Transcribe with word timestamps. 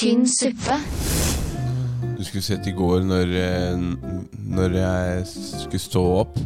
tynn 0.00 0.22
suppe. 0.28 0.76
Du 2.16 2.22
skulle 2.24 2.44
sett 2.44 2.68
i 2.68 2.72
går 2.76 3.02
når, 3.04 3.32
eh, 3.36 3.82
når 4.56 4.76
jeg 4.78 5.26
skulle 5.28 5.82
stå 5.82 6.04
opp. 6.22 6.38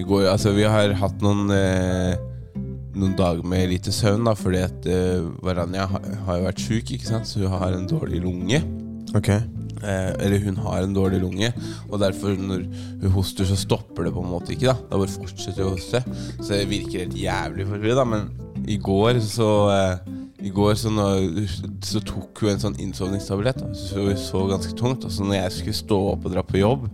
I 0.00 0.06
går, 0.08 0.28
altså 0.30 0.54
Vi 0.56 0.64
har 0.64 0.94
hatt 0.96 1.20
noen, 1.22 1.50
eh, 1.52 2.16
noen 2.96 3.16
dager 3.16 3.44
med 3.44 3.68
lite 3.68 3.92
søvn, 3.92 4.24
da, 4.24 4.34
fordi 4.34 4.62
at 4.64 4.88
eh, 4.88 5.20
Varanja 5.44 5.86
har, 5.86 6.38
jo 6.38 6.46
vært 6.48 6.64
sjuk, 6.64 6.94
ikke 6.96 7.10
sant? 7.10 7.28
så 7.28 7.44
hun 7.44 7.52
har 7.52 7.76
en 7.76 7.86
dårlig 7.86 8.22
lunge. 8.24 8.62
Ok. 9.14 9.28
Eh, 9.28 10.10
eller 10.24 10.40
hun 10.40 10.56
har 10.64 10.82
en 10.82 10.96
dårlig 10.96 11.20
lunge, 11.20 11.52
og 11.90 12.00
derfor 12.00 12.36
når 12.40 12.64
hun 13.02 13.16
hoster, 13.18 13.44
så 13.44 13.56
stopper 13.56 14.08
det 14.08 14.14
på 14.16 14.24
en 14.24 14.32
måte 14.32 14.56
ikke. 14.56 14.72
Da 14.72 14.76
Da 14.90 14.96
bare 14.96 15.12
fortsetter 15.12 15.60
hun 15.60 15.74
å 15.74 15.76
hoste. 15.76 16.00
Så 16.40 16.54
det 16.56 16.70
virker 16.72 17.04
helt 17.04 17.20
jævlig 17.20 17.68
for 17.68 17.76
henne, 17.76 18.00
da. 18.00 18.04
Men 18.04 18.64
i 18.66 18.80
går 18.80 19.20
så 19.20 19.50
eh, 19.76 20.14
I 20.44 20.50
går 20.52 20.74
så, 20.76 20.90
når, 20.92 21.46
så 21.84 22.00
tok 22.04 22.42
hun 22.44 22.52
en 22.52 22.60
sånn 22.60 22.76
innsovningstablett. 22.82 23.62
Så 23.78 24.02
hun 24.04 24.18
så 24.20 24.42
ganske 24.50 24.74
tungt. 24.76 25.06
Og 25.06 25.12
så 25.12 25.24
når 25.24 25.38
jeg 25.38 25.54
skulle 25.58 25.78
stå 25.78 26.00
opp 26.12 26.26
og 26.28 26.34
dra 26.34 26.44
på 26.44 26.60
jobb, 26.60 26.84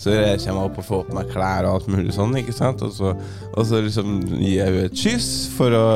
så 0.00 0.14
jeg 0.14 0.40
meg 0.46 0.62
opp 0.62 0.80
og 0.80 0.86
får 0.86 1.04
på 1.10 1.16
meg 1.18 1.32
klær 1.32 1.68
og 1.68 1.76
alt 1.76 1.90
mulig 1.92 2.14
sånn. 2.16 2.36
ikke 2.40 2.56
sant? 2.56 2.84
Og 2.86 2.94
så, 2.96 3.12
og 3.52 3.68
så 3.68 3.82
liksom 3.84 4.18
gir 4.38 4.62
jeg 4.62 4.70
henne 4.70 4.88
et 4.88 4.96
kyss 4.96 5.30
for 5.56 5.76
å, 5.76 5.86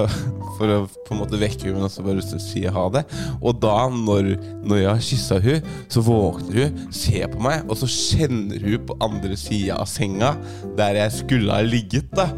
for 0.58 0.74
å 0.74 0.80
på 1.10 1.16
en 1.16 1.22
måte 1.24 1.40
vekke 1.40 1.66
henne, 1.66 1.88
og 1.88 1.90
så 1.90 2.04
bare 2.06 2.22
si 2.22 2.62
ha 2.68 2.84
det. 2.94 3.02
Og 3.40 3.56
da, 3.62 3.88
når, 3.90 4.34
når 4.62 4.82
jeg 4.82 4.90
har 4.90 5.02
kyssa 5.08 5.40
hun, 5.42 5.70
så 5.90 6.04
våkner 6.06 6.60
hun, 6.60 6.84
ser 6.94 7.26
på 7.32 7.40
meg, 7.42 7.64
og 7.66 7.80
så 7.80 7.88
kjenner 7.90 8.62
hun 8.62 8.84
på 8.86 8.98
andre 9.02 9.38
sida 9.40 9.80
av 9.80 9.88
senga, 9.90 10.34
der 10.78 11.00
jeg 11.00 11.16
skulle 11.16 11.56
ha 11.56 11.64
ligget, 11.66 12.12
da. 12.14 12.28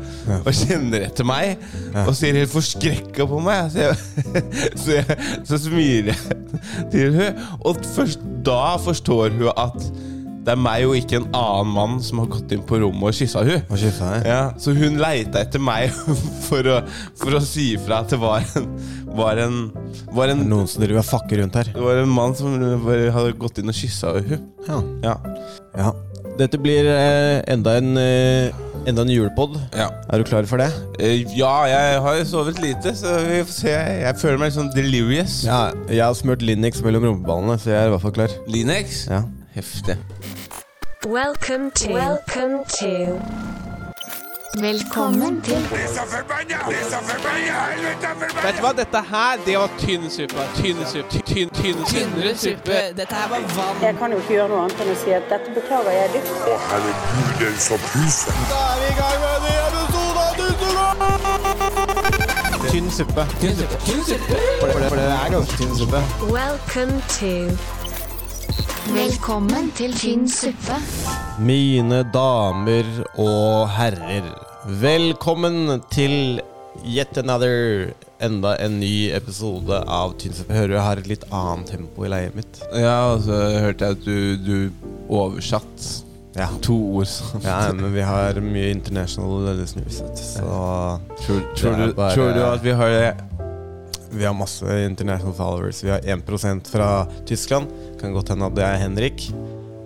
Og 0.41 0.53
kjenner 0.57 1.05
etter 1.09 1.27
meg, 1.29 1.61
og 2.07 2.15
ser 2.17 2.39
helt 2.39 2.55
forskrekka 2.55 3.27
på 3.29 3.43
meg. 3.45 3.69
Så 3.75 3.85
jeg, 3.85 4.47
så, 4.77 4.99
jeg, 5.01 5.19
så 5.49 5.59
smiler 5.67 6.13
jeg 6.15 6.87
til 6.93 7.15
hun, 7.19 7.45
og 7.65 7.79
først 7.95 8.25
da 8.47 8.75
forstår 8.83 9.37
hun 9.39 9.53
at 9.57 9.93
det 10.43 10.57
er 10.57 10.59
meg 10.59 10.83
og 10.89 10.97
ikke 10.99 11.21
en 11.21 11.29
annen 11.39 11.69
mann 11.71 11.93
som 12.03 12.19
har 12.19 12.27
gått 12.33 12.51
inn 12.51 12.65
på 12.67 12.81
rommet 12.83 13.13
og 13.13 13.15
kyssa 13.15 13.45
hun 13.47 13.61
Og 13.71 13.77
kyssa 13.79 14.09
deg? 14.17 14.25
ja, 14.27 14.41
Så 14.59 14.73
hun 14.75 14.97
leita 14.99 15.39
etter 15.45 15.63
meg 15.63 15.93
for 16.49 16.67
å, 16.67 16.81
for 17.21 17.37
å 17.39 17.43
si 17.47 17.69
ifra 17.77 18.01
at 18.03 18.11
det 18.11 18.19
var 18.19 18.43
en, 18.59 18.67
var 19.15 19.39
en, 19.39 19.61
var 20.11 20.33
en, 20.35 20.43
Noen 20.51 20.67
som 20.67 20.83
driver 20.83 20.99
og 21.05 21.07
fucker 21.13 21.45
rundt 21.45 21.61
her. 21.61 21.71
det 21.71 21.85
var 21.87 22.01
en 22.03 22.11
mann 22.11 22.35
som 22.35 22.59
hadde 22.59 23.37
gått 23.39 23.63
inn 23.63 23.71
og 23.71 23.79
kyssa 23.79 24.17
hun 24.19 24.43
Ja. 24.67 24.81
Ja. 25.07 25.15
ja. 25.79 25.93
Dette 26.43 26.59
blir 26.59 26.91
eh, 26.91 27.39
enda 27.53 27.77
en 27.79 27.95
eh, 28.03 28.51
Enda 28.87 29.03
en 29.03 29.09
julepod. 29.13 29.57
ja. 29.77 29.89
Er 30.13 30.19
du 30.19 30.25
klar 30.25 30.45
for 30.47 30.57
det? 30.59 30.71
Eh, 30.99 31.23
Ja, 31.39 31.63
jeg 31.71 32.01
har 32.03 32.25
sovet 32.25 32.59
lite, 32.61 32.97
så 32.97 33.15
vi 33.29 33.43
får 33.45 33.53
se. 33.53 33.69
Jeg 33.71 34.17
føler 34.19 34.39
meg 34.43 34.53
sånn 34.53 34.73
delirious. 34.75 35.45
Ja, 35.47 35.71
jeg 35.89 36.03
har 36.05 36.15
smurt 36.19 36.43
Linux 36.43 36.83
mellom 36.83 37.05
rumpeballene, 37.07 37.59
så 37.63 37.71
jeg 37.71 37.79
er 37.83 37.87
i 37.87 37.95
hvert 37.95 38.03
fall 38.03 38.13
klar. 38.19 38.35
Linux? 38.49 39.07
Ja. 39.11 39.23
Heftig. 39.55 39.97
Welcome 41.07 41.71
to. 41.75 41.93
Welcome 41.95 42.65
to. 42.81 43.62
Velkommen 44.61 45.43
til 45.43 45.57
Vet 48.43 48.57
du 48.57 48.61
hva, 48.61 48.73
dette 48.77 49.01
her, 49.09 49.37
det 49.47 49.59
var 49.59 49.69
tynn 49.81 50.11
suppe. 50.13 50.43
Tynn 50.59 50.77
suppe. 50.87 51.09
Tynn, 51.25 51.49
tynn, 51.57 51.85
tynnere 51.89 52.37
suppe. 52.37 52.73
Dette 52.99 53.15
her 53.15 53.29
var 53.33 53.41
vann. 53.57 53.77
Jeg 53.83 53.97
kan 53.99 54.13
jo 54.13 54.19
ikke 54.21 54.33
gjøre 54.37 54.49
noe 54.53 54.61
annet 54.67 54.81
enn 54.85 54.91
å 54.93 54.95
si 55.01 55.11
at 55.17 55.25
dette 55.33 55.49
beklager 55.57 55.93
jeg 55.97 56.09
dypt. 56.19 56.33
Da 56.45 56.57
er 56.77 56.81
vi 56.85 56.91
i 56.93 56.95
gang 59.01 59.17
med 59.25 59.33
en 59.33 59.43
ny 59.49 59.57
episode 59.73 60.21
av 60.27 60.33
Tusenland! 60.41 61.01
Tynn 62.69 62.89
suppe. 62.99 63.23
Tynn 63.41 63.57
suppe. 63.57 63.77
Tynn 63.87 64.03
suppe. 64.11 64.35
For 64.61 64.67
det, 64.69 64.75
for 64.85 64.97
det 65.01 65.09
er 65.17 65.29
ganske 65.39 65.55
tynn 65.63 65.75
suppe. 65.81 66.01
Welcome 66.29 66.95
to. 67.17 67.35
Velkommen 68.91 69.69
til 69.79 69.93
tynn 69.95 70.25
suppe. 70.31 70.75
Mine 71.47 72.01
damer 72.13 72.89
og 73.21 73.69
herrer, 73.71 74.27
velkommen 74.83 75.79
til 75.95 76.41
yet 76.83 77.21
another 77.23 77.93
Enda 78.23 78.57
en 78.63 78.77
ny 78.83 79.09
episode 79.15 79.79
av 79.91 80.17
Tynn 80.19 80.35
suppe. 80.35 80.55
Hører 80.55 80.71
du 80.71 80.75
jeg 80.77 80.87
har 80.87 81.01
et 81.03 81.09
litt 81.11 81.25
annet 81.35 81.71
tempo 81.77 82.05
i 82.07 82.11
leiet 82.13 82.35
mitt? 82.39 82.61
Ja, 82.75 82.97
og 83.15 83.23
så 83.27 83.39
hørte 83.63 83.87
jeg 83.89 83.99
at 84.01 84.05
du, 84.07 84.37
du 84.39 85.11
oversatt 85.11 85.89
Ja. 86.39 86.47
to 86.65 86.73
ord. 86.97 87.07
sånn. 87.11 87.43
Ja, 87.45 87.57
men 87.77 87.93
vi 87.93 88.01
har 88.07 88.39
mye 88.41 88.71
international 88.73 89.51
listeners, 89.59 89.99
vet 90.01 90.17
du, 90.17 90.23
så 90.23 91.01
Tror, 91.23 91.43
tror, 91.59 91.77
du, 91.77 91.93
bare- 91.99 92.15
tror 92.15 92.33
du 92.35 92.43
at 92.47 92.63
vi 92.65 92.71
har 92.79 92.89
det? 92.95 93.11
Vi 94.13 94.25
har 94.29 94.35
masse 94.37 94.67
international 94.85 95.33
followers. 95.35 95.83
Vi 95.85 95.91
har 95.91 96.01
1% 96.05 96.69
fra 96.69 97.07
Tyskland. 97.27 97.67
Kan 98.01 98.13
godt 98.13 98.29
hende 98.35 98.47
at 98.51 98.55
det 98.59 98.65
er 98.67 98.77
Henrik. 98.83 99.29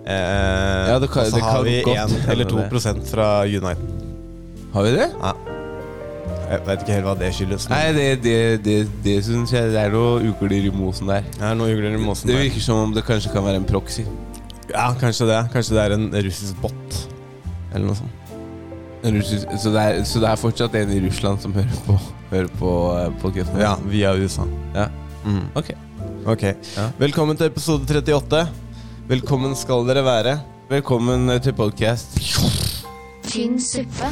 Eh, 0.07 0.87
Ja, 0.91 0.99
det 0.99 1.09
kan- 1.11 1.25
og 1.25 1.31
så 1.31 1.35
det 1.35 1.43
har 1.43 1.63
vi 1.63 1.77
1 1.81 2.29
eller 2.31 2.45
det. 2.45 2.69
2 2.71 3.05
fra 3.11 3.43
Uniten. 3.43 3.77
Har 4.73 4.83
vi 4.83 4.91
det? 4.91 5.09
Ja. 5.21 5.33
Jeg 6.49 6.61
vet 6.65 6.79
ikke 6.83 6.93
helt 6.95 7.05
hva 7.05 7.15
det 7.19 7.33
skyldes. 7.35 7.65
men 7.69 7.77
Nei, 7.77 7.93
det, 7.93 8.21
det, 8.23 8.63
det, 8.63 8.75
det 9.03 9.15
syns 9.25 9.51
jeg 9.51 9.71
det 9.73 9.79
er 9.81 9.89
noe 9.91 10.21
ugler 10.29 10.67
i 10.67 10.71
mosen 10.71 11.07
der. 11.11 11.21
Det 11.33 11.41
er 11.43 11.55
noe 11.59 11.67
ugler 11.73 11.95
i 11.97 11.99
mosen. 11.99 12.27
Det 12.29 12.37
virker 12.39 12.61
som 12.63 12.77
om 12.85 12.93
det 12.95 13.03
kanskje 13.03 13.33
kan 13.33 13.43
være 13.43 13.59
en 13.59 13.65
proxy. 13.67 14.05
Ja, 14.71 14.93
kanskje 14.99 15.27
det. 15.27 15.41
Kanskje 15.51 15.75
det 15.75 15.83
er 15.83 15.95
en 15.97 16.07
russisk 16.11 16.55
bot. 16.61 17.01
Eller 17.73 17.85
noe 17.87 17.95
sånt. 17.99 18.26
Så 18.97 19.69
det, 19.69 19.81
er, 19.81 20.03
så 20.03 20.19
det 20.19 20.25
er 20.25 20.39
fortsatt 20.41 20.75
en 20.79 20.89
i 20.89 20.97
Russland 21.03 21.37
som 21.39 21.53
hører 21.53 21.81
på, 21.85 21.95
hører 22.31 22.47
på 22.57 22.69
uh, 22.89 23.03
podcasten? 23.21 23.59
Ja, 23.61 23.75
via 23.85 24.15
USA. 24.17 24.47
Ja. 24.73 24.87
Mm. 25.21 25.43
Ok. 25.53 25.69
okay. 26.25 26.55
Ja. 26.73 26.87
Velkommen 26.97 27.37
til 27.37 27.51
episode 27.51 27.85
38. 27.85 28.39
Velkommen 29.07 29.53
skal 29.55 29.85
dere 29.85 30.01
være. 30.05 30.33
Velkommen 30.71 31.29
eh, 31.29 31.37
til 31.45 31.53
podcast. 31.53 32.17
Tynn 33.27 33.59
suppe. 33.61 34.09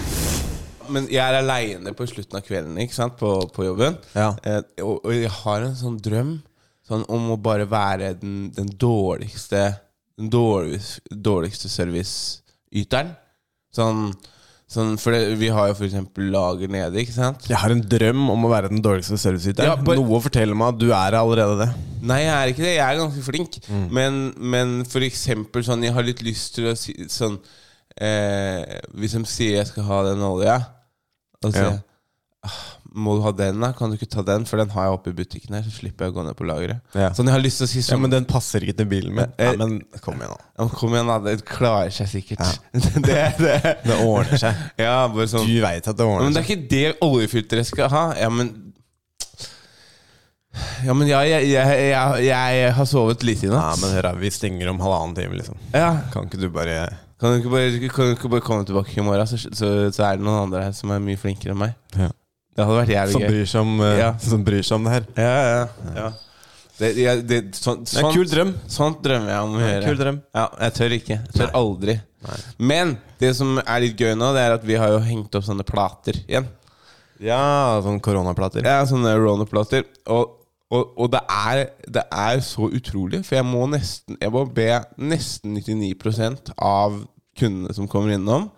Men 0.94 1.10
jeg 1.10 1.24
er 1.24 1.40
aleine 1.40 1.96
på 1.98 2.06
slutten 2.06 2.38
av 2.38 2.46
kvelden 2.46 2.78
ikke 2.86 2.96
sant? 2.96 3.18
På, 3.18 3.34
på 3.56 3.66
jobben. 3.66 3.98
Ja. 4.14 4.36
Eh, 4.46 4.62
og, 4.86 5.02
og 5.02 5.18
jeg 5.18 5.34
har 5.40 5.66
en 5.66 5.76
sånn 5.82 5.98
drøm 5.98 6.38
sånn, 6.86 7.08
om 7.10 7.34
å 7.34 7.40
bare 7.42 7.66
være 7.66 8.14
den, 8.22 8.52
den 8.54 8.70
dårligste 8.70 9.66
Den 10.16 10.30
dårligste, 10.32 11.02
dårligste 11.10 11.74
serviceyteren. 11.74 13.16
Sånn, 13.76 14.14
sånn 14.76 14.94
For 15.02 15.16
det, 15.16 15.38
vi 15.40 15.50
har 15.56 15.72
jo 15.72 15.76
eksempel 15.88 16.28
lager 16.34 16.70
nede, 16.72 17.00
ikke 17.02 17.16
sant? 17.16 17.48
Jeg 17.50 17.58
har 17.62 17.74
en 17.74 17.82
drøm 17.96 18.22
om 18.34 18.46
å 18.48 18.52
være 18.52 18.70
den 18.74 18.84
dårligste 18.86 19.18
serviceyteren. 19.22 19.72
Ja, 19.72 19.76
but... 19.80 19.98
Noe 20.00 20.22
forteller 20.24 20.58
meg 20.60 20.76
at 20.76 20.80
du 20.84 20.90
er 20.92 21.18
allerede 21.20 21.58
det. 21.64 21.70
Nei, 22.06 22.20
jeg 22.26 22.34
er 22.36 22.52
ikke 22.54 22.66
det. 22.66 22.74
Jeg 22.76 22.86
er 22.86 23.00
ganske 23.02 23.24
flink. 23.26 23.60
Men, 23.96 24.20
men 24.38 24.76
for 24.90 25.06
eksempel 25.08 25.64
sånn 25.66 25.84
Jeg 25.88 25.96
har 25.96 26.06
litt 26.06 26.22
lyst 26.26 26.58
til 26.60 26.70
å 26.70 26.76
si 26.78 26.94
sånn 27.10 27.40
eh, 27.98 28.78
Hvis 28.94 29.16
de 29.18 29.24
sier 29.30 29.60
jeg 29.62 29.70
skal 29.72 29.88
ha 29.90 30.02
den 30.12 30.24
olja, 30.26 30.60
og 31.42 31.50
så 31.50 31.56
sier 31.56 31.70
Ja. 31.72 31.76
jeg 31.80 31.84
«Ah, 32.46 32.58
Må 32.96 33.18
du 33.18 33.22
ha 33.26 33.32
den, 33.36 33.60
da? 33.60 33.70
Kan 33.76 33.92
du 33.92 33.98
ikke 34.00 34.08
ta 34.08 34.24
den? 34.24 34.46
For 34.48 34.58
den 34.62 34.70
har 34.72 34.86
jeg 34.88 34.96
oppe 34.96 35.12
i 35.12 35.16
butikken 35.18 35.58
her, 35.58 35.64
så 35.68 35.74
slipper 35.76 36.06
jeg 36.08 36.14
å 36.14 36.16
gå 36.16 36.24
ned 36.28 36.38
på 36.40 36.46
lageret. 36.48 36.80
Ja. 36.96 37.10
Sånn, 37.18 37.28
jeg 37.28 37.36
har 37.36 37.44
lyst 37.44 37.60
til 37.60 37.68
å 37.68 37.72
si 37.74 37.82
sånn, 37.84 37.98
Ja, 37.98 38.02
Men 38.06 38.14
den 38.14 38.28
passer 38.30 38.64
ikke 38.64 38.78
til 38.80 38.88
bilen 38.94 39.16
min. 39.18 39.34
Eh, 39.38 39.52
Ja, 39.52 39.56
men 39.60 39.82
kom 40.04 40.16
igjen, 40.22 40.32
da. 40.32 40.46
Ja, 40.60 40.68
Kom 40.80 40.96
igjen, 40.96 41.12
da. 41.12 41.18
Det 41.26 41.38
klarer 41.50 41.92
seg 41.92 42.08
sikkert. 42.14 42.46
det, 43.08 43.24
det. 43.42 43.58
Det 43.84 43.98
ordner 44.06 44.40
seg. 44.40 44.62
Ja, 44.80 44.96
bare 45.12 45.28
sånn 45.32 45.46
Du 45.50 45.58
veit 45.64 45.86
at 45.92 45.98
det 46.00 46.08
ordner 46.08 46.24
ja, 46.24 46.30
Men 46.30 46.38
det 46.38 46.44
er 46.46 46.50
ikke 46.50 46.70
det 46.72 46.86
oljefilteret 47.06 47.68
skal 47.74 47.92
ha. 47.92 48.06
Ja, 48.20 48.30
men 48.32 48.54
Ja, 50.86 50.94
men 50.96 51.08
ja, 51.10 51.20
jeg, 51.28 51.50
jeg, 51.52 51.80
jeg, 51.92 52.28
jeg 52.30 52.74
har 52.78 52.86
sovet 52.88 53.24
lite 53.28 53.50
i 53.50 53.52
natt. 53.52 53.74
Ja, 53.76 53.80
men 53.82 53.96
hør, 53.98 54.06
da, 54.08 54.12
vi 54.22 54.32
stenger 54.32 54.70
om 54.72 54.80
halvannen 54.80 55.16
time, 55.18 55.36
liksom. 55.42 55.58
Ja, 55.76 55.90
Kan 56.14 56.30
ikke 56.30 56.40
du 56.40 56.48
bare 56.54 56.86
Kan 57.20 57.34
du 57.34 57.42
ikke 57.42 57.52
bare, 57.52 57.90
kan 57.92 58.08
du 58.12 58.14
ikke 58.16 58.32
bare 58.32 58.44
komme 58.46 58.68
tilbake 58.68 58.96
i 58.96 59.04
morgen, 59.04 59.28
så, 59.28 59.36
så, 59.40 59.70
så 59.92 60.04
er 60.08 60.20
det 60.20 60.24
noen 60.28 60.46
andre 60.48 60.64
her 60.70 60.76
som 60.76 60.92
er 60.96 61.04
mye 61.04 61.20
flinkere 61.20 61.56
enn 61.56 61.62
meg? 61.66 61.76
Ja. 61.96 62.10
Det 62.56 62.64
hadde 62.64 62.78
vært 62.80 62.94
jævlig 62.94 63.12
Som 63.16 63.22
gøy. 63.22 63.30
bryr 63.34 63.46
seg 63.52 63.62
om, 63.62 63.82
eh, 63.82 63.98
Ja. 64.00 64.12
som 64.18 64.44
bryr 64.48 64.64
seg 64.64 64.76
om 64.78 64.84
det 64.88 64.94
her. 64.94 65.06
Ja, 65.18 65.36
ja, 65.44 65.68
ja. 65.96 66.12
Det, 66.78 66.90
ja, 67.00 67.16
det, 67.22 67.40
sånt, 67.56 67.86
Det 67.88 68.02
er 68.02 68.06
en 68.08 68.14
kul 68.14 68.26
drøm. 68.28 68.54
Sånt 68.68 69.02
drømmer 69.04 69.30
jeg 69.32 69.40
om 69.48 69.54
å 69.56 69.60
høre. 69.64 69.84
Kul 69.86 69.98
drøm. 70.00 70.22
Ja, 70.36 70.50
jeg 70.60 70.74
tør 70.76 70.96
ikke. 70.98 71.18
Jeg 71.24 71.34
tør 71.38 71.46
Nei. 71.52 71.54
aldri. 71.62 71.96
Nei. 72.26 72.38
Men 72.60 72.98
det 73.20 73.36
som 73.38 73.58
er 73.60 73.80
litt 73.80 73.96
gøy 73.98 74.16
nå, 74.18 74.34
det 74.36 74.42
er 74.44 74.54
at 74.58 74.64
vi 74.68 74.76
har 74.76 74.90
jo 74.90 75.00
hengt 75.00 75.36
opp 75.36 75.44
sånne 75.48 75.64
plater 75.68 76.14
igjen. 76.28 76.48
Ja, 77.24 77.80
sånne 77.82 78.02
koronaplater. 78.04 78.64
Ja, 78.68 78.82
sånne 78.86 79.14
Rona-plater. 79.16 79.86
Og, 80.12 80.34
og, 80.70 80.92
og 81.00 81.12
det, 81.14 81.22
er, 81.32 81.70
det 81.88 82.04
er 82.12 82.42
så 82.44 82.68
utrolig, 82.68 83.22
for 83.24 83.38
jeg 83.38 83.46
må 83.48 83.70
nesten 83.72 84.18
Jeg 84.20 84.32
må 84.34 84.44
be 84.54 84.68
nesten 85.00 85.56
99% 85.56 86.52
av 86.60 87.06
kundene 87.40 87.74
som 87.76 87.88
kommer 87.88 88.16
innom, 88.18 88.50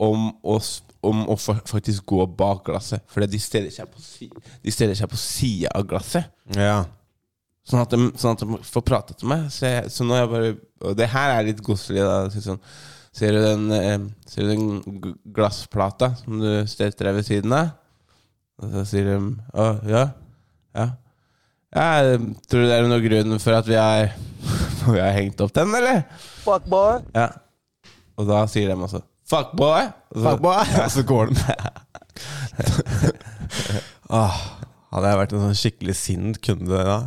om 0.00 0.30
å, 0.42 0.56
om 1.06 1.24
å 1.30 1.36
faktisk 1.38 2.04
gå 2.10 2.24
bak 2.38 2.64
glasset. 2.68 3.04
For 3.10 3.24
de 3.24 3.40
stiller 3.40 3.72
seg 3.74 3.88
på, 3.90 4.02
si, 4.02 4.28
på 4.30 5.20
sida 5.20 5.72
av 5.74 5.86
glasset. 5.88 6.30
Ja. 6.56 6.84
Sånn 7.64 7.80
at, 7.80 7.94
de, 7.94 8.10
sånn 8.20 8.36
at 8.36 8.42
de 8.44 8.58
får 8.68 8.84
prate 8.84 9.16
til 9.16 9.30
meg. 9.30 9.46
Så, 9.52 9.64
jeg, 9.70 9.92
så 9.92 10.04
nå 10.04 10.16
er 10.16 10.24
jeg 10.24 10.32
bare 10.34 10.50
Og 10.84 10.98
det 10.98 11.08
her 11.14 11.32
er 11.32 11.46
litt 11.46 11.62
godselig. 11.64 12.02
da 12.04 12.42
Sånn, 12.44 12.60
ser, 13.14 13.32
du 13.32 13.40
den, 13.40 13.64
eh, 13.72 14.04
ser 14.28 14.44
du 14.44 14.52
den 14.52 15.14
glassplata 15.36 16.12
som 16.20 16.42
du 16.42 16.50
stelte 16.68 17.06
deg 17.06 17.16
ved 17.16 17.28
siden 17.28 17.56
av? 17.56 17.72
Og 18.60 18.74
så 18.74 18.84
sier 18.92 19.08
de 19.08 19.16
Å, 19.56 19.70
ja? 19.88 20.04
Ja. 20.76 20.90
Jeg 21.74 22.20
tror 22.46 22.62
du 22.62 22.68
det 22.68 22.76
er 22.76 22.84
noen 22.86 23.02
grunn 23.02 23.40
for 23.42 23.56
at 23.56 23.66
vi 23.66 23.78
har, 23.80 24.12
vi 24.84 25.00
har 25.00 25.16
hengt 25.16 25.40
opp 25.42 25.54
den, 25.56 25.72
eller? 25.74 26.04
Fuck 26.44 26.68
boy. 26.70 27.00
Ja. 27.16 27.30
Og 28.20 28.28
da 28.28 28.44
sier 28.50 28.70
de 28.70 28.76
også 28.76 29.00
Fuck 29.24 29.54
boy! 29.56 29.88
Fuck 30.12 30.42
boy! 30.44 30.64
Og 30.84 30.90
så 30.92 31.02
går 31.02 31.32
den 31.32 31.36
ah, 34.12 34.36
Hadde 34.92 35.10
jeg 35.10 35.20
vært 35.20 35.32
en 35.34 35.44
sånn 35.46 35.56
skikkelig 35.58 35.94
sint 35.98 36.40
kunde 36.44 36.82
da 36.86 36.98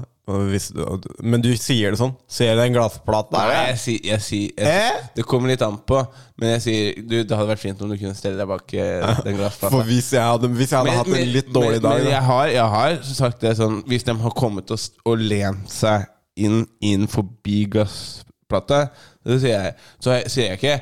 Men 1.24 1.44
du 1.44 1.52
sier 1.56 1.94
det 1.94 2.00
sånn? 2.02 2.16
Ser 2.28 2.58
du 2.58 2.64
den 2.64 2.74
glassplata? 2.76 3.38
Nei, 3.38 3.62
jeg 3.70 3.78
sier, 3.84 4.02
jeg 4.10 4.26
sier 4.26 4.50
jeg, 4.58 4.88
Eh? 4.90 5.06
Det 5.16 5.24
kommer 5.30 5.54
litt 5.54 5.64
an 5.64 5.78
på, 5.88 6.02
men 6.42 6.56
jeg 6.58 6.64
sier 6.66 6.98
du, 7.00 7.16
Det 7.22 7.38
hadde 7.38 7.52
vært 7.54 7.64
fint 7.64 7.86
om 7.86 7.94
du 7.94 8.00
kunne 8.02 8.18
stelle 8.18 8.42
deg 8.42 8.50
bak 8.50 8.76
eh, 8.76 9.22
den 9.24 9.38
glassplata. 9.38 9.72
For 9.78 9.88
hvis 9.88 10.12
jeg 10.18 10.26
hadde, 10.26 10.50
hvis 10.58 10.74
jeg 10.74 10.82
hadde 10.82 10.98
hatt 11.00 11.14
en 11.22 11.34
litt 11.38 11.54
dårlig 11.54 11.78
men, 11.78 11.86
dag 11.86 12.02
Men 12.02 12.12
jeg 12.12 12.24
har, 12.32 12.46
jeg 12.58 12.74
har 12.76 12.98
sagt 13.08 13.46
det 13.46 13.54
sånn 13.62 13.84
Hvis 13.88 14.08
de 14.10 14.18
har 14.26 14.36
kommet 14.42 14.74
og, 14.74 14.90
og 15.08 15.22
lent 15.22 15.70
seg 15.72 16.10
inn, 16.38 16.66
inn 16.84 17.08
forbi 17.10 17.64
glassplata, 17.78 18.88
så 19.28 19.38
sier 19.44 19.54
jeg 19.58 19.74
Så 20.04 20.14
jeg, 20.16 20.30
sier 20.32 20.46
jeg 20.48 20.58
ikke? 20.58 20.76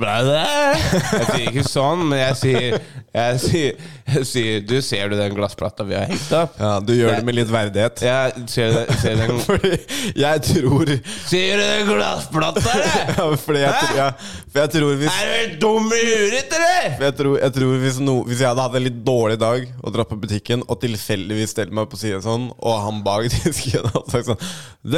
Jeg 0.00 1.26
sier 1.30 1.46
ikke 1.50 1.64
sånn, 1.68 2.02
men 2.08 2.18
jeg 2.20 2.36
sier, 2.40 2.76
jeg 3.14 3.40
sier, 3.42 3.80
jeg 4.10 4.26
sier 4.26 4.60
'Du, 4.66 4.76
ser 4.84 5.08
du 5.12 5.16
den 5.18 5.34
glassplata 5.36 5.84
vi 5.86 5.94
har 5.98 6.06
hengt 6.10 6.32
opp?' 6.36 6.56
Ja, 6.60 6.72
du 6.80 6.92
gjør 6.94 7.16
det 7.18 7.24
med 7.26 7.34
litt 7.38 7.50
verdighet. 7.52 8.02
Jeg 8.06 8.44
ser, 8.50 8.72
du- 8.72 8.92
ser 9.02 9.16
du 9.16 9.22
den 9.26 9.40
Fordi 9.50 9.72
jeg 10.16 10.42
tror 10.48 10.92
Ser 11.30 11.56
du 11.60 11.64
den 11.64 11.86
glassplata, 11.90 12.60
eller? 12.74 13.14
ja, 13.18 13.26
fordi 13.44 13.60
jeg, 13.64 13.74
tror- 13.80 13.96
ja, 14.00 14.08
For 14.52 14.60
jeg 14.64 14.70
tror 14.76 14.94
hvis 15.00 15.10
Er 15.14 15.26
du 15.26 15.32
helt 15.38 15.60
dum 15.60 15.90
i 15.92 16.02
huet 16.06 16.36
ditt, 16.36 16.56
eller? 16.58 16.96
For 16.96 17.04
jeg 17.10 17.16
tror, 17.20 17.38
jeg 17.44 17.52
tror 17.58 17.74
hvis, 17.84 17.98
no, 18.00 18.16
hvis 18.28 18.40
jeg 18.44 18.48
hadde 18.52 18.66
hatt 18.68 18.78
en 18.80 18.86
litt 18.88 19.00
dårlig 19.06 19.38
dag 19.40 19.66
og 19.82 19.94
dratt 19.94 20.08
på 20.10 20.20
butikken 20.22 20.64
og 20.68 20.80
tilfeldigvis 20.82 21.50
stelt 21.56 21.72
meg 21.76 21.90
på 21.90 21.98
siden 22.00 22.22
sånn, 22.24 22.48
og 22.58 22.80
han 22.86 23.02
bak 23.06 23.28
disken 23.34 23.86
hadde 23.90 24.06
sagt 24.14 24.30
sånn 24.32 24.40
Du, 24.86 24.96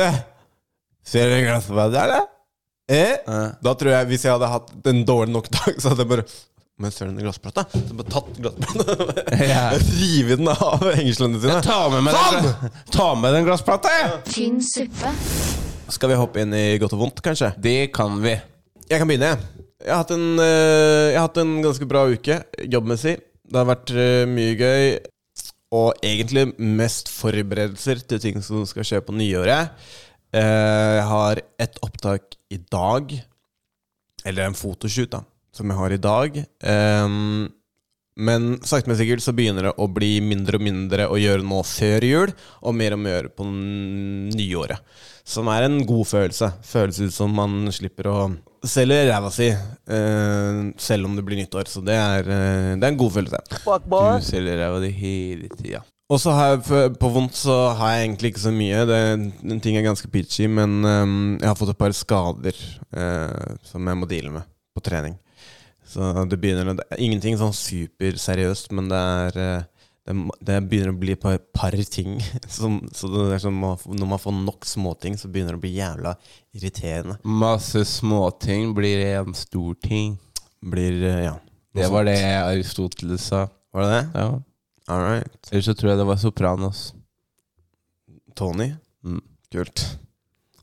ser 1.06 1.28
du 1.28 1.37
en 1.37 1.44
glassplate, 1.49 2.06
da? 2.12 2.22
Eh? 2.93 3.14
Ja. 3.26 3.43
Da 3.62 3.75
tror 3.78 3.94
jeg, 3.94 4.08
hvis 4.10 4.25
jeg 4.26 4.34
hadde 4.34 4.50
hatt 4.50 4.72
en 4.90 5.04
dårlig 5.08 5.32
nok 5.34 5.49
dag, 5.54 5.78
så 5.81 5.93
hadde 5.93 6.04
jeg 6.04 6.10
bare 6.10 6.25
Men 6.82 6.90
ser 6.94 7.08
du 7.08 7.14
den 7.14 7.25
glassplata? 7.26 7.64
Så 7.72 7.96
bare 7.99 8.10
tatt 8.10 8.38
glassplata 8.43 9.37
Ja. 9.52 9.64
Rive 10.00 10.38
den 10.40 10.50
av 10.50 10.82
hengslene 10.96 11.40
sine. 11.43 11.60
Ta 11.64 11.81
med 11.93 12.06
meg 12.08 12.16
den, 12.19 12.72
ta 12.93 13.12
med 13.19 13.37
den 13.37 13.46
glassplata, 13.46 13.93
jeg! 14.00 14.22
tynn 14.32 14.62
suppe, 14.66 15.12
Skal 15.93 16.12
vi 16.12 16.19
hoppe 16.19 16.43
inn 16.43 16.56
i 16.56 16.64
godt 16.82 16.96
og 16.96 17.04
vondt, 17.06 17.22
kanskje? 17.25 17.52
Det 17.62 17.93
kan 17.94 18.19
vi. 18.25 18.34
Jeg 18.90 18.99
kan 19.00 19.08
begynne. 19.08 19.37
Jeg 19.82 19.90
har 19.90 20.02
hatt 20.04 20.12
en, 20.14 20.28
eh, 20.43 21.12
jeg 21.12 21.19
har 21.19 21.26
hatt 21.26 21.40
en 21.43 21.56
ganske 21.64 21.88
bra 21.90 22.04
uke 22.10 22.38
jobbmessig. 22.70 23.16
Det 23.52 23.58
har 23.58 23.66
vært 23.69 23.90
eh, 23.94 24.22
mye 24.31 24.54
gøy. 24.58 24.84
Og 25.72 26.04
egentlig 26.04 26.50
mest 26.60 27.08
forberedelser 27.08 28.02
til 28.04 28.20
ting 28.20 28.43
som 28.44 28.66
skal 28.69 28.84
skje 28.84 29.00
på 29.06 29.14
nyåret. 29.16 29.72
Eh, 30.32 30.93
Jeg 30.99 31.08
har 31.08 31.40
et 31.61 31.79
opptak 31.84 32.37
i 32.50 32.58
dag. 32.73 33.12
Eller 34.25 34.46
en 34.46 34.55
fotoshoot, 34.56 35.11
da. 35.11 35.25
Som 35.52 35.69
jeg 35.69 35.76
har 35.79 35.93
i 35.93 36.00
dag. 36.00 36.37
Ehm, 36.64 37.50
men 38.17 38.58
sakte, 38.64 38.88
men 38.88 38.96
sikkert 38.96 39.23
så 39.25 39.32
begynner 39.37 39.62
det 39.69 39.75
å 39.81 39.88
bli 39.93 40.20
mindre 40.25 40.56
og 40.56 40.64
mindre 40.64 41.08
å 41.08 41.17
gjøre 41.20 41.44
nå 41.44 41.62
før 41.64 42.05
jul, 42.06 42.32
og 42.62 42.75
mer 42.76 42.93
og 42.96 43.00
mer 43.02 43.29
på 43.32 43.44
nyåret. 43.44 44.81
Som 45.25 45.49
er 45.52 45.67
en 45.67 45.79
god 45.87 46.06
følelse. 46.06 46.52
Føles 46.67 47.00
ut 47.00 47.12
som 47.14 47.35
man 47.35 47.67
slipper 47.73 48.08
å 48.11 48.17
selge 48.64 49.02
ræva 49.11 49.31
si, 49.35 49.49
eh, 49.50 50.62
selv 50.78 51.06
om 51.06 51.17
det 51.17 51.25
blir 51.25 51.40
nyttår. 51.43 51.69
Så 51.69 51.85
det 51.85 51.94
er, 51.99 52.20
eh, 52.20 52.75
det 52.76 52.85
er 52.85 52.93
en 52.93 52.96
god 52.96 53.12
følelse. 53.12 53.40
Du 54.20 54.31
selger 54.32 54.58
ræva 54.58 54.81
di 54.81 54.90
hele 54.90 55.49
tida. 55.49 55.82
Og 56.10 56.19
så 56.20 56.32
har 56.34 56.49
jeg, 56.50 56.62
på- 56.99 57.10
vondt 57.14 57.34
så 57.38 57.54
har 57.78 57.94
jeg 57.94 58.06
egentlig 58.08 58.32
ikke 58.32 58.43
så 58.44 58.52
mye. 58.52 58.82
Det, 58.88 58.99
den 59.43 59.60
ting 59.64 59.76
er 59.78 59.87
ganske 59.87 60.08
peachy, 60.12 60.46
men 60.50 60.82
um, 60.84 61.38
jeg 61.40 61.49
har 61.49 61.56
fått 61.56 61.72
et 61.72 61.78
par 61.81 61.94
skader 61.96 62.58
uh, 62.96 63.54
som 63.64 63.87
jeg 63.88 63.96
må 64.00 64.08
deale 64.10 64.32
med 64.34 64.49
på 64.76 64.82
trening. 64.84 65.14
Så 65.88 66.12
det 66.28 66.38
begynner 66.40 66.72
det 66.76 66.84
er 66.90 67.00
Ingenting 67.04 67.37
sånn 67.40 67.52
superseriøst, 67.52 68.70
men 68.72 68.87
det 68.88 68.99
er 68.99 69.38
eh, 69.43 69.64
det, 70.08 70.14
det 70.49 70.56
begynner 70.70 70.94
å 70.94 70.99
bli 71.00 71.12
et 71.14 71.20
par, 71.20 71.37
par 71.54 71.75
ting. 71.93 72.14
Som, 72.49 72.78
så 72.96 73.10
det 73.31 73.40
som 73.44 73.58
når 73.60 74.08
man 74.08 74.20
får 74.22 74.34
nok 74.38 74.64
småting, 74.66 75.19
så 75.20 75.28
begynner 75.28 75.54
det 75.56 75.60
å 75.60 75.64
bli 75.66 75.75
jævla 75.76 76.14
irriterende. 76.56 77.19
Masse 77.25 77.84
småting 77.88 78.72
blir 78.76 79.04
en 79.19 79.37
stor 79.37 79.76
ting. 79.84 80.16
Blir 80.64 81.02
eh, 81.08 81.25
Ja. 81.28 81.37
Det 81.72 81.87
var 81.88 82.04
det 82.04 82.19
Aristoteles 82.20 83.28
sa. 83.31 83.46
Var 83.72 83.87
det 83.87 83.93
det? 83.93 84.02
Ja. 84.20 84.26
All 84.90 85.02
right. 85.02 85.50
Eller 85.52 85.62
så 85.62 85.75
tror 85.79 85.93
jeg 85.93 86.00
det 86.02 86.08
var 86.08 86.20
Sopranos. 86.20 86.93
Tony? 88.38 88.73
Mm. 89.05 89.20
Kult. 89.52 89.84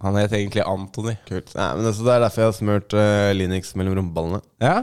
Han 0.04 0.16
het 0.16 0.31
egentlig 0.36 0.63
Anthony. 0.68 1.16
Kult. 1.27 1.51
Nei, 1.57 1.68
men 1.77 1.89
altså, 1.89 2.06
det 2.07 2.13
er 2.16 2.24
derfor 2.24 2.42
jeg 2.44 2.50
har 2.51 2.57
smurt 2.57 2.95
eh, 2.98 3.31
Linux 3.36 3.74
mellom 3.80 3.98
rumpeballene. 4.00 4.39
Ja. 4.63 4.77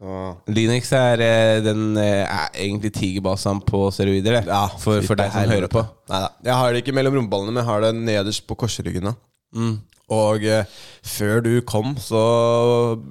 Så 0.00 0.20
Linux 0.54 0.92
er 0.96 1.20
eh, 1.26 1.58
den 1.64 1.98
eh, 2.00 2.22
er 2.24 2.54
egentlig 2.54 2.92
tigerbasaen 2.96 3.60
på 3.66 3.82
steroider, 3.92 4.38
det. 4.38 4.44
Ja, 4.48 4.62
for, 4.80 5.02
for 5.06 5.18
deg 5.20 5.32
som 5.34 5.50
hører 5.50 5.70
på. 5.72 5.82
Neida, 6.10 6.30
Jeg 6.46 6.56
har 6.62 6.72
det 6.72 6.82
ikke 6.84 6.94
mellom 6.96 7.18
rumpeballene, 7.18 7.52
men 7.52 7.62
jeg 7.64 7.70
har 7.72 7.84
det 7.84 7.92
nederst 7.98 8.46
på 8.48 8.56
korsryggen. 8.62 9.10
da. 9.10 9.16
Mm. 9.58 9.74
Og 10.10 10.46
eh, 10.46 10.78
før 11.06 11.42
du 11.44 11.52
kom, 11.66 11.92
så 12.02 12.22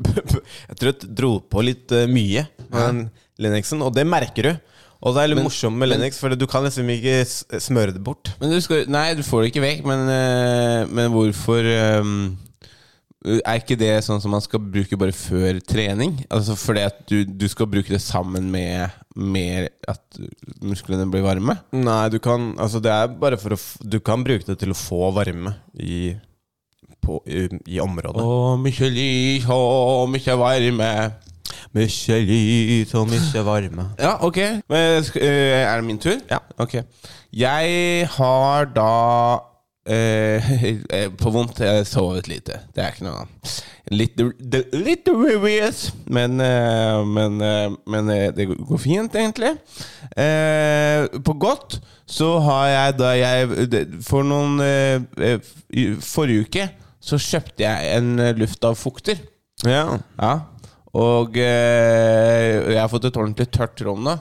Jeg 0.69 0.79
tror 0.79 0.89
jeg 0.91 1.11
dro 1.15 1.35
på 1.43 1.63
litt 1.63 1.91
eh, 1.95 2.07
mye 2.11 2.47
med 2.69 2.79
den 2.81 3.03
Linuxen, 3.39 3.83
og 3.85 3.93
det 3.95 4.03
merker 4.07 4.49
du. 4.49 4.55
Og 4.99 5.15
det 5.15 5.21
er 5.23 5.29
litt 5.31 5.37
Men- 5.39 5.45
morsomt 5.47 5.77
med 5.79 5.87
Lennox, 5.93 6.17
for 6.19 6.35
du 6.35 6.45
kan 6.47 6.65
liksom 6.65 6.89
ikke 6.91 7.23
smøre 7.63 7.93
det 7.95 8.03
bort. 8.03 8.33
Men 8.41 8.51
du 8.51 8.59
skal, 8.59 8.85
nei, 8.91 9.13
du 9.15 9.23
får 9.23 9.43
det 9.45 9.51
ikke 9.53 9.63
vekk. 9.63 9.85
Men, 9.87 10.09
eh, 10.11 10.85
men 10.91 11.11
hvorfor 11.13 11.63
um, 12.01 12.37
Er 13.19 13.59
ikke 13.59 13.75
det 13.79 14.03
sånn 14.05 14.21
som 14.23 14.31
man 14.31 14.39
skal 14.41 14.59
bruke 14.63 14.95
bare 14.99 15.11
før 15.11 15.59
trening? 15.67 16.25
Altså 16.31 16.55
Fordi 16.55 16.83
at 16.87 17.01
du, 17.07 17.25
du 17.25 17.47
skal 17.51 17.67
bruke 17.67 17.91
det 17.91 17.99
sammen 17.99 18.47
med, 18.51 18.91
med 19.15 19.69
at 19.87 20.19
musklene 20.63 21.07
blir 21.11 21.23
varme? 21.25 21.57
Nei, 21.75 22.07
du 22.09 22.19
kan 22.23 22.53
Altså, 22.57 22.79
det 22.79 22.91
er 22.91 23.07
bare 23.07 23.37
for 23.37 23.55
å 23.55 23.59
Du 23.83 23.99
kan 23.99 24.23
bruke 24.23 24.47
det 24.47 24.57
til 24.61 24.71
å 24.71 24.77
få 24.77 25.11
varme 25.15 25.51
i, 25.75 26.15
på, 27.03 27.19
i, 27.27 27.47
i 27.75 27.79
området. 27.83 28.23
Å, 28.23 28.55
mykje 28.59 28.87
lys 28.91 29.47
å, 29.51 30.07
mykje 30.11 30.37
varme. 30.39 30.91
Mykje 31.75 32.19
lys 32.25 32.93
og 32.97 33.07
mykje 33.11 33.43
varme. 33.45 33.89
Ja, 33.99 34.15
ok. 34.25 34.37
Men, 34.69 35.03
sk- 35.05 35.21
eh, 35.21 35.61
er 35.65 35.75
det 35.81 35.85
min 35.87 35.99
tur? 36.01 36.17
Ja. 36.29 36.39
Ok. 36.57 36.79
Jeg 37.33 38.07
har 38.15 38.65
da 38.73 39.39
eh, 39.89 40.51
eh, 40.95 41.09
På 41.17 41.29
vondt 41.33 41.59
jeg 41.61 41.69
har 41.81 41.83
sovet 41.89 42.27
lite. 42.29 42.59
Det 42.75 42.83
er 42.83 42.93
ikke 42.95 43.05
noe 43.09 43.27
Litt, 43.89 44.17
det- 44.21 44.67
litt 44.75 45.01
delirious, 45.07 45.87
men, 46.05 46.35
eh, 46.45 46.99
men, 47.09 47.39
eh, 47.41 47.71
men 47.89 48.09
eh, 48.13 48.27
det 48.37 48.45
går 48.53 48.77
fint, 48.83 49.15
egentlig. 49.17 49.55
Eh, 50.13 51.07
på 51.25 51.33
godt 51.41 51.79
så 52.09 52.35
har 52.45 52.67
jeg 52.69 52.97
da 52.99 53.09
jeg 53.17 53.69
det- 53.71 53.87
For 54.05 54.21
noen 54.23 54.59
eh, 54.61 55.01
eh, 55.17 55.39
i 55.73 55.87
Forrige 56.05 56.45
uke 56.45 56.67
så 57.01 57.17
kjøpte 57.17 57.63
jeg 57.65 57.97
en 57.97 58.19
eh, 58.19 58.33
luftavfukter. 58.37 59.17
Ja. 59.65 59.97
Ja. 60.21 60.35
Og 60.97 61.37
eh, 61.37 62.73
jeg 62.73 62.79
har 62.81 62.89
fått 62.89 63.05
et 63.09 63.17
ordentlig 63.19 63.49
tørt 63.53 63.81
rom 63.85 64.01
nå. 64.07 64.15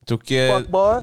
Jeg 0.00 0.08
tror, 0.16 0.22
ikke, 0.24 0.44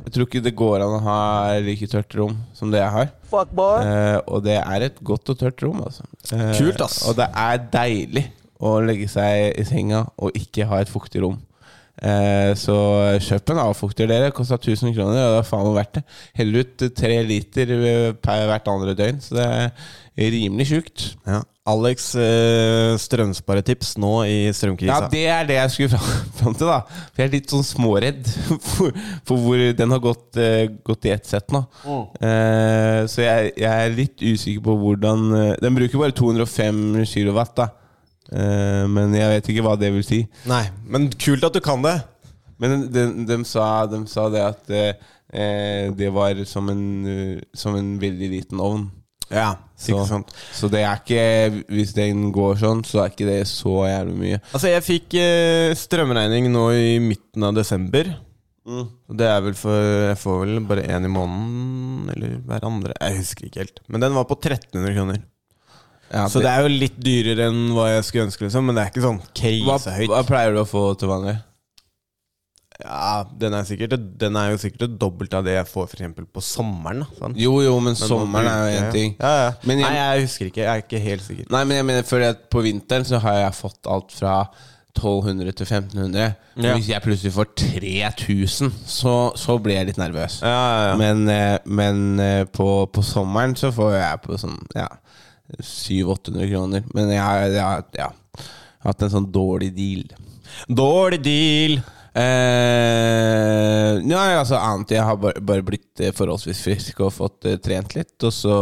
jeg 0.03 0.11
tror 0.15 0.25
ikke 0.25 0.39
det 0.43 0.51
går 0.57 0.81
an 0.83 0.95
å 0.97 1.03
ha 1.05 1.19
like 1.63 1.87
tørt 1.87 2.15
rom 2.17 2.33
som 2.57 2.71
det 2.73 2.81
jeg 2.81 2.91
har. 2.91 3.11
Fuck 3.31 3.53
boy. 3.55 3.85
Eh, 3.85 4.17
og 4.27 4.41
det 4.43 4.57
er 4.59 4.87
et 4.89 4.97
godt 5.05 5.31
og 5.31 5.37
tørt 5.39 5.63
rom, 5.63 5.79
altså. 5.85 6.03
Eh, 6.35 6.49
Kult, 6.57 6.81
ass. 6.83 6.97
Og 7.07 7.15
det 7.15 7.29
er 7.31 7.61
deilig 7.71 8.25
å 8.59 8.73
legge 8.83 9.07
seg 9.07 9.53
i 9.61 9.63
senga 9.69 10.01
og 10.17 10.35
ikke 10.35 10.67
ha 10.67 10.81
et 10.83 10.91
fuktig 10.91 11.21
rom. 11.23 11.37
Eh, 12.03 12.51
så 12.59 12.75
kjøp 13.23 13.53
en 13.53 13.61
avfukter, 13.63 14.09
dere. 14.11 14.33
Kosta 14.35 14.57
1000 14.59 14.91
kroner, 14.97 15.21
og 15.23 15.37
det 15.37 15.39
er 15.45 15.47
faen 15.53 15.63
meg 15.69 15.77
verdt 15.79 15.95
det. 16.01 16.03
Heller 16.41 16.65
ut 16.67 16.87
tre 16.99 17.13
liter 17.25 17.71
eh, 17.77 18.09
per 18.27 18.43
hvert 18.49 18.67
andre 18.73 18.97
døgn, 18.97 19.21
så 19.23 19.37
det 19.39 19.47
er 19.47 20.33
rimelig 20.35 20.67
sjukt. 20.73 21.11
ja. 21.29 21.45
Alex 21.67 22.12
eh, 22.15 22.93
strømsparetips 23.01 23.95
nå 24.00 24.12
i 24.29 24.36
strømkrisa. 24.55 25.00
Ja, 25.03 25.09
det 25.12 25.24
er 25.33 25.47
det 25.50 25.57
jeg 25.57 25.74
skulle 25.74 26.00
fram, 26.00 26.53
til, 26.59 26.69
da. 26.69 26.77
For 27.12 27.24
jeg 27.24 27.27
er 27.27 27.33
litt 27.33 27.51
sånn 27.51 27.65
småredd 27.67 28.29
for, 28.69 28.95
for 29.27 29.43
hvor 29.43 29.63
den 29.81 29.95
har 29.95 30.03
gått, 30.03 30.39
eh, 30.39 30.69
gått 30.88 31.09
i 31.09 31.13
ett 31.15 31.27
sett 31.27 31.51
nå. 31.55 31.65
Eh, 32.24 33.01
så 33.12 33.25
jeg, 33.25 33.51
jeg 33.59 33.67
er 33.67 33.97
litt 33.97 34.24
usikker 34.24 34.63
på 34.69 34.77
hvordan 34.86 35.27
eh, 35.41 35.51
Den 35.65 35.75
bruker 35.75 36.05
bare 36.05 36.15
205 36.15 37.03
kilowatt, 37.12 37.53
da. 37.59 37.67
Eh, 38.31 38.86
men 38.91 39.15
jeg 39.15 39.36
vet 39.36 39.51
ikke 39.51 39.67
hva 39.67 39.75
det 39.79 39.91
vil 39.97 40.07
si. 40.07 40.24
Nei, 40.47 40.63
men 40.88 41.12
kult 41.19 41.43
at 41.47 41.57
du 41.57 41.63
kan 41.63 41.83
det. 41.83 41.97
Men 42.63 42.88
de, 42.89 43.05
de, 43.27 43.41
sa, 43.45 43.86
de 43.91 44.01
sa 44.09 44.29
det 44.33 44.41
at 44.41 44.71
eh, 44.74 45.91
det 46.00 46.09
var 46.15 46.39
som 46.50 46.71
en, 46.71 46.86
som 47.53 47.75
en 47.77 47.97
veldig 48.01 48.31
liten 48.39 48.63
ovn. 48.63 48.88
Ja, 49.27 49.57
Så, 49.77 49.93
ikke 49.93 50.07
sant. 50.10 50.31
så 50.57 50.67
det 50.74 50.79
er 50.81 50.98
ikke 50.98 51.63
Hvis 51.69 51.91
den 51.93 52.31
går 52.34 52.55
sånn, 52.57 52.79
så 52.88 53.03
er 53.03 53.12
ikke 53.12 53.27
det 53.29 53.43
så 53.46 53.75
jævlig 53.86 54.15
mye. 54.17 54.39
Altså, 54.50 54.72
jeg 54.72 54.86
fikk 54.88 55.17
eh, 55.22 55.74
strømregning 55.77 56.50
nå 56.50 56.63
i 56.74 56.96
midten 57.03 57.46
av 57.46 57.53
desember. 57.60 58.10
Og 58.67 59.13
Det 59.15 59.27
er 59.29 59.43
vel 59.46 59.55
for 59.55 59.77
Jeg 60.10 60.17
får 60.19 60.41
vel 60.43 60.60
bare 60.67 60.84
én 60.91 61.05
i 61.07 61.12
måneden, 61.12 62.10
eller 62.15 62.34
hver 62.50 62.65
andre. 62.67 62.98
Jeg 63.00 63.22
husker 63.22 63.48
ikke 63.48 63.63
helt. 63.63 63.79
Men 63.88 64.03
den 64.03 64.17
var 64.17 64.27
på 64.27 64.36
1300 64.41 64.96
kroner. 64.98 65.22
Ja, 66.07 66.25
Så 66.31 66.39
det 66.39 66.50
er 66.50 66.63
jo 66.63 66.72
litt 66.72 66.98
dyrere 67.03 67.50
enn 67.51 67.74
hva 67.75 67.89
jeg 67.91 68.05
skulle 68.07 68.27
ønske, 68.29 68.48
liksom. 68.48 68.67
Men 68.67 68.77
det 68.77 68.84
er 68.86 68.91
ikke 68.93 69.03
sånn 69.03 69.22
hva, 69.67 69.77
hva 70.07 70.22
pleier 70.27 70.55
du 70.55 70.62
å 70.63 70.67
få 70.67 70.84
til 71.00 71.12
vanlig? 71.12 71.38
Ja, 72.84 73.24
den 73.41 73.55
er, 73.57 73.63
sikkert, 73.65 73.93
den 74.22 74.36
er 74.38 74.51
jo 74.51 74.57
sikkert 74.62 74.84
det 74.84 75.00
dobbelte 75.01 75.39
av 75.39 75.46
det 75.48 75.55
jeg 75.55 75.65
får 75.72 75.88
eksempel 75.96 76.27
på 76.29 76.43
sommeren. 76.46 77.01
Sant? 77.17 77.38
Jo, 77.41 77.55
jo, 77.65 77.74
men 77.79 77.96
Men 77.96 77.96
sommeren 77.98 78.48
er 78.51 78.67
jo 78.69 78.79
én 78.84 78.91
ting. 78.93 79.15
Ja, 79.19 79.31
ja. 79.48 79.51
Jeg- 79.65 79.79
Nei, 79.81 79.93
jeg 79.96 80.22
husker 80.27 80.46
ikke. 80.51 80.62
Jeg 80.62 80.69
er 80.75 80.84
ikke 80.86 81.00
helt 81.01 81.22
sikker. 81.25 81.48
Nei, 81.50 81.63
men 81.63 81.77
jeg 81.77 81.86
mener 81.89 82.03
fordi 82.03 82.27
at 82.29 82.50
på 82.53 82.62
vinteren 82.62 83.05
så 83.10 83.19
har 83.24 83.39
jeg 83.41 83.53
fått 83.57 83.88
alt 83.89 84.12
fra 84.13 84.36
1200 84.98 85.51
til 85.57 85.65
1500. 85.65 86.36
Ja. 86.57 86.75
Hvis 86.77 86.88
jeg 86.89 87.01
plutselig 87.01 87.34
får 87.34 87.50
3000, 87.55 88.72
så, 88.86 89.15
så 89.38 89.57
blir 89.62 89.75
jeg 89.79 89.88
litt 89.91 89.98
nervøs. 90.01 90.39
Ja, 90.41 90.53
ja, 90.53 90.88
ja. 90.91 90.96
Men, 91.01 91.27
eh, 91.29 91.57
men 91.65 92.19
eh, 92.19 92.43
på, 92.46 92.86
på 92.93 93.03
sommeren 93.05 93.55
så 93.57 93.72
får 93.74 93.93
jeg 93.98 94.22
på 94.24 94.38
sånn 94.41 94.57
ja, 94.77 94.88
700-800 95.62 96.50
kroner. 96.51 96.84
Men 96.93 97.10
jeg, 97.10 97.22
har- 97.22 98.13
hatt 98.86 99.01
en 99.01 99.10
sånn 99.10 99.31
dårlig 99.34 99.74
deal. 99.75 100.03
Dårlig 100.69 101.22
deal! 101.25 101.79
Eh, 102.17 104.00
nei, 104.01 104.29
altså 104.33 104.57
annet 104.57 104.95
Jeg 104.95 105.05
har 105.05 105.17
bare, 105.21 105.41
bare 105.45 105.65
blitt 105.65 106.01
eh, 106.01 106.13
forholdsvis 106.17 106.63
frisk 106.65 107.01
og 107.05 107.13
fått 107.13 107.45
eh, 107.50 107.59
trent 107.62 107.93
litt. 107.97 108.15
Og 108.25 108.33
så 108.33 108.57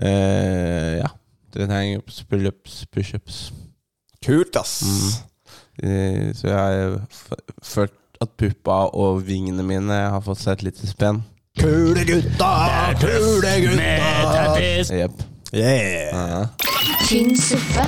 eh, 0.00 1.00
Ja. 1.02 1.10
Trent 1.50 1.74
hangups, 1.74 2.20
pullups, 2.30 2.84
pushups. 2.94 3.40
Kult, 4.22 4.54
ass. 4.60 4.76
Eh, 5.82 6.30
så 6.36 6.46
jeg 6.46 6.54
har 6.54 7.00
følt 7.66 7.96
at 8.22 8.34
puppa 8.38 8.84
og 8.94 9.22
vingene 9.26 9.64
mine 9.66 9.96
har 10.14 10.22
fått 10.22 10.44
seg 10.44 10.58
et 10.60 10.66
lite 10.68 10.86
spenn. 10.86 11.22
Kule 11.58 12.04
gutta! 12.06 12.50
Kule 13.02 13.54
gutta! 13.64 14.60
Jepp. 14.94 15.24
Yeah. 15.50 16.14
Ja. 16.14 16.42
tynn 17.08 17.34
suppe, 17.34 17.82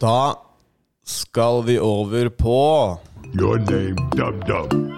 Da 0.00 0.32
skal 1.04 1.58
vi 1.66 1.74
over 1.78 2.30
på 2.32 2.60
Your 3.36 3.58
name, 3.58 3.96
Dum 4.16 4.40
Dum. 4.48 4.94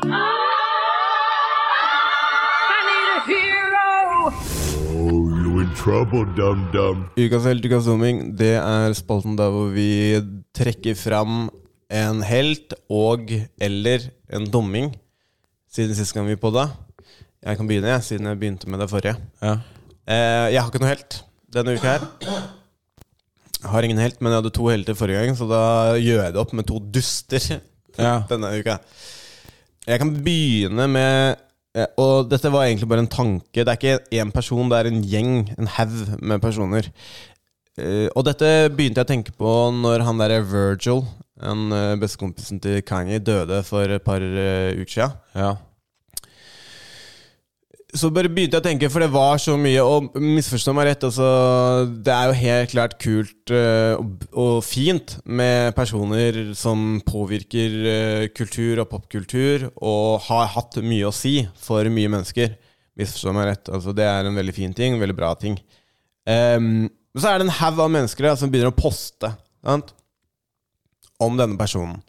Oh, 4.95 5.27
you 5.43 5.59
in 5.59 5.75
trouble, 5.75 6.23
Dum 6.37 6.63
Dum. 6.71 7.03
Ukas 7.19 7.51
helt, 7.51 7.67
ukas 7.67 7.91
dumming. 7.91 8.37
Det 8.39 8.55
er 8.61 8.95
spalten 8.95 9.35
der 9.35 9.51
hvor 9.51 9.75
vi 9.75 10.23
trekker 10.55 10.95
fram 10.95 11.51
en 11.91 12.23
helt 12.23 12.79
og 12.87 13.27
eller 13.59 14.07
en 14.31 14.47
dumming. 14.55 14.95
Siden 15.67 15.99
sist 15.99 16.15
gang 16.15 16.31
vi 16.31 16.39
podda. 16.39 16.69
Jeg 17.43 17.59
kan 17.59 17.67
begynne, 17.67 17.91
jeg, 17.97 18.07
siden 18.07 18.31
jeg 18.31 18.39
begynte 18.39 18.71
med 18.71 18.79
det 18.79 18.93
forrige. 18.95 19.19
Ja. 19.43 19.59
Eh, 20.07 20.53
jeg 20.55 20.63
har 20.63 20.71
ikke 20.71 20.87
noe 20.87 20.95
helt 20.95 21.25
denne 21.51 21.75
uka 21.75 21.97
her. 21.99 22.53
Jeg 23.63 23.71
har 23.71 23.87
ingen 23.87 24.01
helt, 24.03 24.19
men 24.21 24.33
jeg 24.33 24.41
hadde 24.43 24.53
to 24.57 24.67
helter 24.69 24.97
forrige 24.99 25.23
gang, 25.23 25.37
så 25.39 25.47
da 25.51 25.63
gjør 26.03 26.25
jeg 26.27 26.35
det 26.35 26.41
opp 26.43 26.53
med 26.59 26.67
to 26.67 26.81
duster 26.93 27.45
Ja. 28.01 28.23
denne 28.31 28.51
uka. 28.59 28.79
Jeg 29.87 29.99
kan 30.01 30.11
begynne 30.25 30.87
med 30.89 31.37
eh, 31.77 31.87
Og 32.01 32.29
dette 32.31 32.51
var 32.55 32.65
egentlig 32.67 32.89
bare 32.91 33.03
en 33.05 33.11
tanke. 33.13 33.63
Det 33.65 33.69
er 33.69 33.79
ikke 33.79 34.21
én 34.23 34.31
person, 34.35 34.71
det 34.71 34.79
er 34.79 34.91
en 34.91 35.03
gjeng, 35.05 35.35
en 35.59 35.71
haug 35.79 35.99
med 36.23 36.41
personer. 36.43 36.89
Eh, 37.79 38.09
og 38.17 38.25
dette 38.29 38.49
begynte 38.75 39.01
jeg 39.03 39.07
å 39.09 39.13
tenke 39.13 39.35
på 39.39 39.53
når 39.79 40.03
han 40.07 40.19
derre 40.21 40.43
Virgil, 40.45 41.05
en 41.43 41.73
eh, 41.75 41.95
bestekompisen 42.03 42.61
til 42.63 42.83
Kanye, 42.87 43.19
døde 43.25 43.63
for 43.67 43.87
et 43.91 44.05
par 44.05 44.23
uker 44.23 44.91
sia. 44.99 45.13
ja. 45.39 45.55
Så 47.93 48.09
bare 48.09 48.31
begynte 48.33 48.57
jeg 48.57 48.63
å 48.63 48.65
tenke, 48.65 48.89
for 48.89 49.05
det 49.05 49.11
var 49.13 49.37
så 49.43 49.53
mye 49.61 49.83
Og 49.85 50.15
misforstå 50.17 50.73
meg 50.73 50.87
rett, 50.89 51.03
altså, 51.05 51.27
det 51.93 52.15
er 52.15 52.31
jo 52.31 52.39
helt 52.39 52.73
klart 52.73 52.95
kult 53.03 53.53
uh, 53.53 54.01
og, 54.31 54.63
fint 54.65 55.19
med 55.29 55.75
personer 55.77 56.55
som 56.57 57.03
påvirker 57.05 57.77
uh, 57.85 58.25
kultur 58.33 58.81
og 58.81 58.89
popkultur, 58.95 59.69
og 59.77 60.25
har 60.31 60.49
hatt 60.55 60.81
mye 60.81 61.11
å 61.11 61.13
si 61.13 61.43
for 61.61 61.85
mye 61.93 62.15
mennesker. 62.17 62.57
Misforstå 62.97 63.37
meg 63.37 63.51
rett. 63.51 63.73
Altså, 63.73 63.93
det 63.97 64.09
er 64.09 64.29
en 64.29 64.41
veldig 64.41 64.57
fin 64.57 64.73
ting, 64.77 64.97
veldig 65.01 65.19
bra 65.19 65.35
ting. 65.37 65.61
Um, 66.25 66.89
så 67.19 67.29
er 67.29 67.41
det 67.41 67.51
en 67.51 67.59
haug 67.59 67.85
av 67.85 67.93
mennesker 67.93 68.33
som 68.41 68.53
begynner 68.53 68.73
å 68.73 68.79
poste 68.79 69.35
sant? 69.61 69.93
om 71.23 71.37
denne 71.39 71.59
personen. 71.61 72.01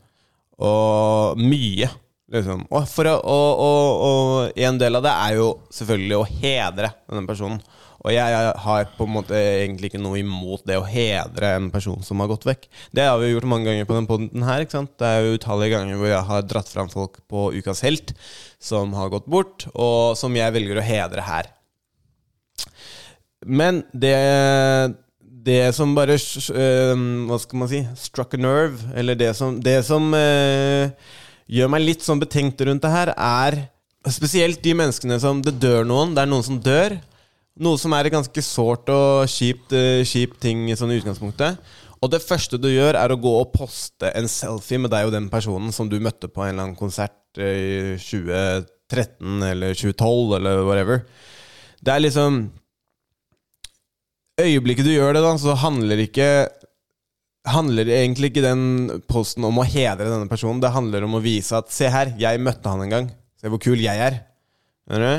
Og 0.64 1.38
mye. 1.38 1.90
Liksom. 2.34 2.66
Og, 2.74 2.84
å, 3.06 3.14
og, 3.14 3.62
og, 3.62 4.04
og 4.08 4.60
en 4.66 4.82
del 4.82 4.98
av 4.98 5.06
det 5.06 5.14
er 5.28 5.38
jo 5.38 5.48
selvfølgelig 5.74 6.18
å 6.18 6.28
hedre 6.30 6.94
denne 7.06 7.30
personen. 7.30 7.62
Og 8.04 8.12
jeg, 8.12 8.32
jeg 8.34 8.56
har 8.66 8.88
på 8.98 9.06
en 9.08 9.14
måte 9.16 9.38
egentlig 9.38 9.92
ikke 9.92 10.02
noe 10.04 10.20
imot 10.20 10.66
det 10.68 10.76
å 10.76 10.88
hedre 10.88 11.54
en 11.56 11.70
person 11.72 12.02
som 12.04 12.20
har 12.20 12.28
gått 12.34 12.48
vekk. 12.50 12.66
Det 12.92 13.06
har 13.08 13.16
vi 13.22 13.30
gjort 13.32 13.48
mange 13.48 13.70
ganger 13.70 13.88
på 13.88 13.96
denne 13.96 14.10
podden 14.10 14.44
her. 14.44 14.66
Det 14.68 15.08
er 15.08 15.24
jo 15.24 15.38
utallige 15.38 15.78
ganger 15.78 16.02
hvor 16.02 16.12
jeg 16.12 16.28
har 16.32 16.50
dratt 16.50 16.72
fram 16.74 16.92
folk 16.92 17.22
på 17.32 17.46
Ukas 17.56 17.84
helt 17.86 18.12
som 18.60 18.92
har 18.98 19.14
gått 19.14 19.30
bort, 19.32 19.70
og 19.72 20.20
som 20.20 20.36
jeg 20.36 20.56
velger 20.56 20.82
å 20.82 20.86
hedre 20.88 21.24
her. 21.30 21.48
Men 23.44 23.84
det 23.94 24.18
det 25.44 25.74
som 25.76 25.92
bare 25.96 26.16
Hva 26.16 27.38
skal 27.42 27.60
man 27.60 27.68
si? 27.72 27.82
Struck 28.00 28.36
a 28.36 28.40
nerve. 28.40 28.80
Eller 28.96 29.18
det 29.20 29.34
som, 29.36 29.58
det 29.60 29.82
som 29.88 30.14
eh, 30.16 30.92
gjør 31.48 31.72
meg 31.72 31.84
litt 31.84 32.06
sånn 32.06 32.22
betenkt 32.22 32.62
rundt 32.66 32.84
det 32.84 32.92
her, 32.94 33.14
er 33.16 33.60
spesielt 34.12 34.62
de 34.64 34.74
menneskene 34.76 35.20
som 35.22 35.42
Det 35.44 35.56
dør 35.62 35.88
noen. 35.88 36.14
Det 36.16 36.24
er 36.24 36.32
noen 36.32 36.46
som 36.46 36.60
dør. 36.60 36.98
Noe 37.64 37.78
som 37.78 37.94
er 37.94 38.08
et 38.08 38.16
ganske 38.16 38.42
sårt 38.44 38.90
og 38.90 39.30
kjipt, 39.30 39.74
eh, 39.78 40.04
kjipt 40.04 40.40
ting 40.42 40.70
i 40.70 40.76
sånn 40.76 40.92
utgangspunktet. 40.96 41.60
Og 42.04 42.12
det 42.12 42.24
første 42.24 42.60
du 42.60 42.68
gjør, 42.68 42.98
er 43.00 43.14
å 43.14 43.20
gå 43.20 43.34
og 43.40 43.54
poste 43.54 44.10
en 44.12 44.28
selfie 44.28 44.82
med 44.82 44.92
deg 44.92 45.08
og 45.08 45.14
den 45.14 45.30
personen 45.32 45.72
som 45.72 45.88
du 45.88 46.00
møtte 46.04 46.28
på 46.28 46.44
en 46.44 46.50
eller 46.50 46.64
annen 46.66 46.80
konsert 46.80 47.38
eh, 47.38 47.94
i 47.94 47.98
2013 48.02 49.46
eller 49.52 49.78
2012 49.78 50.36
eller 50.40 50.66
whatever. 50.68 51.06
Det 51.84 51.94
er 51.94 52.04
liksom 52.04 52.44
øyeblikket 54.42 54.88
du 54.88 54.94
gjør 54.96 55.14
det, 55.16 55.24
da, 55.24 55.32
så 55.38 55.56
handler 55.62 56.04
ikke 56.04 56.28
Handler 57.44 57.90
egentlig 57.92 58.32
ikke 58.32 58.46
den 58.46 59.02
posten 59.10 59.44
om 59.44 59.58
å 59.60 59.66
hedre 59.68 60.08
denne 60.08 60.30
personen. 60.32 60.62
Det 60.64 60.72
handler 60.72 61.04
om 61.04 61.18
å 61.18 61.24
vise 61.24 61.58
at 61.58 61.74
Se 61.76 61.90
her, 61.92 62.14
jeg 62.20 62.40
møtte 62.40 62.72
han 62.72 62.86
en 62.86 62.94
gang. 62.94 63.10
Se 63.40 63.52
hvor 63.52 63.60
kul 63.60 63.82
jeg 63.84 64.00
er. 64.00 64.22
Du? 64.88 65.10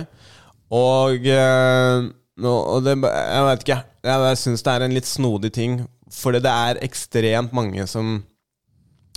Og, 0.75 1.27
eh, 1.29 2.07
og 2.49 2.79
det, 2.85 2.95
Jeg 2.97 3.49
vet 3.49 3.67
ikke. 3.67 3.81
Jeg, 4.05 4.25
jeg 4.29 4.41
syns 4.41 4.65
det 4.65 4.73
er 4.73 4.87
en 4.87 4.97
litt 4.97 5.09
snodig 5.09 5.53
ting. 5.53 5.83
Fordi 6.15 6.41
det 6.45 6.53
er 6.53 6.83
ekstremt 6.87 7.55
mange 7.57 7.85
som 7.91 8.19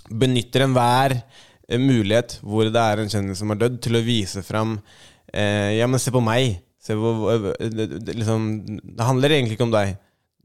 benytter 0.07 0.63
enhver 0.65 1.17
eh, 1.17 1.79
mulighet 1.79 2.39
hvor 2.43 2.69
det 2.71 2.83
er 2.83 3.01
en 3.01 3.11
kjendis 3.11 3.41
som 3.41 3.51
har 3.51 3.59
dødd, 3.59 3.81
til 3.83 3.99
å 3.99 4.03
vise 4.05 4.43
fram 4.45 4.77
eh, 5.33 5.77
Ja, 5.77 5.87
men 5.87 6.01
se 6.01 6.13
på 6.15 6.23
meg. 6.23 6.59
Se 6.83 6.95
hvor, 6.97 7.27
eh, 7.33 7.71
det, 7.71 8.15
liksom, 8.15 8.49
det 8.83 9.07
handler 9.07 9.35
egentlig 9.35 9.57
ikke 9.57 9.67
om 9.67 9.75
deg. 9.75 9.97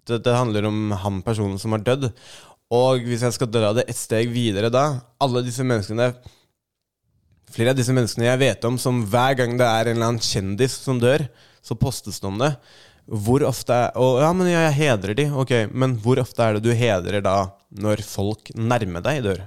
Det, 0.02 0.18
det 0.26 0.34
handler 0.34 0.66
om 0.66 0.96
han 1.04 1.20
personen 1.22 1.60
som 1.62 1.76
har 1.76 1.84
dødd. 1.86 2.10
Og 2.72 3.04
hvis 3.04 3.24
jeg 3.26 3.36
skal 3.36 3.50
dra 3.52 3.72
det 3.76 3.84
et 3.90 3.98
steg 3.98 4.30
videre 4.32 4.70
da 4.72 4.86
Alle 5.20 5.42
disse 5.44 5.64
menneskene 5.66 6.12
Flere 7.52 7.74
av 7.74 7.76
disse 7.76 7.92
menneskene 7.92 8.30
jeg 8.30 8.40
vet 8.40 8.64
om 8.64 8.78
som 8.80 9.02
hver 9.12 9.36
gang 9.36 9.58
det 9.60 9.68
er 9.68 9.90
en 9.90 9.98
eller 9.98 10.08
annen 10.14 10.24
kjendis 10.24 10.78
som 10.80 10.96
dør, 10.96 11.26
så 11.60 11.76
postes 11.76 12.16
det 12.22 12.30
om 12.30 12.38
det. 12.40 12.48
Hvor 13.04 13.44
ofte 13.44 13.76
er, 13.76 13.90
og, 14.00 14.22
Ja, 14.22 14.30
men 14.32 14.48
jeg 14.48 14.70
hedrer 14.78 15.12
de. 15.18 15.26
Ok, 15.36 15.52
men 15.68 15.98
hvor 16.00 16.22
ofte 16.22 16.46
er 16.46 16.56
det 16.56 16.62
du 16.64 16.70
hedrer 16.72 17.20
da 17.20 17.50
når 17.76 18.00
folk 18.08 18.54
nærmer 18.56 19.04
deg 19.04 19.20
dør? 19.26 19.42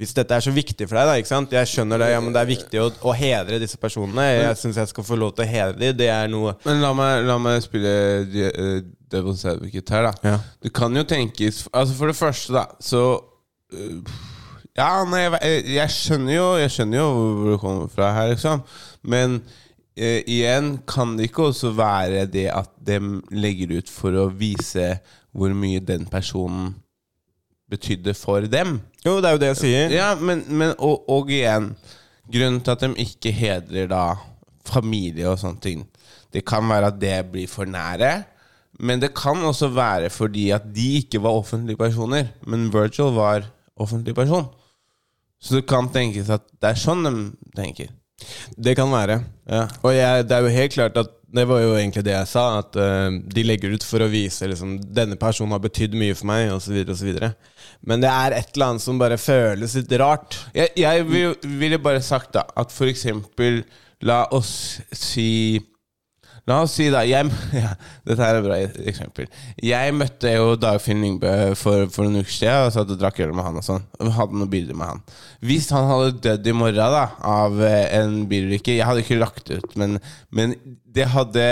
Hvis 0.00 0.14
dette 0.16 0.32
er 0.32 0.40
så 0.40 0.52
viktig 0.56 0.86
for 0.88 0.96
deg, 0.96 1.08
da, 1.10 1.14
ikke 1.20 1.28
sant? 1.28 1.50
Jeg 1.52 1.68
skjønner 1.68 2.00
det, 2.00 2.06
ja, 2.14 2.20
men 2.24 2.32
det 2.32 2.40
er 2.40 2.48
viktig 2.48 2.80
å, 2.80 2.86
å 3.04 3.12
hedre 3.12 3.58
disse 3.60 3.76
personene. 3.76 4.24
Jeg 4.32 4.56
syns 4.56 4.78
jeg 4.80 4.88
skal 4.94 5.04
få 5.04 5.18
lov 5.20 5.34
til 5.36 5.44
å 5.44 5.50
hedre 5.50 5.76
dem. 5.76 5.98
Det 5.98 6.08
er 6.08 6.30
noe 6.32 6.54
Men 6.64 6.80
la 6.80 6.94
meg, 6.96 7.26
la 7.28 7.36
meg 7.42 7.60
spille 7.66 7.92
de- 8.32 8.48
eh, 8.48 8.80
Devil's 9.12 9.44
Advocate 9.44 9.92
her, 9.92 10.08
da. 10.08 10.12
Ja. 10.24 10.38
Du 10.62 10.70
kan 10.72 10.94
jo 10.96 11.02
tenkes 11.04 11.64
Altså 11.74 11.96
For 11.98 12.06
det 12.06 12.16
første, 12.16 12.54
da, 12.54 12.64
så 12.80 13.02
øh, 13.74 14.00
Ja, 14.78 15.04
nei, 15.04 15.24
jeg, 15.26 15.64
jeg, 15.74 15.92
skjønner 15.92 16.36
jo 16.36 16.48
Jeg 16.62 16.70
skjønner 16.76 17.02
jo 17.02 17.08
hvor 17.18 17.50
du 17.50 17.56
kommer 17.60 17.90
fra 17.92 18.12
her, 18.16 18.32
liksom. 18.32 18.62
Men 19.02 19.40
eh, 19.98 20.22
igjen, 20.24 20.78
kan 20.88 21.16
det 21.18 21.28
ikke 21.28 21.50
også 21.50 21.74
være 21.76 22.24
det 22.30 22.46
at 22.54 22.70
de 22.86 23.00
legger 23.34 23.76
ut 23.80 23.90
for 23.90 24.16
å 24.16 24.30
vise 24.32 24.94
hvor 25.36 25.52
mye 25.54 25.82
den 25.84 26.06
personen 26.10 26.72
betydde 27.70 28.14
for 28.18 28.46
dem? 28.50 28.78
Jo, 29.04 29.18
det 29.20 29.30
er 29.30 29.36
jo 29.36 29.42
det 29.42 29.52
jeg 29.52 29.60
sier. 29.62 29.94
Ja, 29.94 30.10
men, 30.18 30.44
men 30.48 30.74
og, 30.78 31.06
og 31.10 31.32
igjen 31.32 31.72
Grunnen 32.30 32.60
til 32.62 32.74
at 32.76 32.82
de 32.84 32.90
ikke 33.02 33.32
hedrer 33.34 33.88
da 33.90 34.04
familie 34.68 35.26
og 35.30 35.40
sånne 35.40 35.62
ting 35.64 35.86
Det 36.30 36.44
kan 36.46 36.66
være 36.70 36.92
at 36.92 37.00
det 37.00 37.16
blir 37.32 37.50
for 37.50 37.66
nære 37.66 38.12
Men 38.78 39.02
det 39.02 39.12
kan 39.18 39.40
også 39.46 39.70
være 39.74 40.12
fordi 40.14 40.50
at 40.54 40.68
de 40.74 41.00
ikke 41.00 41.22
var 41.22 41.38
offentlige 41.40 41.80
personer, 41.80 42.30
men 42.46 42.70
Virgil 42.72 43.12
var 43.16 43.48
offentlig 43.80 44.14
person. 44.14 44.46
Så 45.40 45.56
det 45.56 45.66
kan 45.68 45.88
tenkes 45.92 46.30
at 46.32 46.44
det 46.60 46.70
er 46.70 46.80
sånn 46.80 47.04
de 47.04 47.12
tenker. 47.56 47.90
Det 48.56 48.74
kan 48.76 48.90
være. 48.92 49.20
Ja. 49.48 49.66
Og 49.82 49.94
jeg, 49.96 50.26
det 50.28 50.36
er 50.36 50.44
jo 50.44 50.54
helt 50.54 50.74
klart 50.76 51.00
at 51.00 51.12
det 51.30 51.46
var 51.48 51.60
jo 51.62 51.74
egentlig 51.76 52.04
det 52.04 52.14
jeg 52.14 52.28
sa, 52.28 52.44
at 52.58 52.76
uh, 52.76 53.08
de 53.34 53.44
legger 53.46 53.74
ut 53.76 53.84
for 53.86 54.02
å 54.02 54.10
vise 54.10 54.48
liksom 54.50 54.78
denne 54.82 55.18
personen 55.20 55.54
har 55.54 55.62
betydd 55.62 55.94
mye 55.98 56.16
for 56.18 56.28
meg, 56.30 56.50
osv., 56.52 56.80
osv. 56.90 57.12
Men 57.86 58.02
det 58.04 58.10
er 58.12 58.34
et 58.36 58.50
eller 58.54 58.66
annet 58.74 58.84
som 58.84 58.98
bare 59.00 59.16
føles 59.20 59.74
litt 59.78 59.92
rart. 60.02 60.36
Jeg, 60.54 60.72
jeg 60.76 61.06
vil- 61.08 61.36
ville 61.60 61.78
bare 61.80 62.02
sagt 62.04 62.34
da 62.36 62.44
at 62.56 62.72
for 62.74 62.90
eksempel 62.90 63.62
La 64.02 64.22
oss 64.32 64.80
si 64.96 65.60
La 66.48 66.62
oss 66.64 66.72
si 66.78 66.86
da 66.90 67.02
jeg, 67.04 67.28
ja, 67.52 67.74
Dette 68.08 68.24
er 68.24 68.38
et 68.38 68.44
bra 68.46 68.56
eksempel. 68.90 69.26
Jeg 69.62 69.92
møtte 69.94 70.32
jo 70.32 70.54
Dagfinn 70.58 71.02
Lyngbø 71.04 71.32
for, 71.54 71.84
for 71.92 72.08
en 72.08 72.16
uke 72.16 72.32
siden 72.32 72.64
og 72.66 72.72
satt 72.74 72.90
og 72.90 72.98
drakk 72.98 73.20
øl 73.22 73.34
med 73.36 73.44
han. 73.44 73.58
og 73.60 73.66
sånn 73.66 73.84
Og 74.00 74.10
Hadde 74.16 74.38
noen 74.40 74.50
bilder 74.50 74.74
med 74.80 74.88
han. 74.94 75.02
Hvis 75.44 75.68
han 75.76 75.86
hadde 75.90 76.16
dødd 76.24 76.48
i 76.50 76.56
morgen 76.56 76.96
da 76.96 77.04
av 77.28 77.60
eh, 77.62 77.84
en 78.00 78.22
bilulykke 78.30 78.78
Jeg 78.78 78.88
hadde 78.88 79.04
ikke 79.04 79.20
lagt 79.20 79.52
ut, 79.52 79.76
men, 79.78 80.00
men 80.32 80.56
det 80.84 81.06
hadde 81.12 81.46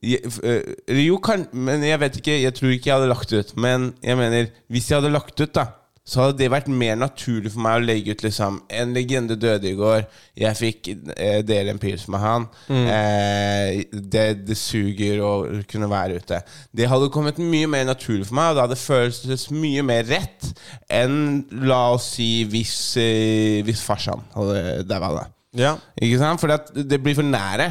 eller 0.00 1.02
jo, 1.04 1.18
kan, 1.20 1.44
men 1.52 1.84
jeg 1.84 2.00
vet 2.00 2.16
ikke. 2.20 2.38
Jeg 2.40 2.56
tror 2.56 2.72
ikke 2.72 2.88
jeg 2.88 2.96
hadde 2.96 3.10
lagt 3.12 3.34
ut. 3.36 3.52
Men 3.60 3.92
jeg 4.02 4.16
mener, 4.16 4.48
hvis 4.72 4.88
jeg 4.90 5.00
hadde 5.00 5.12
lagt 5.12 5.36
ut, 5.40 5.52
da 5.54 5.66
så 6.10 6.24
hadde 6.24 6.40
det 6.40 6.48
vært 6.50 6.68
mer 6.72 6.96
naturlig 6.98 7.52
for 7.52 7.62
meg 7.62 7.76
å 7.76 7.82
legge 7.84 8.14
ut 8.16 8.22
liksom 8.24 8.56
En 8.72 8.94
legende 8.96 9.36
døde 9.38 9.68
i 9.68 9.76
går. 9.78 10.06
Jeg 10.40 10.58
fikk 10.58 10.88
eh, 11.14 11.40
dele 11.46 11.74
en 11.74 11.80
pils 11.82 12.06
med 12.10 12.22
han. 12.22 12.46
Eh, 12.72 13.84
det, 13.92 14.24
det 14.48 14.56
suger 14.58 15.20
å 15.22 15.32
kunne 15.70 15.90
være 15.90 16.18
ute. 16.18 16.40
Det 16.74 16.88
hadde 16.90 17.12
kommet 17.14 17.38
mye 17.38 17.68
mer 17.70 17.84
naturlig 17.86 18.26
for 18.30 18.38
meg, 18.40 18.50
og 18.50 18.58
det 18.58 18.64
hadde 18.64 18.80
føltes 18.80 19.46
mye 19.54 19.84
mer 19.86 20.08
rett 20.08 20.50
enn 20.90 21.44
la 21.68 21.82
oss 21.94 22.14
si 22.16 22.30
hvis, 22.50 22.74
eh, 22.98 23.60
hvis 23.66 23.84
farsan 23.84 24.24
hadde 24.34 24.88
daua. 24.90 25.28
Ja. 25.58 25.76
Ikke 26.00 26.18
sant? 26.18 26.42
For 26.42 26.50
det, 26.50 26.88
det 26.90 26.98
blir 27.04 27.18
for 27.18 27.28
nære. 27.28 27.70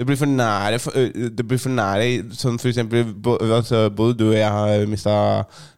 Det 0.00 0.06
blir 0.08 0.16
for 0.16 0.32
nære 0.32 0.78
for, 0.80 0.96
Det 1.36 1.44
blir 1.44 1.60
for 1.60 1.74
nære 1.76 2.06
Sånn 2.32 2.56
for 2.56 2.70
eksempel 2.70 3.10
altså, 3.52 3.82
Både 3.92 4.16
du 4.16 4.30
og 4.30 4.38
jeg 4.38 4.48
har 4.48 4.86
mista 4.88 5.16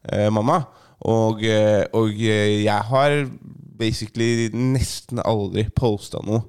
eh, 0.06 0.28
mamma. 0.30 0.60
Og, 1.02 1.40
og 1.98 2.20
jeg 2.22 2.78
har 2.86 3.16
basically 3.78 4.52
nesten 4.54 5.18
aldri 5.18 5.64
posta 5.74 6.20
noe 6.22 6.44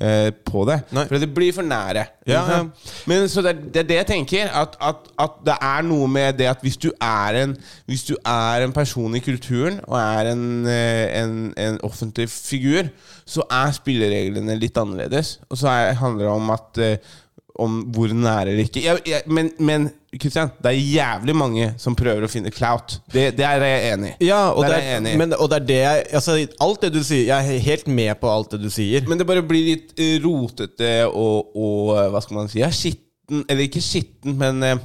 eh, 0.00 0.30
på 0.44 0.64
det. 0.68 0.78
Nei. 0.94 1.04
For 1.10 1.18
det 1.22 1.28
blir 1.34 1.52
for 1.56 1.66
nære. 1.66 2.04
Ja, 2.28 2.42
ja. 2.50 2.60
Men 3.08 3.28
så 3.30 3.42
det, 3.44 3.54
det 3.74 3.82
er 3.82 3.88
det 3.88 3.98
jeg 4.00 4.08
tenker. 4.12 4.50
At, 4.52 4.76
at, 4.80 5.06
at 5.18 5.38
det 5.46 5.56
er 5.60 5.86
noe 5.86 6.08
med 6.10 6.38
det 6.38 6.48
at 6.50 6.64
hvis 6.64 6.76
du 6.80 6.90
er 7.00 7.42
en 7.44 7.56
Hvis 7.88 8.04
du 8.04 8.14
er 8.26 8.64
en 8.64 8.72
person 8.72 9.14
i 9.16 9.22
kulturen 9.24 9.80
og 9.86 9.96
er 10.00 10.32
en, 10.32 10.66
eh, 10.66 11.22
en, 11.22 11.54
en 11.56 11.78
offentlig 11.86 12.28
figur, 12.28 12.90
så 13.26 13.44
er 13.50 13.72
spillereglene 13.76 14.56
litt 14.58 14.76
annerledes. 14.76 15.38
Og 15.48 15.58
så 15.60 15.70
er, 15.72 15.96
handler 16.00 16.26
det 16.28 16.34
om 16.34 16.50
at 16.52 16.82
eh, 16.84 17.16
om 17.58 17.78
hvor 17.94 18.12
nære 18.14 18.52
eller 18.52 18.68
ikke. 18.68 18.82
Jeg, 18.84 19.02
jeg, 19.06 19.22
men, 19.26 19.50
men 19.58 19.88
Kristian, 20.14 20.52
det 20.62 20.70
er 20.70 20.78
jævlig 20.78 21.34
mange 21.36 21.66
som 21.80 21.96
prøver 21.98 22.24
å 22.24 22.30
finne 22.30 22.52
clout. 22.54 22.96
Det, 23.12 23.26
det 23.36 23.44
er 23.44 23.64
jeg 23.66 23.92
enig 23.92 24.12
i. 24.14 24.28
Ja, 24.28 24.40
og 24.52 24.64
det, 24.64 24.76
er 24.76 24.84
jeg 24.84 25.00
enig 25.00 25.14
i. 25.14 25.18
men, 25.20 25.34
og 25.36 25.50
det 25.50 25.58
er 25.58 25.66
det 25.68 25.80
jeg 25.82 26.04
altså, 26.20 26.36
Alt 26.64 26.86
det 26.86 26.92
du 26.94 27.00
sier 27.04 27.26
Jeg 27.28 27.56
er 27.56 27.66
helt 27.66 27.90
med 27.90 28.12
på 28.22 28.30
alt 28.30 28.54
det 28.54 28.62
du 28.62 28.70
sier. 28.72 29.04
Men 29.10 29.20
det 29.20 29.26
bare 29.28 29.44
blir 29.44 29.66
litt 29.72 29.92
eh, 30.00 30.16
rotete 30.22 30.92
og, 31.10 31.50
og 31.52 31.92
eh, 31.96 32.08
Hva 32.14 32.22
skal 32.24 32.40
man 32.40 32.48
si? 32.52 32.62
Ja, 32.62 32.70
skitten 32.72 33.44
Eller 33.44 33.66
ikke 33.66 33.84
skitten, 33.84 34.38
men 34.40 34.64
eh, 34.64 34.80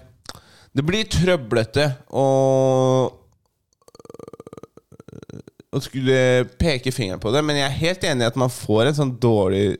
det 0.74 0.86
blir 0.88 1.06
trøblete 1.06 1.92
og 2.10 3.20
Å 5.74 5.80
skulle 5.82 6.18
peke 6.62 6.92
fingeren 6.94 7.22
på 7.22 7.32
det. 7.34 7.42
Men 7.46 7.58
jeg 7.58 7.66
er 7.66 7.80
helt 7.80 8.04
enig 8.06 8.26
i 8.26 8.30
at 8.30 8.36
man 8.38 8.52
får 8.54 8.92
en 8.92 8.98
sånn 9.00 9.16
dårlig 9.22 9.80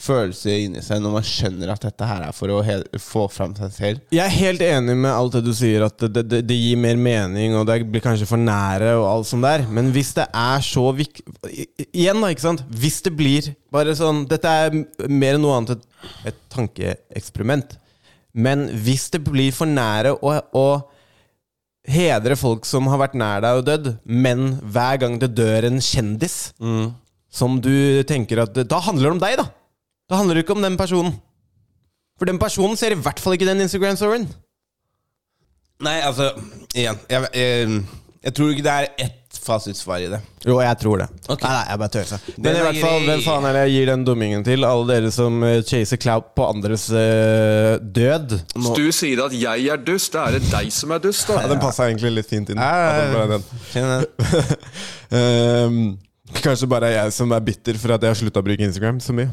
følelse 0.00 0.54
inni 0.64 0.82
seg 0.84 1.02
når 1.02 1.14
man 1.16 1.26
skjønner 1.26 1.72
at 1.74 1.84
dette 1.84 2.08
her 2.08 2.24
er 2.26 2.36
for 2.36 2.52
å 2.54 2.60
få 3.02 3.26
fram 3.32 3.54
seg 3.58 3.74
selv. 3.74 4.02
Jeg 4.14 4.24
er 4.24 4.36
helt 4.38 4.64
enig 4.64 4.96
med 4.96 5.10
alt 5.12 5.36
det 5.36 5.44
du 5.46 5.52
sier, 5.56 5.84
at 5.86 6.06
det, 6.08 6.24
det, 6.30 6.40
det 6.48 6.56
gir 6.58 6.80
mer 6.80 6.96
mening, 7.00 7.56
og 7.58 7.66
det 7.68 7.80
blir 7.88 8.04
kanskje 8.04 8.28
for 8.30 8.40
nære 8.40 8.94
og 9.00 9.06
alt 9.10 9.30
sånt 9.30 9.46
der. 9.46 9.66
Men 9.68 9.92
hvis 9.94 10.14
det 10.16 10.26
er 10.30 10.64
så 10.64 10.88
viktig 10.96 11.24
Igjen, 11.94 12.20
da, 12.22 12.30
ikke 12.32 12.46
sant? 12.46 12.64
Hvis 12.68 13.00
det 13.04 13.12
blir 13.16 13.52
bare 13.74 13.94
sånn 13.96 14.24
Dette 14.30 14.48
er 14.48 14.74
mer 15.10 15.36
enn 15.36 15.44
noe 15.44 15.58
annet 15.58 15.76
et, 15.76 15.86
et 16.30 16.40
tankeeksperiment. 16.52 17.76
Men 18.34 18.66
hvis 18.84 19.08
det 19.14 19.22
blir 19.26 19.54
for 19.54 19.70
nære 19.70 20.16
å, 20.16 20.34
å 20.58 20.66
hedre 21.84 22.36
folk 22.40 22.66
som 22.66 22.88
har 22.90 23.00
vært 23.02 23.16
nær 23.20 23.44
deg 23.44 23.60
og 23.60 23.66
dødd, 23.68 23.88
men 24.08 24.54
hver 24.62 25.00
gang 25.02 25.18
det 25.20 25.34
dør 25.36 25.68
en 25.68 25.82
kjendis 25.84 26.38
som 27.34 27.58
du 27.62 28.02
tenker 28.06 28.44
at 28.44 28.56
Da 28.68 28.80
handler 28.86 29.08
det 29.10 29.14
om 29.16 29.22
deg, 29.22 29.38
da! 29.42 29.48
Da 30.10 30.20
handler 30.20 30.38
det 30.38 30.44
ikke 30.44 30.56
om 30.56 30.64
den 30.64 30.78
personen. 30.78 31.16
For 32.20 32.30
den 32.30 32.38
personen 32.38 32.78
ser 32.78 32.94
i 32.94 33.00
hvert 33.00 33.20
fall 33.20 33.34
ikke 33.34 33.48
den 33.48 33.64
Instagram-storyen. 33.64 34.28
Nei, 35.82 35.98
altså 36.06 36.30
Igjen. 36.74 36.98
Jeg, 37.10 37.28
jeg, 37.34 37.82
jeg 38.24 38.34
tror 38.36 38.52
ikke 38.52 38.64
det 38.64 38.74
er 38.74 39.06
ett 39.08 39.20
fasitsvar 39.44 40.04
i 40.04 40.06
det. 40.12 40.20
Jo, 40.46 40.56
jeg 40.62 40.78
tror 40.80 41.02
det. 41.02 41.08
Okay. 41.26 41.44
Nei, 41.44 41.54
nei, 41.56 41.64
jeg 41.68 41.80
bare 41.82 41.92
tøyser. 41.96 42.22
Men 42.36 42.46
i 42.46 42.60
er 42.60 42.66
hvert 42.68 42.78
fall, 42.80 43.02
hvem 43.08 43.24
faen 43.24 43.48
er 43.48 43.56
det 43.56 43.64
jeg 43.64 43.74
gir 43.74 43.90
den 43.90 44.06
dummingen 44.06 44.46
til? 44.46 44.66
Alle 44.68 44.86
dere 44.88 45.10
som 45.14 45.42
eh, 45.44 45.58
chaser 45.66 46.00
clout 46.00 46.30
på 46.38 46.46
andres 46.48 46.86
uh, 46.94 47.74
død. 47.82 48.36
Hvis 48.54 48.78
du 48.78 48.86
sier 48.96 49.24
at 49.26 49.36
jeg 49.36 49.68
er 49.74 49.84
dust, 49.84 50.14
da 50.14 50.28
er 50.28 50.38
det 50.38 50.48
deg 50.52 50.70
som 50.74 50.94
er 50.94 51.02
dust, 51.04 51.26
da. 51.28 51.42
Ja, 51.42 51.50
den 51.52 51.62
passa 51.62 51.90
egentlig 51.90 52.14
litt 52.14 52.30
fint 52.30 52.54
inn. 52.54 52.60
Nei, 52.62 53.12
nei, 53.12 53.26
nei. 53.26 53.42
den. 53.74 54.56
Ehm, 55.14 55.82
kanskje 56.42 56.70
bare 56.70 56.94
jeg 56.94 57.12
som 57.16 57.32
er 57.34 57.44
bitter 57.44 57.78
for 57.80 57.94
at 57.94 58.02
jeg 58.02 58.14
har 58.14 58.18
slutta 58.18 58.42
å 58.42 58.46
bruke 58.46 58.66
Instagram 58.66 58.98
så 59.04 59.14
mye. 59.16 59.30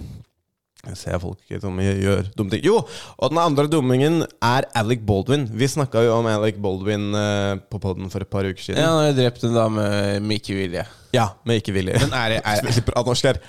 Jeg 0.81 0.97
ser 0.97 1.19
folk 1.21 1.51
som 1.61 1.77
gjør 1.77 2.31
dumme 2.33 2.55
ting. 2.55 2.63
Jo, 2.65 2.79
og 2.81 3.29
den 3.29 3.39
andre 3.41 3.67
dummingen 3.69 4.23
er 4.41 4.65
Alec 4.77 5.03
Baldwin. 5.05 5.43
Vi 5.53 5.69
snakka 5.69 6.01
jo 6.07 6.15
om 6.15 6.29
Alec 6.29 6.57
Baldwin 6.61 7.11
eh, 7.17 7.59
på 7.69 7.81
poden 7.83 8.09
for 8.09 8.25
et 8.25 8.31
par 8.31 8.47
uker 8.49 8.63
siden. 8.63 8.81
Ja, 8.81 8.95
han 8.95 9.11
har 9.11 9.13
drept 9.17 9.45
en 9.45 9.53
dame 9.53 9.85
med 10.25 10.41
ikke 10.41 10.57
vilje. 10.57 10.87
Ja, 11.13 11.27
med 11.45 11.61
ikke 11.61 11.75
vilje. 11.77 12.01
Men 12.01 12.17
er 12.17 12.39
er, 12.39 12.65
er, 12.71 12.81
bra 12.87 13.05
norsk 13.05 13.29
her. 13.29 13.41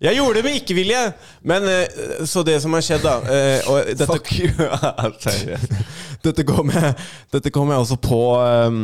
Jeg 0.00 0.16
gjorde 0.16 0.38
det 0.38 0.44
med 0.46 0.54
ikke-vilje! 0.56 1.00
Men 1.44 1.66
eh, 1.68 2.24
så 2.26 2.40
det 2.42 2.56
som 2.62 2.72
har 2.72 2.84
skjedd, 2.84 3.02
da 3.04 3.18
eh, 3.20 3.66
og 3.68 3.90
dette, 3.90 4.06
Fuck 4.08 4.30
you! 4.32 4.48
Dette, 6.24 6.44
kom 6.48 6.72
jeg, 6.72 6.94
dette 7.32 7.52
kom 7.52 7.68
jeg 7.72 7.82
også 7.84 7.96
på 8.00 8.20
ehm, 8.40 8.80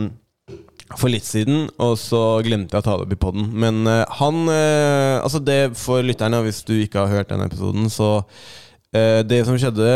for 0.94 1.10
litt 1.10 1.26
siden, 1.26 1.66
og 1.82 1.96
så 1.98 2.20
glemte 2.46 2.76
jeg 2.76 2.84
å 2.84 2.86
ta 2.86 2.94
det 2.94 3.06
opp 3.08 3.14
i 3.16 3.18
poden. 3.18 3.48
Men 3.58 3.82
uh, 3.88 4.04
han 4.20 4.44
uh, 4.46 5.18
Altså, 5.24 5.40
det 5.42 5.74
for 5.80 6.04
lytterne, 6.06 6.38
hvis 6.46 6.62
du 6.66 6.76
ikke 6.78 7.02
har 7.02 7.10
hørt 7.10 7.32
den 7.32 7.42
episoden, 7.42 7.88
så 7.90 8.10
uh, 8.20 9.20
Det 9.26 9.42
som 9.44 9.58
skjedde 9.58 9.88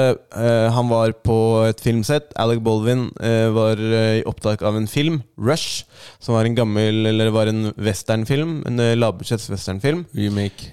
Han 0.74 0.90
var 0.90 1.14
på 1.24 1.37
et 1.68 1.81
filmsett. 1.81 2.33
Alec 2.40 2.59
Baldwin 2.64 3.07
eh, 3.22 3.48
var 3.55 3.79
i 3.79 4.24
opptak 4.29 4.64
av 4.66 4.76
en 4.76 4.88
film, 4.90 5.22
Rush, 5.38 5.85
som 6.20 6.35
var 6.35 6.44
en 6.44 6.59
gammel 6.59 7.07
Eller 7.12 7.31
var 7.33 7.48
en 7.48 7.70
westernfilm. 7.79 8.61
En 8.68 8.83
uh, 8.83 8.96
lavbudsjetts 8.98 9.48
westernfilm. 9.53 10.05
Remake. 10.16 10.72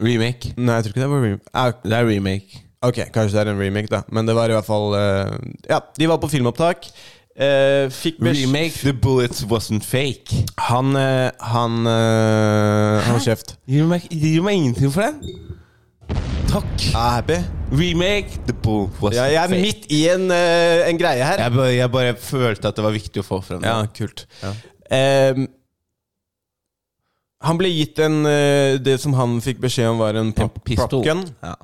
Remake. 0.00 0.52
Nei, 0.56 0.76
jeg 0.76 0.84
tror 0.84 0.94
ikke 0.94 1.02
det 1.06 1.12
var 1.14 1.24
remake. 1.24 1.54
Ah, 1.54 1.72
Det 1.82 1.96
er 1.96 2.06
remake. 2.08 2.66
Ok, 2.80 3.00
kanskje 3.12 3.36
det 3.36 3.40
er 3.42 3.50
en 3.52 3.60
remake, 3.60 3.90
da. 3.92 4.04
Men 4.08 4.28
det 4.28 4.36
var 4.36 4.48
i 4.48 4.54
hvert 4.56 4.68
fall 4.68 4.94
Ja, 5.68 5.80
de 5.98 6.06
var 6.08 6.20
på 6.22 6.30
filmopptak. 6.32 6.86
Eh, 7.36 7.86
fikk 7.94 8.18
Remake 8.20 8.74
The 8.82 8.92
Bullets 8.92 9.44
Wasn't 9.48 9.84
Fake. 9.86 10.42
Han 10.58 10.96
uh, 10.98 11.30
Han 11.52 11.86
uh, 11.86 13.00
Han 13.06 13.20
kjeft. 13.22 13.54
Gir 13.70 13.84
du 13.84 13.88
meg, 13.92 14.08
gir 14.10 14.40
du 14.40 14.42
meg 14.44 14.58
ingenting 14.58 14.90
for 14.92 15.06
den? 15.06 15.46
Takk. 16.50 16.66
Jeg 16.82 16.96
happy. 16.98 17.38
Remake 17.70 18.40
The 18.48 18.52
Bull 18.52 18.88
Wasn't 18.98 19.14
Ja, 19.16 19.28
jeg 19.30 19.38
er 19.44 19.48
Fake. 19.54 19.62
midt 19.62 19.86
i 19.94 20.02
en, 20.10 20.26
uh, 20.34 20.88
en 20.90 20.98
greie 20.98 21.22
her. 21.24 21.38
Jeg 21.44 21.54
bare, 21.54 21.70
jeg 21.76 21.90
bare 21.94 22.16
følte 22.18 22.68
at 22.68 22.76
det 22.76 22.84
var 22.84 22.96
viktig 22.98 23.22
å 23.22 23.26
få 23.28 23.40
frem 23.46 23.62
Ja, 23.64 23.78
det. 23.86 23.94
kult. 23.96 24.26
Ja. 24.42 24.52
Um, 25.30 25.46
han 27.40 27.56
ble 27.56 27.70
gitt 27.72 27.96
en 28.04 28.26
eh, 28.28 28.74
Det 28.82 28.98
som 29.00 29.14
han 29.16 29.38
fikk 29.40 29.62
beskjed 29.62 29.86
om, 29.88 30.00
var 30.02 30.18
en 30.18 30.32
en 30.36 30.50
pistol. 30.66 31.06
Ja. 31.06 31.54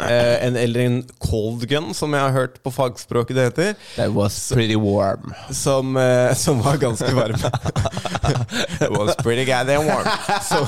Eh, 0.00 0.46
en, 0.46 0.56
eller 0.56 0.80
en 0.80 0.98
cold 1.18 1.64
gun, 1.68 1.88
som 1.94 2.12
jeg 2.14 2.22
har 2.22 2.30
hørt 2.30 2.60
på 2.62 2.70
fagspråket 2.70 3.34
det 3.36 3.46
heter. 3.48 3.72
That 3.96 4.12
was 4.14 4.36
pretty 4.52 4.76
warm. 4.78 5.32
Som, 5.50 5.96
eh, 5.96 6.34
som 6.38 6.60
var 6.62 6.76
ganske 6.78 7.10
varm. 7.16 7.34
It 8.80 8.90
was 8.98 9.16
pretty 9.16 9.44
goddamn 9.44 9.86
warm. 9.90 10.06
Som, 10.42 10.66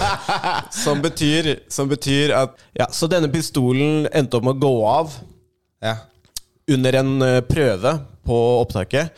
som, 0.71 1.03
betyr, 1.03 1.53
som 1.69 1.89
betyr 1.89 2.35
at 2.35 2.57
Ja, 2.75 2.89
så 2.91 3.07
denne 3.11 3.31
pistolen 3.31 4.09
endte 4.13 4.41
opp 4.41 4.49
med 4.49 4.59
å 4.59 4.65
gå 4.67 4.75
av 4.87 5.15
Ja. 5.83 5.95
under 6.71 6.99
en 6.99 7.23
eh, 7.23 7.41
prøve 7.47 7.99
på 8.27 8.41
opptaket. 8.61 9.15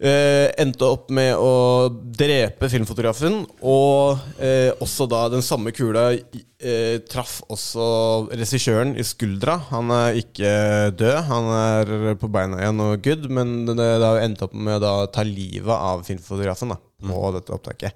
Eh, 0.00 0.48
endte 0.60 0.88
opp 0.88 1.10
med 1.14 1.34
å 1.36 1.88
drepe 1.92 2.70
filmfotografen. 2.72 3.42
Og 3.60 4.20
eh, 4.40 4.70
også 4.80 5.06
da 5.10 5.26
den 5.32 5.44
samme 5.44 5.72
kula 5.76 6.10
eh, 6.16 7.00
traff 7.10 7.40
også 7.52 7.86
regissøren 8.32 8.96
i 8.98 9.06
skuldra. 9.06 9.58
Han 9.70 9.92
er 9.94 10.20
ikke 10.20 10.52
død, 10.96 11.16
han 11.30 11.50
er 11.56 12.14
på 12.20 12.30
beina 12.32 12.60
igjen 12.62 12.84
og 12.84 13.04
good, 13.04 13.28
men 13.32 13.58
det, 13.68 13.76
det 13.78 14.06
har 14.06 14.22
endt 14.24 14.46
opp 14.46 14.56
med 14.56 14.86
å 14.86 14.94
ta 15.12 15.26
livet 15.26 15.74
av 15.76 16.06
filmfotografen. 16.08 16.74
da 16.74 16.80
på 17.00 17.30
dette 17.32 17.54
opptaket. 17.54 17.94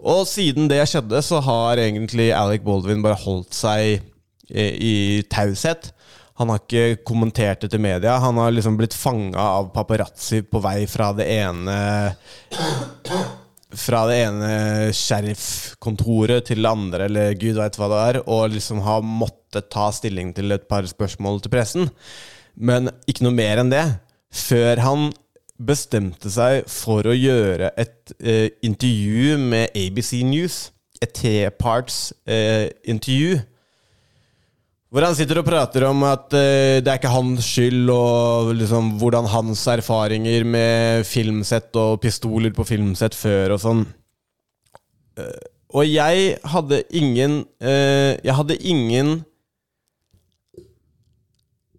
Og 0.00 0.22
siden 0.24 0.70
det 0.70 0.80
skjedde, 0.88 1.20
så 1.20 1.36
har 1.44 1.80
egentlig 1.82 2.30
Alec 2.32 2.62
Baldwin 2.64 3.02
bare 3.04 3.20
holdt 3.20 3.52
seg 3.52 3.98
i, 4.48 4.64
i 4.64 4.94
taushet. 5.28 5.90
Han 6.38 6.52
har 6.52 6.62
ikke 6.62 7.02
kommentert 7.06 7.64
det 7.64 7.72
til 7.72 7.82
media. 7.82 8.18
Han 8.22 8.38
har 8.38 8.52
liksom 8.54 8.76
blitt 8.78 8.94
fanga 8.94 9.42
av 9.58 9.72
paparazzi 9.74 10.44
på 10.46 10.60
vei 10.62 10.84
fra 10.90 11.10
det 11.18 11.26
ene 11.34 11.78
Fra 13.74 14.04
det 14.08 14.18
ene 14.22 14.50
sheriffkontoret 14.96 16.46
til 16.48 16.62
det 16.62 16.70
andre, 16.70 17.08
eller 17.08 17.34
gud 17.36 17.58
veit 17.58 17.76
hva 17.76 17.90
det 17.92 17.98
er, 18.04 18.20
og 18.24 18.54
liksom 18.54 18.80
har 18.86 19.02
måttet 19.04 19.68
ta 19.74 19.90
stilling 19.92 20.30
til 20.36 20.54
et 20.54 20.64
par 20.70 20.86
spørsmål 20.88 21.42
til 21.44 21.52
pressen. 21.52 21.90
Men 22.56 22.88
ikke 23.10 23.26
noe 23.26 23.36
mer 23.36 23.60
enn 23.60 23.74
det. 23.74 23.84
Før 24.32 24.80
han 24.84 25.10
bestemte 25.58 26.30
seg 26.30 26.64
for 26.70 27.06
å 27.08 27.16
gjøre 27.16 27.72
et 27.76 28.14
eh, 28.22 28.48
intervju 28.64 29.36
med 29.42 29.74
ABC 29.76 30.22
News. 30.26 30.68
Et 31.02 31.12
treparts 31.14 32.12
eh, 32.30 32.70
intervju. 32.88 33.40
Hvor 34.88 35.04
han 35.04 35.12
sitter 35.12 35.42
og 35.42 35.44
prater 35.44 35.84
om 35.84 36.00
at 36.08 36.32
uh, 36.32 36.80
det 36.80 36.88
er 36.88 36.96
ikke 36.96 37.12
hans 37.12 37.44
skyld, 37.44 37.90
og 37.92 38.54
liksom 38.56 38.94
hvordan 39.00 39.28
hans 39.28 39.66
erfaringer 39.68 40.46
med 40.48 41.04
filmsett 41.04 41.76
og 41.76 41.98
pistoler 42.00 42.54
på 42.56 42.64
filmsett 42.64 43.16
før 43.16 43.58
og 43.58 43.60
sånn. 43.66 43.82
Uh, 45.20 45.44
og 45.76 45.84
jeg 45.84 46.38
hadde 46.48 46.78
ingen 46.96 47.42
uh, 47.60 48.16
Jeg 48.24 48.34
hadde 48.38 48.54
ingen 48.64 49.10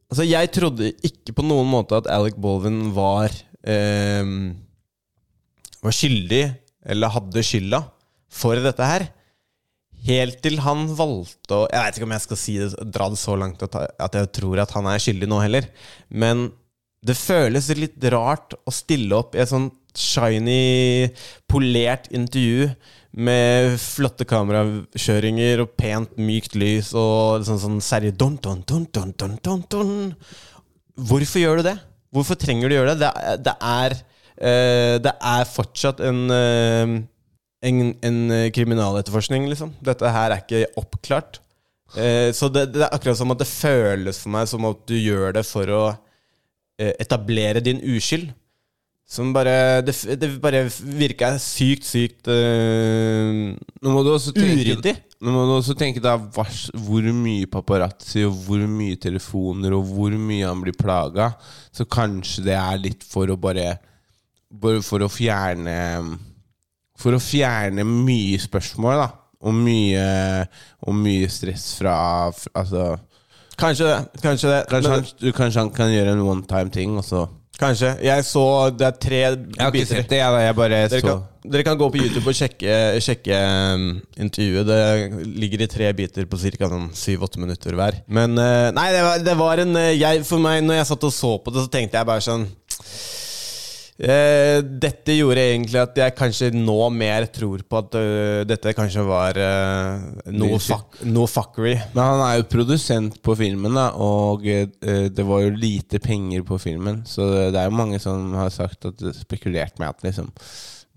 Altså, 0.10 0.28
jeg 0.28 0.52
trodde 0.54 0.92
ikke 1.06 1.34
på 1.38 1.46
noen 1.46 1.70
måte 1.70 1.98
at 1.98 2.10
Alec 2.10 2.38
Baldwin 2.38 2.92
var 2.94 3.34
Var 5.80 5.96
skyldig, 5.96 6.44
eller 6.86 7.14
hadde 7.14 7.44
skylda, 7.46 7.80
for 8.34 8.58
dette 8.62 8.88
her. 8.90 9.06
Helt 10.08 10.40
til 10.44 10.62
han 10.64 10.86
valgte 10.96 11.58
å 11.58 11.66
Jeg 11.68 11.84
vet 11.84 11.98
ikke 11.98 12.08
om 12.08 12.16
jeg 12.16 12.24
skal 12.24 12.40
si 12.40 12.56
det, 12.62 12.70
dra 12.88 13.10
det 13.12 13.20
så 13.20 13.36
langt 13.40 13.66
at 13.66 14.16
jeg 14.16 14.32
tror 14.38 14.62
at 14.64 14.72
han 14.78 14.88
er 14.88 15.02
skyldig 15.04 15.28
nå 15.30 15.42
heller. 15.44 15.68
Men 16.10 16.48
det 17.06 17.16
føles 17.16 17.70
litt 17.80 18.00
rart 18.12 18.56
å 18.68 18.74
stille 18.76 19.16
opp 19.16 19.36
i 19.36 19.44
et 19.44 19.52
sånn 19.52 19.70
shiny, 19.96 21.10
polert 21.50 22.08
intervju 22.16 22.70
med 23.20 23.76
flotte 23.82 24.26
kamerakjøringer 24.30 25.64
og 25.64 25.74
pent, 25.80 26.14
mykt 26.22 26.56
lys 26.60 26.92
og 26.98 27.46
sånn, 27.48 27.62
sånn 27.62 27.80
seriøst 27.84 28.20
dun, 28.20 28.38
dun, 28.44 28.62
dun, 28.68 28.86
dun, 29.18 29.64
dun. 29.72 29.96
Hvorfor 31.10 31.42
gjør 31.42 31.60
du 31.62 31.70
det? 31.72 31.78
Hvorfor 32.14 32.38
trenger 32.40 32.70
du 32.70 32.76
å 32.76 32.80
gjøre 32.80 32.96
det? 32.98 33.08
Det, 33.08 33.38
det, 33.48 33.56
er, 33.66 33.98
eh, 34.38 34.96
det 35.02 35.16
er 35.32 35.50
fortsatt 35.50 36.04
en 36.06 36.22
eh, 36.36 36.94
en, 37.66 37.94
en 38.06 38.20
eh, 38.32 38.50
kriminaletterforskning, 38.56 39.48
liksom. 39.52 39.74
Dette 39.84 40.12
her 40.16 40.32
er 40.36 40.44
ikke 40.44 40.66
oppklart. 40.80 41.42
Eh, 41.98 42.30
så 42.38 42.48
det, 42.54 42.68
det 42.76 42.86
er 42.86 42.94
akkurat 42.94 43.18
som 43.18 43.34
at 43.34 43.42
det 43.42 43.50
føles 43.50 44.20
for 44.22 44.34
meg 44.36 44.46
som 44.52 44.68
at 44.70 44.84
du 44.90 44.94
gjør 44.96 45.34
det 45.40 45.46
for 45.48 45.72
å 45.74 45.82
eh, 45.90 46.94
etablere 47.02 47.64
din 47.66 47.82
uskyld. 47.82 48.30
Som 49.10 49.32
bare 49.34 49.82
Det, 49.82 49.96
det 50.22 50.28
bare 50.38 50.68
virka 50.70 51.32
sykt, 51.42 51.88
sykt 51.90 52.28
eh, 52.30 53.56
Nå 53.82 53.90
må 53.96 54.04
du 54.06 54.12
også 54.14 54.30
tenke, 54.36 54.60
uryddig. 54.62 54.94
nå 55.18 55.34
må 55.34 55.48
du 55.50 55.54
også 55.56 55.74
tenke 55.74 56.04
deg 56.04 56.28
hvor 56.78 57.08
mye 57.18 57.50
paparazzi 57.50 58.22
og 58.28 58.38
hvor 58.46 58.62
mye 58.70 59.00
telefoner 59.02 59.74
og 59.74 59.90
hvor 59.96 60.14
mye 60.14 60.46
han 60.46 60.62
blir 60.62 60.78
plaga. 60.78 61.32
Så 61.74 61.90
kanskje 61.90 62.46
det 62.52 62.54
er 62.62 62.84
litt 62.86 63.02
for 63.02 63.34
å 63.34 63.40
bare, 63.42 63.80
bare 64.54 64.86
For 64.86 65.02
å 65.02 65.10
fjerne 65.10 65.74
For 67.00 67.16
å 67.16 67.24
fjerne 67.24 67.86
mye 67.88 68.40
spørsmål, 68.42 69.04
da. 69.04 69.10
Og 69.40 69.56
mye, 69.56 70.06
og 70.84 70.96
mye 71.00 71.30
stress 71.32 71.70
fra 71.80 71.94
Altså 72.28 72.98
Kanskje 73.60 73.88
det. 73.88 74.00
Kanskje 74.24 74.52
det. 74.52 74.58
Kanskje 74.68 74.92
han, 74.92 75.06
han, 75.08 75.36
kanskje 75.36 75.62
han 75.64 75.72
kan 75.76 75.92
gjøre 75.94 76.16
en 76.16 76.24
one 76.28 76.44
time 76.48 76.72
ting, 76.76 76.98
og 77.00 77.06
så 77.08 77.26
Kanskje. 77.60 77.90
Jeg 78.04 78.24
så 78.24 78.44
Det 78.72 78.88
er 78.88 79.00
tre 79.04 79.18
Jeg 79.20 79.60
har 79.60 79.74
ikke 79.74 79.90
sett 79.90 80.12
det, 80.12 80.22
jeg. 80.22 80.44
Jeg 80.46 80.56
bare 80.56 80.78
Dere 80.86 81.02
så 81.02 81.02
kan, 81.04 81.26
dere 81.52 81.66
kan 81.68 81.80
gå 81.80 81.90
på 81.92 82.00
YouTube 82.00 82.32
og 82.32 82.36
sjekke, 82.36 82.76
sjekke 83.04 83.40
um, 83.76 83.90
intervjuet. 84.20 84.68
Det 84.68 85.26
ligger 85.44 85.66
i 85.66 85.70
tre 85.72 85.90
biter 85.96 86.30
på 86.30 86.40
ca. 86.40 86.70
Sånn 86.72 86.88
syv-åtte 86.96 87.42
minutter 87.42 87.76
hver. 87.76 88.00
Men 88.08 88.38
eh, 88.40 88.70
Nei, 88.76 88.88
det 88.96 89.04
var, 89.04 89.26
det 89.28 89.36
var 89.40 89.64
en 89.64 89.76
eh, 89.80 89.96
jeg, 90.00 90.24
For 90.28 90.40
meg, 90.44 90.64
når 90.68 90.82
jeg 90.82 90.90
satt 90.92 91.08
og 91.10 91.16
så 91.16 91.36
på 91.44 91.56
det, 91.56 91.66
så 91.66 91.74
tenkte 91.74 92.00
jeg 92.00 92.12
bare 92.12 92.24
sånn 92.24 92.48
eh, 94.00 94.60
Dette 94.64 95.16
gjorde 95.18 95.44
egentlig 95.52 95.80
at 95.82 96.00
jeg 96.00 96.16
kanskje 96.18 96.50
nå 96.56 96.78
mer 96.96 97.28
tror 97.34 97.64
på 97.68 97.82
at 97.82 97.98
uh, 98.00 98.42
dette 98.48 98.74
kanskje 98.78 99.04
var 99.08 99.38
uh, 99.38 100.08
noe, 100.34 100.60
fuck, 100.64 101.02
noe 101.08 101.30
fuckery. 101.30 101.76
Men 101.94 102.04
han 102.04 102.24
er 102.26 102.40
jo 102.40 102.50
produsent 102.52 103.20
på 103.26 103.36
filmen, 103.40 103.76
da, 103.78 103.90
og 104.00 104.48
uh, 104.48 105.06
det 105.12 105.28
var 105.28 105.46
jo 105.46 105.54
lite 105.56 106.02
penger 106.04 106.46
på 106.48 106.60
filmen. 106.62 107.04
Så 107.08 107.28
det 107.52 107.60
er 107.60 107.70
jo 107.70 107.80
mange 107.80 108.02
som 108.04 108.34
har 108.40 108.52
sagt 108.56 108.90
at 108.90 109.04
spekulert 109.20 109.80
med 109.82 109.92
at 109.92 110.08
liksom 110.08 110.32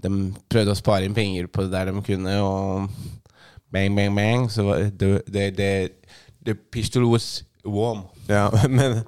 de 0.03 0.33
prøvde 0.51 0.75
å 0.75 0.79
spare 0.79 1.07
inn 1.07 1.15
penger 1.17 1.47
på 1.47 1.67
det 1.67 1.75
der 1.75 1.93
de 1.93 2.03
kunne, 2.05 2.39
og 2.43 2.89
bang, 3.73 3.95
bang, 3.97 4.15
bang. 4.17 4.49
Så 4.51 4.67
det, 4.91 5.13
det, 5.31 5.51
det, 5.59 5.73
the 6.45 6.55
pistol 6.55 7.07
was 7.11 7.45
warm. 7.65 8.05
Ja, 8.31 8.47
men 8.71 9.01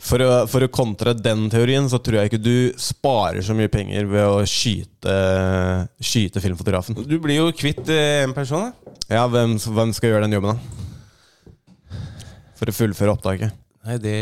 for 0.00 0.22
å, 0.24 0.30
for 0.50 0.64
å 0.64 0.70
kontre 0.72 1.14
den 1.16 1.48
teorien, 1.52 1.88
så 1.90 2.00
tror 2.02 2.20
jeg 2.20 2.32
ikke 2.32 2.42
du 2.42 2.56
sparer 2.80 3.44
så 3.44 3.56
mye 3.56 3.72
penger 3.72 4.08
ved 4.10 4.28
å 4.28 4.44
skyte, 4.48 5.16
skyte 6.00 6.42
filmfotografen. 6.44 6.96
Du 7.04 7.18
blir 7.22 7.40
jo 7.42 7.50
kvitt 7.56 7.84
eh, 7.92 8.22
en 8.24 8.36
person, 8.36 8.70
da. 8.70 8.96
Ja, 9.12 9.26
hvem, 9.28 9.58
hvem 9.60 9.92
skal 9.96 10.14
gjøre 10.14 10.26
den 10.26 10.38
jobben, 10.38 10.56
da? 10.56 11.98
For 12.58 12.70
å 12.70 12.76
fullføre 12.76 13.16
opptaket. 13.16 13.56
Nei, 13.82 13.98
det 13.98 14.16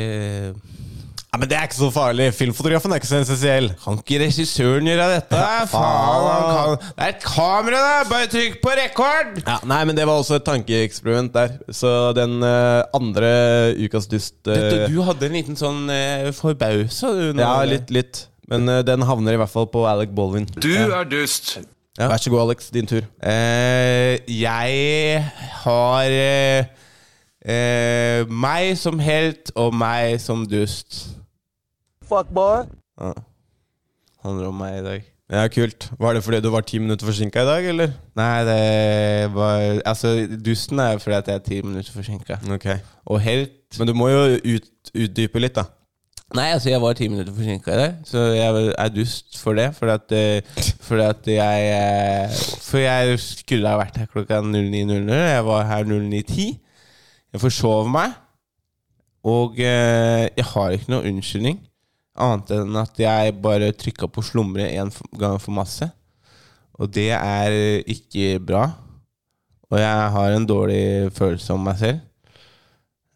Ja, 1.31 1.39
Men 1.39 1.49
det 1.51 1.57
er 1.57 1.69
ikke 1.69 1.79
så 1.79 1.89
farlig. 1.95 2.25
Filmfotografen 2.35 2.91
er 2.91 2.99
ikke 2.99 3.07
så 3.07 3.21
essensiell. 3.23 3.69
Kan 3.85 4.01
ikke 4.01 4.19
regissøren 4.25 4.89
gjøre 4.91 5.07
dette? 5.13 5.43
Faen, 5.71 6.27
han 6.27 6.49
kan 6.51 6.77
Det 6.83 7.07
er 7.07 7.13
et 7.15 7.25
kamera, 7.25 7.83
da! 7.87 7.97
Bare 8.11 8.31
trykk 8.33 8.57
på 8.65 8.75
rekord! 8.81 9.39
Ja, 9.45 9.59
nei, 9.71 9.81
men 9.87 9.99
det 9.99 10.09
var 10.11 10.19
også 10.19 10.41
et 10.41 10.47
tankeeksperiment 10.49 11.33
der. 11.37 11.55
Så 11.71 11.93
den 12.19 12.41
uh, 12.43 12.83
andre 12.99 13.31
ukas 13.79 14.11
dust 14.11 14.41
uh, 14.51 14.57
du, 14.59 14.87
du 14.91 15.03
hadde 15.07 15.31
en 15.31 15.39
liten 15.39 15.61
sånn 15.61 15.85
uh, 15.87 16.31
forbausa, 16.35 17.15
du. 17.15 17.29
nå. 17.31 17.45
Ja, 17.47 17.61
litt, 17.69 17.95
litt. 17.95 18.25
Men 18.51 18.67
uh, 18.67 18.81
den 18.83 19.07
havner 19.07 19.39
i 19.39 19.41
hvert 19.45 19.55
fall 19.55 19.71
på 19.71 19.87
Alec 19.87 20.11
Baldwin. 20.17 20.51
Du 20.59 20.73
er 20.75 21.07
dust. 21.07 21.61
Ja. 21.99 22.09
Vær 22.09 22.17
så 22.17 22.31
god, 22.31 22.41
Alex. 22.49 22.71
Din 22.75 22.87
tur. 22.87 23.03
Eh, 23.23 24.19
jeg 24.41 25.25
har 25.63 26.05
eh, 26.11 26.65
eh, 27.45 28.27
meg 28.31 28.77
som 28.79 28.99
helt 29.03 29.51
og 29.55 29.75
meg 29.75 30.21
som 30.23 30.47
dust. 30.49 31.03
Fuck 32.11 32.29
boy. 32.35 32.65
Ja. 32.99 33.13
Handler 34.25 34.49
om 34.51 34.57
meg 34.59 34.81
i 34.81 34.85
dag. 34.85 35.03
Ja, 35.31 35.45
Kult. 35.47 35.93
Var 36.01 36.17
det 36.17 36.25
fordi 36.27 36.41
du 36.43 36.49
var 36.51 36.65
ti 36.67 36.79
minutter 36.83 37.07
forsinka 37.07 37.45
i 37.45 37.47
dag, 37.47 37.67
eller? 37.71 37.93
Nei, 38.19 38.39
det 38.49 39.35
var 39.35 39.79
Altså, 39.87 40.27
dusten 40.45 40.83
er 40.83 40.99
fordi 40.99 41.17
at 41.17 41.29
jeg 41.29 41.35
er 41.39 41.45
ti 41.47 41.61
minutter 41.63 41.93
forsinka. 41.95 42.41
Ok. 42.51 42.67
Og 43.07 43.21
helt 43.21 43.79
Men 43.79 43.87
du 43.87 43.95
må 43.95 44.09
jo 44.11 44.25
ut, 44.43 44.67
utdype 44.91 45.39
litt, 45.39 45.55
da. 45.55 45.69
Nei, 46.35 46.49
altså, 46.51 46.71
jeg 46.71 46.83
var 46.83 46.99
ti 46.99 47.09
minutter 47.09 47.35
forsinka 47.35 47.71
i 47.71 47.79
dag, 47.79 47.95
så 48.07 48.19
jeg 48.35 48.75
er 48.79 48.91
dust 48.95 49.39
for 49.39 49.55
det. 49.55 49.69
Fordi 49.79 49.93
at, 49.93 50.13
eh, 50.19 50.67
fordi 50.81 51.07
at 51.07 51.33
jeg 51.37 51.71
eh, 51.79 52.43
For 52.67 52.83
jeg 52.83 53.19
skulle 53.23 53.69
ha 53.71 53.79
vært 53.79 54.03
her 54.03 54.11
klokka 54.11 54.43
09.00. 54.43 55.15
Jeg 55.15 55.47
var 55.47 55.63
her 55.71 55.85
09.10. 55.95 56.59
Jeg 57.33 57.47
forsov 57.47 57.87
meg. 57.89 58.19
Og 59.23 59.59
eh, 59.63 60.27
jeg 60.37 60.45
har 60.55 60.71
ikke 60.75 60.91
noe 60.91 61.07
unnskyldning. 61.07 61.61
Annet 62.21 62.53
enn 62.55 62.77
at 62.81 63.01
jeg 63.01 63.35
bare 63.43 63.73
trykka 63.77 64.09
på 64.13 64.25
slumre 64.25 64.69
én 64.69 64.93
gang 65.19 65.41
for 65.41 65.57
masse. 65.57 65.89
Og 66.81 66.89
det 66.93 67.11
er 67.17 67.83
ikke 67.89 68.39
bra. 68.41 68.65
Og 69.71 69.79
jeg 69.79 70.11
har 70.17 70.35
en 70.35 70.47
dårlig 70.49 71.13
følelse 71.15 71.55
om 71.55 71.63
meg 71.65 71.79
selv. 71.79 72.01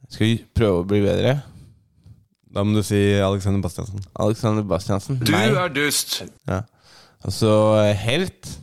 Jeg 0.05 0.17
skal 0.17 0.35
prøve 0.55 0.83
å 0.83 0.87
bli 0.88 1.01
bedre. 1.03 1.38
Da 2.55 2.62
må 2.62 2.77
du 2.77 2.85
si 2.87 3.01
Alexander 3.19 3.62
Bastiansen. 3.64 4.05
Alexander 4.23 4.62
Bastiansen. 4.62 5.19
Du 5.19 5.33
Nei. 5.35 5.49
er 5.49 5.73
dust. 5.75 6.21
Altså, 7.25 7.51
helt 7.99 8.61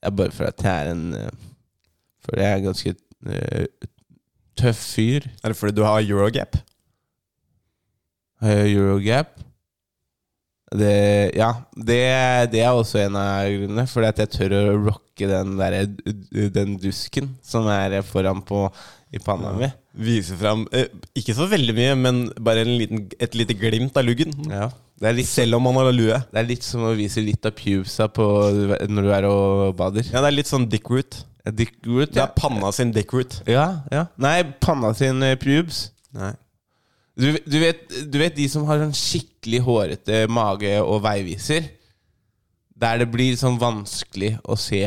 Jeg 0.00 0.16
bare 0.16 0.30
føler 0.32 0.52
at 0.54 0.62
jeg 0.64 0.86
er 0.86 0.90
en 0.92 1.14
eh, 1.14 1.30
Fordi 2.24 2.40
jeg 2.40 2.52
er 2.52 2.62
ganske 2.64 2.94
uh, 3.26 3.88
tøff 4.56 4.76
fyr. 4.94 5.26
Er 5.42 5.52
det 5.52 5.56
fordi 5.56 5.74
du 5.76 5.82
har 5.84 6.00
Eurogap? 6.00 6.56
Har 8.40 8.48
jeg 8.48 8.76
Eurogap? 8.76 9.40
Det, 10.70 11.34
ja, 11.34 11.48
det, 11.74 11.98
det 12.52 12.60
er 12.62 12.70
også 12.78 13.00
en 13.02 13.16
av 13.18 13.48
grunnene. 13.50 13.84
Fordi 13.90 14.10
at 14.12 14.20
jeg 14.22 14.32
tør 14.36 14.54
å 14.54 14.64
rocke 14.86 15.26
den, 15.30 15.56
der, 15.58 15.80
den 16.54 16.76
dusken 16.80 17.32
som 17.42 17.66
er 17.72 17.98
foran 18.06 18.42
på 18.46 18.68
i 19.10 19.18
panna 19.18 19.50
mi. 19.58 19.66
Vise 19.98 20.36
fram 20.38 20.60
eh, 20.70 20.86
Ikke 21.18 21.34
så 21.34 21.48
veldig 21.50 21.74
mye, 21.74 21.94
men 21.98 22.20
bare 22.38 22.62
en 22.62 22.76
liten, 22.78 23.00
et 23.18 23.34
lite 23.34 23.56
glimt 23.58 23.96
av 23.98 24.06
luggen. 24.06 24.30
Ja, 24.46 24.68
det 25.00 25.08
er, 25.10 25.16
litt, 25.18 25.26
Selv 25.26 25.58
om 25.58 25.64
man 25.66 25.80
har 25.80 25.90
lue. 25.90 26.20
det 26.30 26.38
er 26.38 26.46
litt 26.46 26.62
som 26.62 26.84
å 26.86 26.92
vise 26.94 27.24
litt 27.24 27.48
av 27.48 27.56
pubesa 27.58 28.06
når 28.14 29.08
du 29.08 29.10
er 29.16 29.26
og 29.26 29.74
bader. 29.80 30.06
Ja, 30.12 30.22
det 30.22 30.30
er 30.30 30.36
litt 30.38 30.50
sånn 30.52 30.68
dick 30.70 30.86
root. 30.92 31.24
Dick 31.56 31.74
root, 31.88 32.12
Det 32.14 32.22
er 32.22 32.30
panna 32.36 32.70
sin 32.76 32.92
dick 32.94 33.10
root. 33.16 33.40
ja, 33.50 33.80
ja. 33.90 34.04
Nei, 34.20 34.44
panna 34.62 34.92
sin 34.94 35.24
eh, 35.26 35.34
pubes. 35.40 35.88
Nei. 36.14 36.34
Du, 37.20 37.26
du, 37.44 37.58
vet, 37.60 37.82
du 38.08 38.16
vet 38.20 38.36
de 38.36 38.46
som 38.48 38.64
har 38.68 38.80
sånn 38.80 38.96
skikkelig 38.96 39.60
hårete 39.66 40.22
mage 40.32 40.72
og 40.80 41.02
veiviser? 41.04 41.66
Der 42.80 43.02
det 43.02 43.10
blir 43.12 43.36
sånn 43.36 43.58
vanskelig 43.60 44.38
å 44.48 44.56
se 44.56 44.86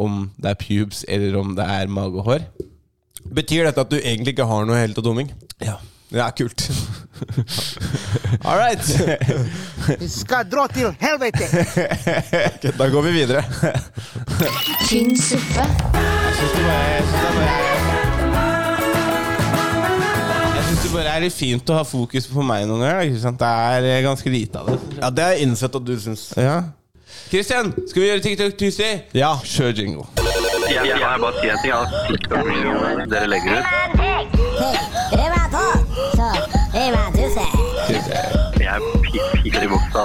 om 0.00 0.24
det 0.40 0.50
er 0.54 0.58
pubes 0.58 1.04
eller 1.06 1.36
om 1.38 1.54
det 1.58 1.66
er 1.78 1.92
mage 1.92 2.18
og 2.18 2.26
hår? 2.26 2.48
Betyr 3.30 3.68
dette 3.68 3.84
at 3.84 3.92
du 3.92 4.00
egentlig 4.00 4.34
ikke 4.34 4.48
har 4.50 4.66
noe 4.66 4.80
helt 4.80 4.98
og 4.98 5.06
dumming? 5.06 5.30
Ja. 5.62 5.78
Det 6.10 6.18
er 6.18 6.32
kult. 6.34 6.64
All 8.48 8.58
right. 8.58 8.82
Vi 10.00 10.08
Skal 10.10 10.48
dra 10.50 10.64
til 10.74 10.90
helvete! 10.98 11.46
okay, 12.56 12.72
Da 12.80 12.88
går 12.90 13.06
vi 13.06 13.12
videre. 13.20 13.44
tynn 14.88 15.14
suppe, 15.14 15.68
Jeg 15.70 16.34
syns 16.40 16.52
det 16.56 16.66
var, 16.66 16.82
Jeg 16.96 17.06
synes 17.06 17.22
det 17.22 17.32
bare 17.38 17.89
det 20.90 20.96
bare 20.98 21.10
er 21.14 21.22
litt 21.22 21.34
fint 21.36 21.70
å 21.70 21.74
ha 21.78 21.84
fokus 21.86 22.26
på 22.26 22.42
meg 22.42 22.66
noen 22.66 22.82
ganger. 22.82 23.06
Ikke 23.06 23.22
sant? 23.22 23.38
Det 23.38 23.46
er 23.46 23.86
eh, 23.86 24.02
ganske 24.02 24.30
lite 24.32 24.58
av 24.58 24.70
det. 24.72 24.78
Ja, 24.98 25.10
Det 25.14 25.22
har 25.24 25.36
jeg 25.36 25.46
innsett 25.46 25.74
at 25.78 25.84
du 25.86 25.96
syns. 25.98 26.30
Ja 26.36 26.60
Christian, 27.30 27.72
skal 27.90 28.02
vi 28.02 28.08
gjøre 28.08 28.22
TikTok 28.22 28.56
Tuesday? 28.58 29.00
Ja. 29.14 29.32
Kjør 29.46 29.72
jingle. 29.74 30.06
Jeg, 30.70 30.86
jeg 30.86 30.98
har 31.02 31.18
bare 31.22 31.34
si 31.38 31.50
en 31.50 31.58
ting. 31.62 31.72
at 31.74 31.88
TikTok-videoene 32.08 33.06
dere 33.10 33.26
legger 33.30 33.58
ut, 33.58 33.66
jeg 38.60 38.78
piker 39.42 39.66
i 39.66 39.70
buksa. 39.70 40.04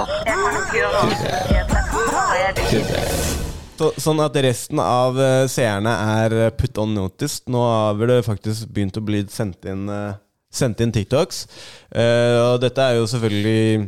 Så, 3.76 3.90
sånn 4.00 4.22
at 4.24 4.38
resten 4.40 4.80
av 4.80 5.18
eh, 5.20 5.46
seerne 5.52 5.92
er 6.22 6.36
eh, 6.46 6.52
put 6.56 6.78
on 6.80 6.94
notice. 6.96 7.42
Nå 7.50 7.60
har 7.60 7.98
vel 7.98 8.14
det 8.14 8.22
faktisk 8.26 8.70
begynt 8.72 8.96
å 8.96 9.04
bli 9.04 9.20
sendt 9.30 9.68
inn, 9.68 9.84
eh, 9.92 10.14
sendt 10.52 10.80
inn 10.80 10.94
TikToks. 10.94 11.44
Eh, 11.90 12.38
og 12.40 12.60
dette 12.64 12.82
er 12.82 12.98
jo 12.98 13.06
selvfølgelig 13.10 13.86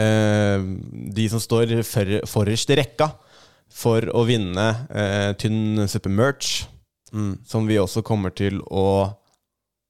eh, 0.00 0.66
de 1.16 1.28
som 1.32 1.42
står 1.42 1.80
for, 1.86 2.18
forrest 2.30 2.72
i 2.72 2.80
rekka 2.80 3.12
for 3.70 4.06
å 4.16 4.24
vinne 4.26 4.66
eh, 4.90 5.30
tynn 5.38 5.86
suppe 5.90 6.12
merch. 6.12 6.64
Som 7.10 7.66
vi 7.66 7.74
også 7.74 8.04
kommer 8.06 8.30
til 8.30 8.60
å 8.70 9.10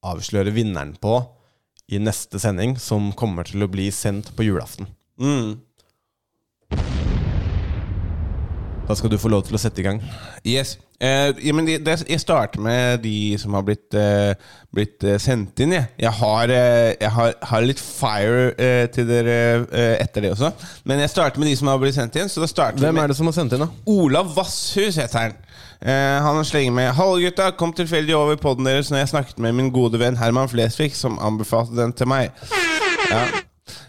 avsløre 0.08 0.54
vinneren 0.56 0.94
på 0.96 1.18
i 1.92 1.98
neste 2.00 2.40
sending, 2.40 2.78
som 2.80 3.10
kommer 3.12 3.44
til 3.44 3.66
å 3.66 3.68
bli 3.68 3.90
sendt 3.92 4.30
på 4.36 4.46
julaften. 4.46 4.88
Mm. 5.20 5.58
Da 8.88 8.96
skal 8.96 9.12
du 9.12 9.18
få 9.20 9.28
lov 9.28 9.44
til 9.46 9.58
å 9.58 9.60
sette 9.60 9.82
i 9.82 9.84
gang. 9.84 10.00
Yes. 10.46 10.78
Eh, 11.00 11.30
ja, 11.46 11.52
men 11.56 11.64
det, 11.64 11.78
det, 11.86 11.94
jeg 12.08 12.20
starter 12.20 12.60
med 12.60 13.00
de 13.00 13.38
som 13.40 13.54
har 13.56 13.64
blitt, 13.64 13.94
eh, 13.96 14.34
blitt 14.74 15.04
eh, 15.08 15.16
sendt 15.22 15.62
inn. 15.64 15.72
Jeg, 15.72 15.88
jeg, 16.02 16.12
har, 16.18 16.52
eh, 16.52 16.90
jeg 17.00 17.12
har, 17.14 17.32
har 17.52 17.64
litt 17.64 17.80
fire 17.80 18.50
eh, 18.60 18.84
til 18.92 19.08
dere 19.08 19.36
eh, 19.64 19.94
etter 20.02 20.26
det 20.26 20.34
også. 20.34 20.52
Men 20.84 21.00
jeg 21.00 21.14
starter 21.14 21.40
med 21.40 21.48
de 21.48 21.56
som 21.56 21.72
har 21.72 21.80
blitt 21.80 21.96
sendt 21.96 22.20
inn. 22.20 22.28
Så 22.28 22.44
da 22.44 22.70
Hvem 22.76 23.00
er 23.00 23.12
det 23.12 23.16
som 23.16 23.30
har 23.30 23.38
sendt 23.38 23.56
inn, 23.56 23.64
da? 23.64 23.70
Olav 23.88 24.34
Vasshus 24.36 25.00
heter 25.00 25.24
han. 25.24 25.38
Eh, 25.80 26.16
han 26.20 26.44
slenger 26.44 26.76
med 26.76 26.92
Hallo 26.92 27.16
gutta, 27.22 27.48
kom 27.56 27.72
tilfeldig 27.72 28.16
over 28.16 28.36
podden 28.36 28.68
deres 28.68 28.92
når 28.92 29.06
jeg 29.06 29.14
snakket 29.14 29.40
med 29.40 29.56
min 29.56 29.72
gode 29.72 30.00
venn 30.02 30.20
Herman 30.20 30.52
Flesvig, 30.52 30.92
som 30.96 31.16
anbefalte 31.16 31.80
den 31.80 31.96
til 31.96 32.12
meg. 32.12 32.28
Ja. 33.08 33.24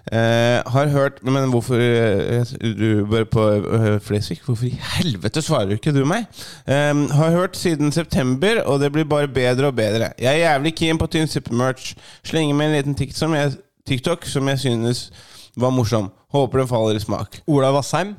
Eh, 0.09 0.59
har 0.65 0.87
hørt 0.89 1.19
Men 1.21 1.51
hvorfor 1.53 1.77
eh, 1.77 2.41
Du 2.73 3.05
bør 3.05 3.23
på 3.29 3.43
eh, 3.53 3.99
Flesvig? 4.01 4.39
Hvorfor 4.41 4.65
i 4.65 4.79
helvete 4.97 5.43
svarer 5.45 5.75
ikke 5.77 5.93
du 5.93 6.01
meg? 6.09 6.25
Eh, 6.65 7.03
har 7.13 7.35
hørt 7.35 7.59
siden 7.59 7.93
september, 7.93 8.63
og 8.65 8.79
det 8.81 8.91
blir 8.91 9.05
bare 9.05 9.29
bedre 9.29 9.69
og 9.69 9.75
bedre. 9.77 10.09
Jeg 10.19 10.41
er 10.41 10.53
jævlig 10.53 10.73
keen 10.75 10.97
på 10.97 11.07
Tynn 11.07 11.29
Supermerch. 11.29 11.93
Slenger 12.25 12.57
med 12.57 12.71
en 12.71 12.75
liten 12.79 12.97
TikTok 12.97 13.19
som 13.19 13.37
jeg, 13.37 13.53
TikTok 13.87 14.25
som 14.25 14.49
jeg 14.49 14.59
synes 14.59 15.11
var 15.55 15.69
morsom. 15.69 16.09
Håper 16.33 16.63
den 16.63 16.67
faller 16.71 16.97
i 16.97 17.03
smak. 17.03 17.41
Ola 17.47 17.71
Vassheim. 17.75 18.15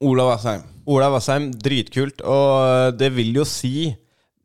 Ola 0.00 0.24
Vassheim. 0.32 0.66
Ola 0.86 1.10
Vassheim, 1.12 1.50
dritkult. 1.52 2.20
Og 2.24 2.98
det 2.98 3.12
vil 3.14 3.34
jo 3.36 3.44
si 3.46 3.92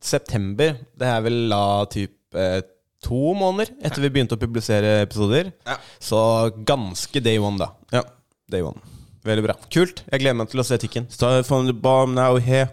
september. 0.04 0.76
Det 0.94 1.08
er 1.10 1.22
vel 1.26 1.46
la 1.50 1.64
typ 1.92 2.36
eh, 2.38 2.62
to 3.06 3.36
måneder 3.38 3.72
etter 3.86 4.04
vi 4.04 4.12
begynte 4.18 4.38
å 4.38 4.42
publisere 4.42 5.00
episoder. 5.06 5.54
Ja. 5.68 5.78
Så 6.02 6.20
ganske 6.68 7.22
day 7.24 7.38
one, 7.42 7.62
da. 7.62 7.72
Ja. 7.94 8.04
Day 8.52 8.66
one. 8.66 8.82
Veldig 9.26 9.46
bra. 9.48 9.56
Kult. 9.74 10.04
Jeg 10.12 10.22
gleder 10.22 10.38
meg 10.42 10.52
til 10.52 10.62
å 10.62 10.68
se 10.68 10.78
tikken. 10.82 11.08
Start 11.14 11.48
from 11.48 11.70
the 11.70 11.74
bomb 11.74 12.18
now 12.18 12.38
here. 12.38 12.70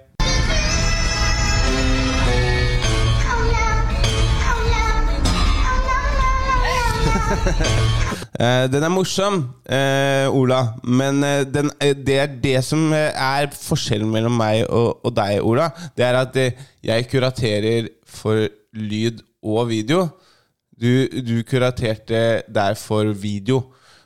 Eh, 8.32 8.64
den 8.72 8.82
er 8.82 8.90
morsom, 8.90 9.42
eh, 9.68 10.24
Ola, 10.32 10.62
men 10.88 11.18
eh, 11.22 11.42
den, 11.44 11.68
eh, 11.84 11.92
det 11.94 12.16
er 12.18 12.30
det 12.42 12.62
som 12.64 12.86
eh, 12.96 13.12
er 13.12 13.50
forskjellen 13.52 14.08
mellom 14.08 14.34
meg 14.40 14.62
og, 14.72 15.02
og 15.04 15.12
deg, 15.14 15.42
Ola. 15.44 15.68
Det 15.94 16.06
er 16.06 16.16
at 16.16 16.38
jeg 16.88 17.08
kuraterer 17.12 17.90
for 18.08 18.48
lyd 18.72 19.20
og 19.44 19.68
video. 19.68 20.06
Du, 20.82 21.06
du 21.22 21.36
kuraterte 21.46 22.42
der 22.50 22.74
for 22.80 23.12
video. 23.14 23.62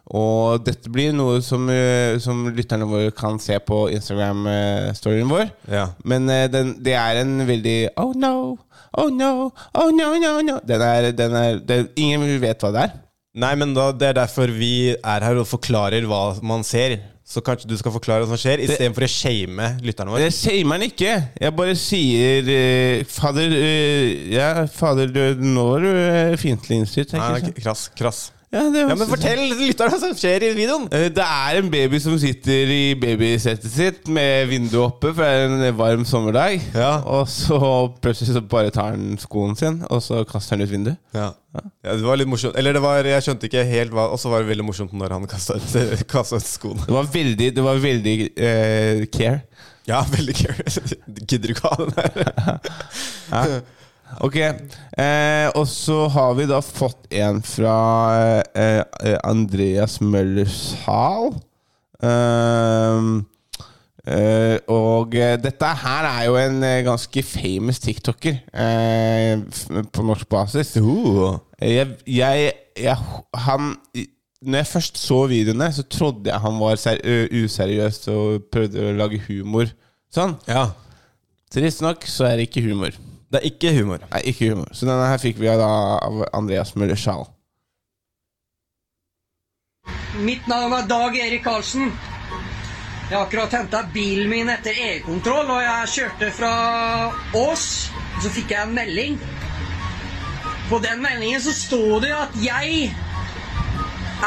Og 0.06 0.62
dette 0.62 0.90
blir 0.92 1.14
noe 1.16 1.40
som, 1.42 1.64
eh, 1.72 2.14
som 2.22 2.44
lytterne 2.54 2.86
våre 2.86 3.10
kan 3.10 3.40
se 3.42 3.56
på 3.58 3.86
Instagram-storyen 3.96 5.26
vår. 5.30 5.48
Ja. 5.72 5.88
Men 6.06 6.30
eh, 6.30 6.46
den, 6.52 6.76
det 6.84 6.94
er 6.94 7.22
en 7.24 7.40
veldig 7.48 7.78
Oh 7.98 8.12
no, 8.14 8.54
oh 8.94 9.10
no, 9.10 9.50
oh 9.74 9.90
no, 9.90 10.12
no, 10.22 10.36
no. 10.46 10.60
Den 10.62 10.84
er, 10.84 11.10
den 11.16 11.34
er, 11.34 11.58
den, 11.58 11.90
ingen 11.98 12.28
vet 12.44 12.62
hva 12.62 12.70
det 12.76 12.86
er. 12.86 12.94
Nei, 13.36 13.52
men 13.58 13.74
da, 13.76 13.90
det 13.92 14.12
er 14.12 14.20
derfor 14.22 14.52
vi 14.54 14.94
er 14.94 15.26
her 15.26 15.42
og 15.42 15.50
forklarer 15.50 16.06
hva 16.08 16.22
man 16.46 16.62
ser. 16.64 17.00
Så 17.26 17.42
kanskje 17.42 17.66
du 17.66 17.74
skal 17.74 17.90
forklare 17.90 18.22
hva 18.22 18.30
som 18.30 18.38
skjer, 18.38 18.60
istedenfor 18.62 19.02
å 19.02 19.08
shame 19.10 19.70
lytterne 19.82 20.12
våre. 20.14 20.28
Jeg 20.28 20.36
shamer 20.36 20.78
den 20.78 20.92
ikke. 20.92 21.16
Jeg 21.42 21.54
bare 21.58 21.74
sier 21.80 22.52
uh, 22.52 23.02
Fader, 23.10 23.56
uh, 23.56 24.12
ja, 24.30 24.50
fader 24.70 25.10
du, 25.10 25.20
nå 25.42 25.66
er 25.74 25.82
du 25.82 25.90
uh, 25.90 26.38
fiendtlig 26.38 26.84
innstilt. 26.84 27.16
Krass, 27.58 27.88
krass. 27.98 28.28
Ja, 28.54 28.60
det 28.70 28.82
Ja, 28.84 28.94
men 28.94 29.08
fortell 29.10 29.40
lytterne 29.58 29.90
hva 29.90 29.98
som 29.98 30.12
skjer 30.16 30.44
i 30.46 30.52
videoen! 30.54 30.84
Eh, 30.94 31.08
Det 31.10 31.24
er 31.24 31.58
en 31.58 31.70
baby 31.72 31.98
som 32.00 32.14
sitter 32.22 32.70
i 32.70 32.94
babysettet 32.94 33.66
sitt 33.72 34.06
med 34.08 34.46
vinduet 34.52 34.84
oppe, 34.84 35.10
for 35.10 35.26
det 35.26 35.32
er 35.32 35.50
en 35.72 35.76
varm 35.76 36.04
sommerdag. 36.06 36.60
Ja. 36.76 36.92
Og 37.10 37.26
så 37.28 37.58
plutselig 38.00 38.36
så 38.36 38.42
bare 38.46 38.70
tar 38.70 38.94
han 38.94 39.18
skoen 39.18 39.56
sin, 39.58 39.80
og 39.90 40.00
så 40.06 40.22
kaster 40.30 40.54
han 40.56 40.62
ut 40.64 40.70
vinduet. 40.70 40.96
Ja. 41.16 41.32
ja, 41.58 41.96
Det 41.96 42.06
var 42.06 42.16
litt 42.22 42.30
morsomt. 42.30 42.54
Eller 42.60 42.78
det 42.78 42.82
var, 42.86 43.02
jeg 43.10 43.26
skjønte 43.26 43.50
ikke 43.50 43.62
helt 43.66 43.94
hva 43.96 44.10
Og 44.12 44.18
så 44.20 44.28
var 44.30 44.42
det 44.44 44.50
veldig 44.52 44.66
morsomt 44.68 44.92
når 44.94 45.14
han 45.16 45.26
kasta 45.30 45.56
ut, 45.58 46.06
kastet 46.10 46.44
ut 46.46 46.50
skoene. 46.56 46.86
Det 46.86 46.94
var 47.00 47.10
veldig, 47.18 47.50
det 47.58 47.64
var 47.66 47.82
veldig 47.82 48.16
eh, 48.36 49.06
care. 49.10 49.40
Ja, 49.90 50.04
veldig 50.10 50.34
care. 50.38 50.66
Gidder 51.30 51.50
du 51.50 51.54
ikke 51.56 51.70
ha 51.74 51.82
den 51.82 51.96
der? 51.98 53.58
Ok, 54.24 54.36
eh, 54.38 55.48
og 55.58 55.66
så 55.68 56.06
har 56.14 56.34
vi 56.38 56.46
da 56.48 56.60
fått 56.64 57.08
en 57.18 57.42
fra 57.44 57.76
eh, 58.54 58.82
eh, 59.02 59.16
Andreas 59.26 59.98
Møllershal. 60.00 61.34
Ehm, 62.06 63.18
eh, 64.06 64.56
og 64.72 65.16
eh, 65.16 65.34
dette 65.42 65.72
her 65.82 66.08
er 66.08 66.22
jo 66.28 66.36
en 66.40 66.62
eh, 66.64 66.84
ganske 66.86 67.24
famous 67.26 67.80
tiktoker 67.82 68.38
på 69.92 70.06
norsk 70.06 70.28
basis. 70.32 70.76
Jeg, 71.60 71.96
jeg, 72.06 72.52
jeg, 72.76 72.96
han 73.46 73.74
Når 74.46 74.58
jeg 74.60 74.70
først 74.70 74.98
så 75.00 75.22
videoene, 75.26 75.70
så 75.72 75.82
trodde 75.88 76.30
jeg 76.30 76.40
han 76.44 76.60
var 76.60 76.78
ser, 76.80 77.00
useriøs 77.32 78.02
og 78.12 78.48
prøvde 78.52 78.92
å 78.92 78.96
lage 78.96 79.20
humor. 79.28 79.72
Sånn. 80.12 80.36
Ja. 80.48 80.70
Trist 81.52 81.82
nok 81.84 82.04
så 82.08 82.28
er 82.30 82.38
det 82.38 82.48
ikke 82.50 82.64
humor. 82.68 82.94
Det 83.36 83.42
er 83.42 83.50
ikke 83.52 83.70
humor. 83.76 84.04
Nei, 84.08 84.20
ikke 84.30 84.46
humor. 84.48 84.68
Så 84.72 84.86
denne 84.88 85.06
her 85.10 85.18
fikk 85.20 85.40
vi 85.42 85.48
da 85.60 85.66
av 86.00 86.22
Andreas 86.32 86.70
Møller 86.80 86.96
Schall. 86.96 87.26
Mitt 90.24 90.46
navn 90.48 90.72
er 90.72 90.86
Dag 90.88 91.16
Erik 91.20 91.42
Karlsen. 91.44 91.90
Jeg 93.10 93.12
har 93.12 93.26
akkurat 93.26 93.52
henta 93.52 93.82
bilen 93.92 94.30
min 94.32 94.48
etter 94.48 94.72
EU-kontroll, 94.86 95.50
og 95.52 95.60
jeg 95.60 95.90
kjørte 95.92 96.30
fra 96.38 96.52
Ås. 97.36 97.66
Og 98.14 98.24
så 98.24 98.30
fikk 98.38 98.54
jeg 98.54 98.64
en 98.64 98.72
melding. 98.78 99.18
På 100.70 100.78
den 100.80 101.04
meldingen 101.04 101.44
så 101.44 101.52
sto 101.52 101.98
det 102.00 102.14
at 102.16 102.38
jeg 102.40 102.88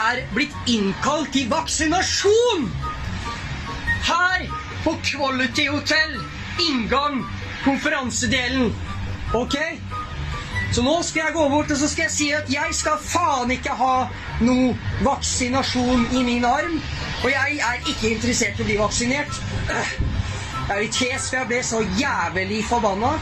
er 0.03 0.21
blitt 0.35 0.69
innkalt 0.69 1.33
til 1.33 1.49
vaksinasjon! 1.49 2.69
Her 4.05 4.45
på 4.85 4.93
Quality 5.09 5.65
Hotel, 5.73 6.13
inngang, 6.69 7.25
konferansedelen. 7.65 8.69
Ok? 9.33 9.55
Så 10.73 10.83
nå 10.85 10.95
skal 11.05 11.23
jeg 11.27 11.33
gå 11.33 11.43
bort 11.49 11.71
og 11.73 11.77
så 11.77 11.87
skal 11.89 12.05
jeg 12.05 12.13
si 12.13 12.27
at 12.37 12.49
jeg 12.53 12.73
skal 12.77 12.99
faen 13.01 13.49
ikke 13.53 13.73
ha 13.77 13.93
noe 14.45 14.71
vaksinasjon 15.05 16.07
i 16.17 16.23
min 16.25 16.45
arm. 16.45 16.77
Og 17.23 17.29
jeg 17.33 17.57
er 17.65 17.81
ikke 17.89 18.13
interessert 18.13 18.61
i 18.61 18.65
å 18.65 18.67
bli 18.69 18.77
vaksinert. 18.79 19.39
Jeg 19.69 20.75
er 20.77 20.81
litt 20.85 20.99
hes, 21.01 21.29
for 21.31 21.39
jeg 21.41 21.49
ble 21.49 21.61
så 21.65 21.81
jævlig 21.97 22.61
forbanna. 22.69 23.15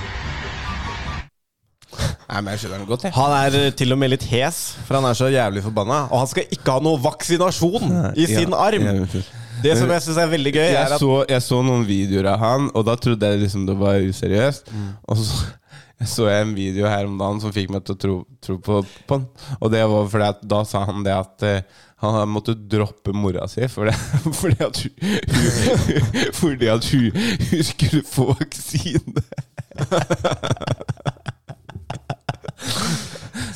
Nei, 2.28 2.42
men 2.44 2.52
jeg 2.54 2.66
skjønner 2.66 2.82
den 2.82 2.90
godt, 2.90 3.06
jeg. 3.08 3.14
Han 3.16 3.34
er 3.38 3.56
eh, 3.56 3.70
til 3.80 3.96
og 3.96 4.00
med 4.02 4.12
litt 4.12 4.26
hes, 4.28 4.58
for 4.84 5.00
han 5.00 5.08
er 5.08 5.16
så 5.16 5.30
jævlig 5.32 5.64
forbanna. 5.64 6.02
Og 6.12 6.20
han 6.26 6.28
skal 6.34 6.50
ikke 6.52 6.76
ha 6.76 6.84
noe 6.84 7.00
vaksinasjon 7.02 7.94
i 8.20 8.28
sin 8.28 8.52
Ja, 8.52 8.66
arm! 8.68 8.84
ja, 8.84 9.22
Det 9.64 9.78
som 9.80 9.90
jeg 9.90 10.04
syns 10.06 10.20
er 10.22 10.28
veldig 10.30 10.52
gøy, 10.54 10.66
er 10.68 10.92
at 10.98 11.00
så, 11.02 11.14
jeg 11.32 11.42
så 11.42 11.62
noen 11.66 11.88
videoer 11.88 12.28
av 12.36 12.44
han, 12.44 12.68
og 12.76 12.84
da 12.86 12.98
trodde 13.00 13.32
jeg 13.32 13.40
liksom 13.48 13.64
det 13.66 13.78
var 13.80 14.04
useriøst. 14.04 14.70
Og 15.08 15.24
så 15.24 15.48
jeg 15.48 15.56
så 16.14 16.28
jeg 16.30 16.46
en 16.46 16.56
video 16.58 16.88
her 16.90 17.08
om 17.08 17.18
dagen 17.18 17.42
som 17.42 17.54
fikk 17.54 17.72
meg 17.74 17.86
til 17.86 17.96
å 17.96 18.02
tro, 18.02 18.16
tro 18.44 18.58
på, 18.62 18.82
på 19.10 19.18
han. 19.18 19.28
Og 19.60 19.74
det 19.74 19.84
var 19.90 20.10
fordi 20.12 20.30
at 20.30 20.44
da 20.56 20.64
sa 20.68 20.84
han 20.90 21.06
det 21.06 21.16
at 21.16 21.46
eh, 21.48 21.84
han 22.04 22.30
måtte 22.30 22.54
droppe 22.54 23.14
mora 23.18 23.48
si 23.50 23.66
fordi, 23.74 23.96
fordi 24.42 24.60
at 24.68 24.84
hun, 24.84 24.92
hun 25.34 26.34
Fordi 26.42 26.70
at 26.70 26.92
hun, 26.92 27.12
hun 27.50 27.64
skulle 27.66 28.04
få 28.06 28.28
vaksine. 28.38 29.26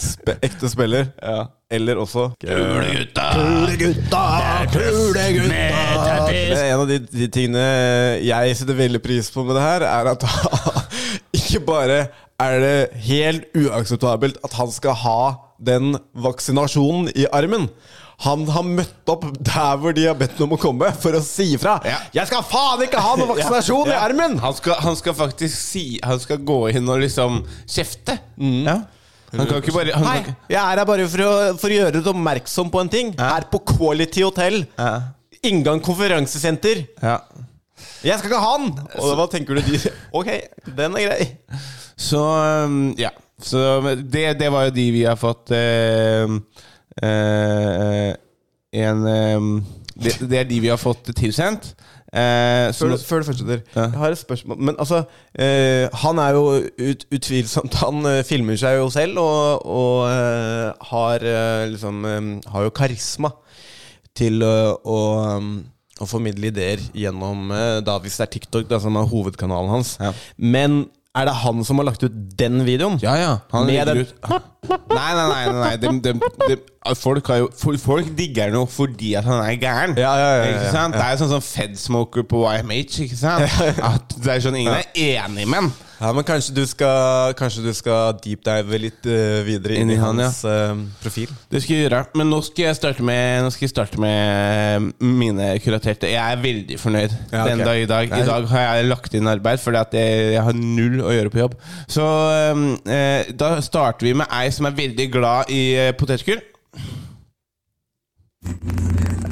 spe, 0.01 0.36
ekte 0.45 0.69
spiller, 0.69 1.12
eller 1.71 2.01
også 2.01 2.32
Kulegutta! 2.41 3.27
Kulegutta! 3.38 4.23
Kulegutta! 4.73 6.63
En 6.65 6.80
av 6.80 6.88
de, 6.89 6.99
de 7.06 7.30
tingene 7.34 7.65
jeg 8.25 8.58
setter 8.58 8.77
veldig 8.77 9.01
pris 9.04 9.30
på 9.34 9.45
med 9.45 9.58
det 9.58 9.65
her, 9.65 9.86
er 9.86 10.12
at 10.15 10.25
ikke 11.38 11.62
bare 11.67 12.01
er 12.41 12.60
det 12.63 12.75
helt 13.08 13.47
uakseptabelt 13.58 14.38
at 14.45 14.54
han 14.60 14.71
skal 14.73 14.95
ha 15.04 15.17
den 15.62 15.95
vaksinasjonen 16.17 17.12
i 17.15 17.27
armen. 17.32 17.67
Han 18.21 18.43
har 18.54 18.65
møtt 18.67 19.10
opp 19.10 19.23
der 19.41 19.77
hvor 19.82 19.93
de 19.97 20.04
har 20.06 20.17
bedt 20.17 20.38
ham 20.38 20.51
om 20.51 20.54
å 20.58 20.62
komme, 20.62 20.91
for 21.01 21.17
å 21.17 21.21
si 21.25 21.56
ifra. 21.56 21.80
Ja. 21.86 21.97
'Jeg 22.13 22.30
skal 22.30 22.43
faen 22.45 22.84
ikke 22.86 23.01
ha 23.01 23.15
noen 23.17 23.32
vaksinasjon 23.34 23.89
i 23.89 23.95
Ja. 23.95 24.01
armen!' 24.06 24.38
Han 24.43 24.54
skal, 24.58 24.75
han 24.82 24.95
skal 24.99 25.15
faktisk 25.17 25.56
si 25.58 25.99
Han 26.06 26.19
skal 26.21 26.38
gå 26.38 26.60
inn 26.69 26.89
og 26.89 27.01
liksom 27.01 27.41
kjefte. 27.65 28.19
Ja. 28.38 28.77
Han 29.32 29.47
kan 29.47 29.62
ikke 29.62 29.73
bare 29.73 29.93
han 29.95 30.04
Hei, 30.06 30.19
kan 30.25 30.36
jeg 30.51 30.60
er 30.60 30.77
her 30.82 30.86
bare 30.86 31.08
for 31.08 31.23
å, 31.23 31.32
for 31.58 31.71
å 31.71 31.77
gjøre 31.77 31.93
deg 31.97 32.08
oppmerksom 32.12 32.69
på 32.69 32.82
en 32.84 32.89
ting. 32.91 33.13
Her 33.17 33.45
på 33.49 33.62
Quality 33.73 34.21
Hotel. 34.27 34.65
ja. 34.77 34.93
Inngang 35.41 35.80
konferansesenter. 35.82 36.84
Ja. 37.01 37.15
Jeg 38.06 38.19
skal 38.19 38.30
ikke 38.30 38.41
ha 38.43 38.58
den! 38.62 38.75
Og 39.01 39.15
hva 39.17 39.25
tenker 39.32 39.58
du 39.58 39.62
de 39.65 39.80
Ok, 40.13 40.27
den 40.77 40.93
er 40.99 41.08
grei. 41.08 41.25
Så 42.01 42.21
um, 42.65 42.79
ja. 42.99 43.11
Så 43.41 43.61
det, 44.13 44.25
det 44.39 44.49
var 44.53 44.67
jo 44.67 44.73
de 44.75 44.83
vi 44.93 45.03
har 45.07 45.17
fått 45.17 45.49
eh, 45.57 46.29
eh, 47.01 48.11
En 48.81 49.01
eh, 49.09 49.47
det, 50.01 50.13
det 50.29 50.37
er 50.39 50.45
de 50.49 50.59
vi 50.63 50.69
har 50.71 50.79
fått 50.81 51.09
tilsendt. 51.17 51.73
Eh, 52.11 52.69
Før, 52.75 52.89
nå- 52.91 52.97
før 53.07 53.21
du 53.21 53.27
fortsetter, 53.29 53.59
Ja. 53.75 53.83
jeg 53.87 53.99
har 54.01 54.11
et 54.15 54.19
spørsmål. 54.19 54.57
Men 54.59 54.75
altså, 54.79 55.03
eh, 55.35 55.87
han 56.03 56.19
er 56.19 56.33
jo 56.35 56.43
ut, 56.89 57.05
utvilsomt 57.11 57.73
Han 57.83 58.05
eh, 58.09 58.21
filmer 58.27 58.57
seg 58.59 58.79
jo 58.81 58.89
selv 58.91 59.19
og, 59.21 59.65
og 59.65 60.07
eh, 60.11 60.87
har 60.91 61.23
eh, 61.27 61.65
liksom 61.71 62.01
eh, 62.05 62.31
Har 62.51 62.65
jo 62.67 62.73
karisma 62.75 63.31
til 64.17 64.41
eh, 64.43 64.73
å, 64.83 64.97
um, 65.37 65.51
å 66.03 66.07
formidle 66.09 66.49
ideer 66.51 66.81
gjennom 66.97 67.51
eh, 67.55 67.77
da 67.85 67.95
hvis 68.03 68.17
det 68.19 68.25
er 68.27 68.33
TikTok, 68.39 68.67
da, 68.71 68.79
som 68.83 68.97
er 68.99 69.07
hovedkanalen 69.11 69.71
hans. 69.71 69.93
Ja. 70.01 70.11
Men 70.37 70.81
er 71.15 71.26
det 71.28 71.34
han 71.41 71.63
som 71.67 71.78
har 71.82 71.86
lagt 71.89 72.04
ut 72.06 72.13
den 72.39 72.62
videoen? 72.65 72.97
Ja, 73.04 73.15
ja. 73.19 73.32
Han 73.52 73.65
Med 73.67 73.74
legger 73.76 73.93
den- 73.93 74.06
ut 74.06 74.13
Nei, 74.91 75.13
nei, 75.17 75.28
nei. 75.28 75.45
nei, 75.52 75.60
nei. 75.60 75.76
Dem- 75.82 76.00
dem- 76.02 76.21
dem- 76.47 76.95
folk, 76.95 77.28
har 77.28 77.38
jo, 77.41 77.50
folk, 77.58 77.80
folk 77.80 78.12
digger 78.15 78.43
han 78.52 78.54
jo 78.54 78.65
fordi 78.65 79.13
at 79.19 79.26
han 79.26 79.41
er 79.43 79.58
gæren. 79.60 79.97
Ja, 79.97 80.13
ja, 80.15 80.30
ja, 80.38 80.43
ja, 80.45 80.52
Ikke 80.54 80.71
sant? 80.71 80.93
Det 80.93 81.02
er 81.04 81.12
jo 81.12 81.17
sånn 81.26 81.34
som 81.36 81.41
Fedsmoker 81.41 82.24
på 82.24 82.43
YMH. 82.47 83.02
Ikke 83.08 83.17
sant? 83.17 83.43
At 83.93 84.15
det 84.24 84.36
er 84.38 84.39
sånn 84.45 84.56
Ingen 84.62 84.74
er 84.74 84.86
enig 84.95 85.47
med 85.47 85.60
han. 85.65 85.74
Ja, 86.01 86.09
men 86.17 86.25
kanskje 86.25 86.55
du 86.57 86.63
skal, 86.65 87.35
kanskje 87.37 87.61
du 87.61 87.73
skal 87.77 88.15
deepdive 88.23 88.77
litt 88.81 89.05
uh, 89.05 89.43
videre 89.45 89.75
inn, 89.77 89.91
i 89.93 89.99
hans 90.01 90.07
han, 90.07 90.21
hans 90.23 90.39
eh, 90.49 90.79
profil? 91.03 91.33
Det 91.51 91.61
skal 91.61 91.75
jeg 91.75 91.85
gjøre. 91.85 91.99
Men 92.17 92.31
nå 92.33 92.39
skal 92.47 92.65
jeg 92.65 92.79
starte 92.79 93.05
med, 93.05 93.51
jeg 93.61 93.69
starte 93.69 94.01
med 94.01 94.87
mine 94.97 95.51
kuraterte. 95.61 96.09
Jeg 96.09 96.17
er 96.17 96.41
veldig 96.41 96.79
fornøyd 96.81 97.13
Ja, 97.29 97.45
den 97.51 97.61
dag 97.61 97.83
i 97.83 97.85
dag. 97.85 98.09
I 98.17 98.25
dag 98.25 98.49
har 98.49 98.65
jeg 98.65 98.89
lagt 98.89 99.13
inn 99.17 99.29
arbeid 99.29 99.61
at 99.77 99.93
jeg, 99.93 100.25
jeg 100.33 100.45
har 100.47 100.57
null 100.57 101.03
å 101.05 101.13
gjøre 101.13 101.33
på 101.33 101.43
jobb. 101.43 101.59
Så 101.85 102.07
um, 102.55 102.65
uh, 102.89 103.21
da 103.37 103.53
starter 103.61 104.09
vi 104.09 104.17
med 104.17 104.33
ei 104.41 104.49
som 104.49 104.65
er 104.65 104.77
veldig 104.81 105.07
glad 105.13 105.53
i 105.53 105.61
eh, 105.77 105.93
potetgull. 105.97 106.41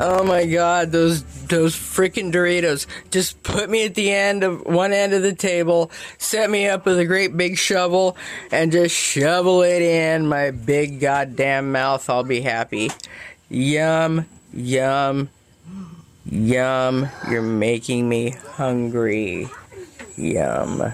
Oh 0.02 0.24
my 0.24 0.46
god, 0.46 0.92
those 0.92 1.24
those 1.48 1.76
freaking 1.76 2.32
Doritos. 2.32 2.88
Just 3.12 3.44
put 3.44 3.70
me 3.70 3.86
at 3.86 3.96
the 3.96 4.12
end 4.12 4.44
of 4.44 4.62
one 4.66 4.94
end 4.94 5.14
of 5.14 5.22
the 5.24 5.34
table, 5.34 5.92
set 6.18 6.50
me 6.50 6.68
up 6.70 6.86
with 6.86 6.98
a 7.00 7.06
great 7.06 7.36
big 7.36 7.58
shovel, 7.58 8.16
and 8.52 8.72
just 8.72 8.96
shovel 8.96 9.62
it 9.62 9.82
in 9.82 10.26
my 10.26 10.52
big 10.52 11.02
goddamn 11.02 11.74
mouth. 11.74 12.10
I'll 12.10 12.24
be 12.24 12.40
happy. 12.42 12.92
Yum, 13.50 14.26
yum, 14.54 15.30
yum. 16.26 17.10
You're 17.30 17.42
making 17.42 18.08
me 18.08 18.36
hungry. 18.56 19.50
Yum. 20.18 20.94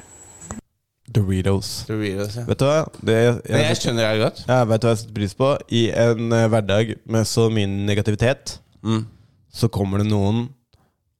Doritos. 1.15 1.85
Doritos, 1.87 2.35
ja. 2.35 2.43
Vet 2.49 2.59
du 2.59 2.65
hva? 2.65 2.81
Det, 2.99 3.17
Men 3.47 3.61
jeg 3.69 3.77
skjønner 3.79 4.09
det 4.09 4.21
godt. 4.23 4.41
Ja, 4.49 4.63
vet 4.67 4.81
du 4.81 4.87
hva 4.87 4.95
jeg 4.95 5.03
setter 5.03 5.15
pris 5.15 5.35
på? 5.37 5.51
I 5.69 5.83
en 5.93 6.33
eh, 6.33 6.47
hverdag 6.51 6.95
med 7.05 7.29
så 7.29 7.45
mye 7.53 7.69
negativitet, 7.69 8.57
Mm. 8.85 9.05
så 9.55 9.67
kommer 9.71 9.97
det 10.03 10.09
noen 10.11 10.45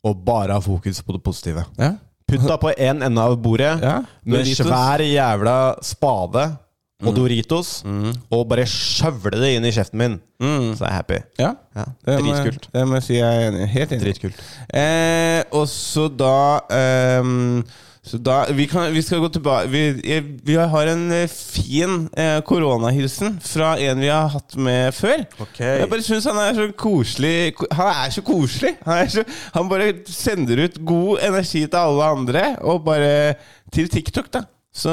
og 0.05 0.19
bare 0.25 0.53
har 0.53 0.61
fokus 0.61 0.99
på 1.01 1.15
det 1.15 1.23
positive. 1.25 1.63
Ja. 1.81 1.95
Putta 2.29 2.57
på 2.61 2.71
én 2.77 3.01
ende 3.05 3.21
av 3.21 3.35
bordet 3.41 3.81
Ja, 3.81 3.99
med. 4.23 4.45
Mm. 4.45 4.53
svær 4.57 5.01
jævla 5.01 5.75
spade 5.85 6.57
og 7.05 7.13
Doritos, 7.15 7.83
og 8.31 8.45
bare 8.49 8.63
skjøvle 8.65 9.37
det 9.41 9.49
inn 9.57 9.65
i 9.67 9.71
kjeften 9.75 9.99
min. 9.99 10.13
Mm. 10.41 10.71
Så 10.77 10.85
er 10.85 10.89
jeg 10.89 10.95
happy. 10.95 11.17
Ja, 11.41 11.49
Ja, 11.75 11.83
Dritkult. 12.05 12.69
det 12.73 12.85
må 12.87 12.95
jeg 12.97 13.03
si 13.03 13.13
jeg 13.17 13.25
er 13.43 13.49
enig. 13.51 13.61
i. 13.65 13.71
Helt 13.73 13.91
enig. 13.91 14.01
Dritkult. 14.05 14.39
Eh, 14.73 15.43
og 15.51 15.67
så 15.69 16.07
da 16.17 16.61
ehm, 16.71 17.63
Så 18.05 18.17
da 18.21 18.45
Vi, 18.53 18.67
kan, 18.69 18.93
vi 18.93 19.01
skal 19.01 19.19
gå 19.23 19.29
tilbake 19.33 19.67
Vi, 19.67 20.19
vi 20.45 20.55
har 20.55 20.87
en 20.91 21.11
eh, 21.11 21.29
fin 21.29 22.07
eh, 22.13 22.37
koronahilsen 22.45 23.39
fra 23.41 23.75
en 23.81 23.99
vi 23.99 24.11
har 24.13 24.29
hatt 24.29 24.55
med 24.61 24.93
før. 24.93 25.23
Okay. 25.41 25.79
Jeg 25.81 25.89
bare 25.89 26.05
syns 26.05 26.27
han 26.29 26.39
er 26.41 26.53
så 26.57 26.67
koselig. 26.77 27.55
Han 27.73 27.89
er 27.89 28.13
så 28.13 28.21
koselig. 28.25 28.75
Han, 28.85 29.01
er 29.01 29.09
så, 29.09 29.23
han 29.55 29.69
bare 29.71 29.93
sender 30.05 30.65
ut 30.67 30.77
god 30.85 31.23
energi 31.25 31.63
til 31.65 31.79
alle 31.79 32.09
andre, 32.17 32.43
og 32.61 32.83
bare 32.85 33.35
til 33.73 33.89
TikTok, 33.89 34.29
da. 34.33 34.45
Så 34.75 34.91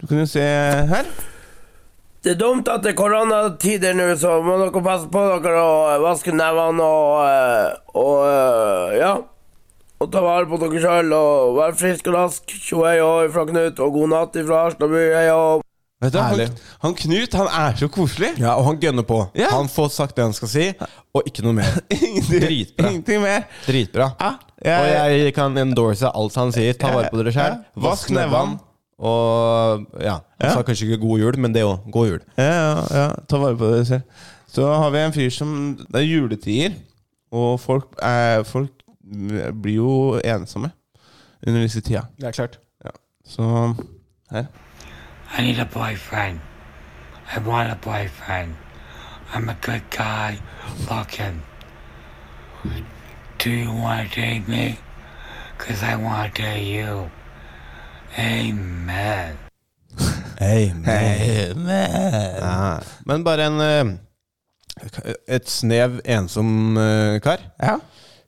du 0.00 0.06
kan 0.06 0.22
jo 0.22 0.26
se 0.30 0.44
her. 0.92 1.08
Det 2.24 2.34
er 2.34 2.38
dumt 2.40 2.68
at 2.68 2.82
det 2.84 2.92
er 2.92 2.98
koronatider 2.98 3.96
nå, 3.96 4.10
så 4.18 4.38
må 4.42 4.58
dere 4.60 4.84
passe 4.84 5.08
på 5.10 5.24
dere 5.44 5.62
og 5.62 6.02
vaske 6.04 6.34
nevene 6.34 6.82
og, 6.82 7.22
og, 7.94 8.02
og 8.02 8.28
eh, 8.28 9.00
ja. 9.00 9.16
Og 9.96 10.10
ta 10.12 10.20
vare 10.20 10.44
på 10.48 10.58
dere 10.60 10.80
sjøl 10.82 11.12
og 11.16 11.54
vær 11.56 11.76
frisk 11.78 12.08
og 12.10 12.16
rask. 12.18 12.52
Tjo 12.66 12.82
hei 12.84 12.98
og 13.00 13.30
fra 13.32 13.46
Knut, 13.48 13.78
og 13.80 13.94
god 13.94 14.10
natt 14.12 14.34
ifra 14.36 14.66
Harstadby. 14.66 15.06
Hei 15.16 15.30
og 15.32 15.62
Vet 16.04 16.12
du, 16.12 16.18
han, 16.20 16.56
han 16.82 16.94
Knut 16.98 17.32
han 17.38 17.46
er 17.48 17.78
så 17.80 17.86
koselig. 17.88 18.34
Ja, 18.36 18.52
og 18.60 18.66
han 18.68 18.76
gønner 18.82 19.06
på. 19.08 19.22
Ja. 19.38 19.48
Han 19.54 19.70
får 19.72 19.88
sagt 19.94 20.18
det 20.18 20.26
han 20.26 20.34
skal 20.36 20.50
si, 20.52 20.66
og 21.16 21.24
ikke 21.30 21.46
noe 21.46 21.56
mer. 21.56 21.78
Dritbra. 22.28 22.90
Ingenting 22.90 23.24
mer. 23.24 23.46
Dritbra. 23.64 24.10
Ja, 24.20 24.76
Og 24.82 24.90
jeg 25.16 25.32
kan 25.36 25.56
endorse 25.62 26.12
alt 26.12 26.36
han 26.36 26.52
sier. 26.52 26.76
Ta 26.76 26.92
vare 26.92 27.08
på 27.12 27.22
dere 27.22 27.32
sjøl. 27.32 27.56
Ja. 27.56 27.82
Vask 27.88 28.12
nevene. 28.12 28.60
Og 29.00 29.86
ja, 30.00 30.18
han 30.40 30.44
Ja. 30.50 30.52
sa 30.58 30.62
kanskje 30.64 30.90
ikke 30.90 31.00
god 31.06 31.24
jul, 31.24 31.40
men 31.40 31.56
det 31.56 31.64
òg. 31.64 31.88
God 31.92 32.08
jul. 32.12 32.20
Ja, 32.36 32.52
ja, 32.52 32.84
ja, 33.00 33.08
ta 33.28 33.40
vare 33.40 33.56
på 33.60 33.72
dere 33.72 33.88
selv. 33.88 34.24
Så 34.52 34.68
har 34.68 34.92
vi 34.92 35.00
en 35.04 35.12
fyr 35.16 35.32
som 35.32 35.50
Det 35.80 36.00
er 36.00 36.06
juletider, 36.06 36.76
og 37.32 37.56
folk, 37.60 37.88
er, 38.04 38.44
folk 38.48 38.72
blir 39.62 39.74
jo 39.74 40.20
ensomme 40.24 40.70
under 41.46 41.60
disse 41.62 41.80
tida. 41.80 42.02
Det 42.16 42.26
er 42.26 42.30
klart. 42.30 42.58
Ja. 42.84 42.90
Så 43.24 43.74
her. 44.30 44.46
I 45.38 45.42
need 45.42 45.58
a 45.58 45.64
boyfriend. 45.64 46.40
I 47.36 47.38
want 47.38 47.70
a 47.70 47.78
boyfriend. 47.82 48.54
I'm 49.34 49.48
a 49.48 49.56
good 49.62 49.82
guy 49.90 50.38
looking. 50.90 51.42
Do 53.38 53.50
you 53.50 53.70
want 53.70 54.10
to 54.10 54.20
date 54.20 54.48
me? 54.48 54.78
Because 55.58 55.82
I 55.82 55.96
want 55.96 56.34
to 56.34 56.42
date 56.42 56.64
you. 56.64 57.10
Amen. 58.18 59.36
Amen. 60.40 61.68
Ja. 62.40 62.80
Men 63.06 63.24
bare 63.24 63.44
en, 63.46 63.60
eh, 63.60 63.86
et 65.28 65.48
snev 65.50 66.00
ensom 66.04 66.76
eh, 66.76 67.20
kar. 67.20 67.38
Ja. 67.62 67.78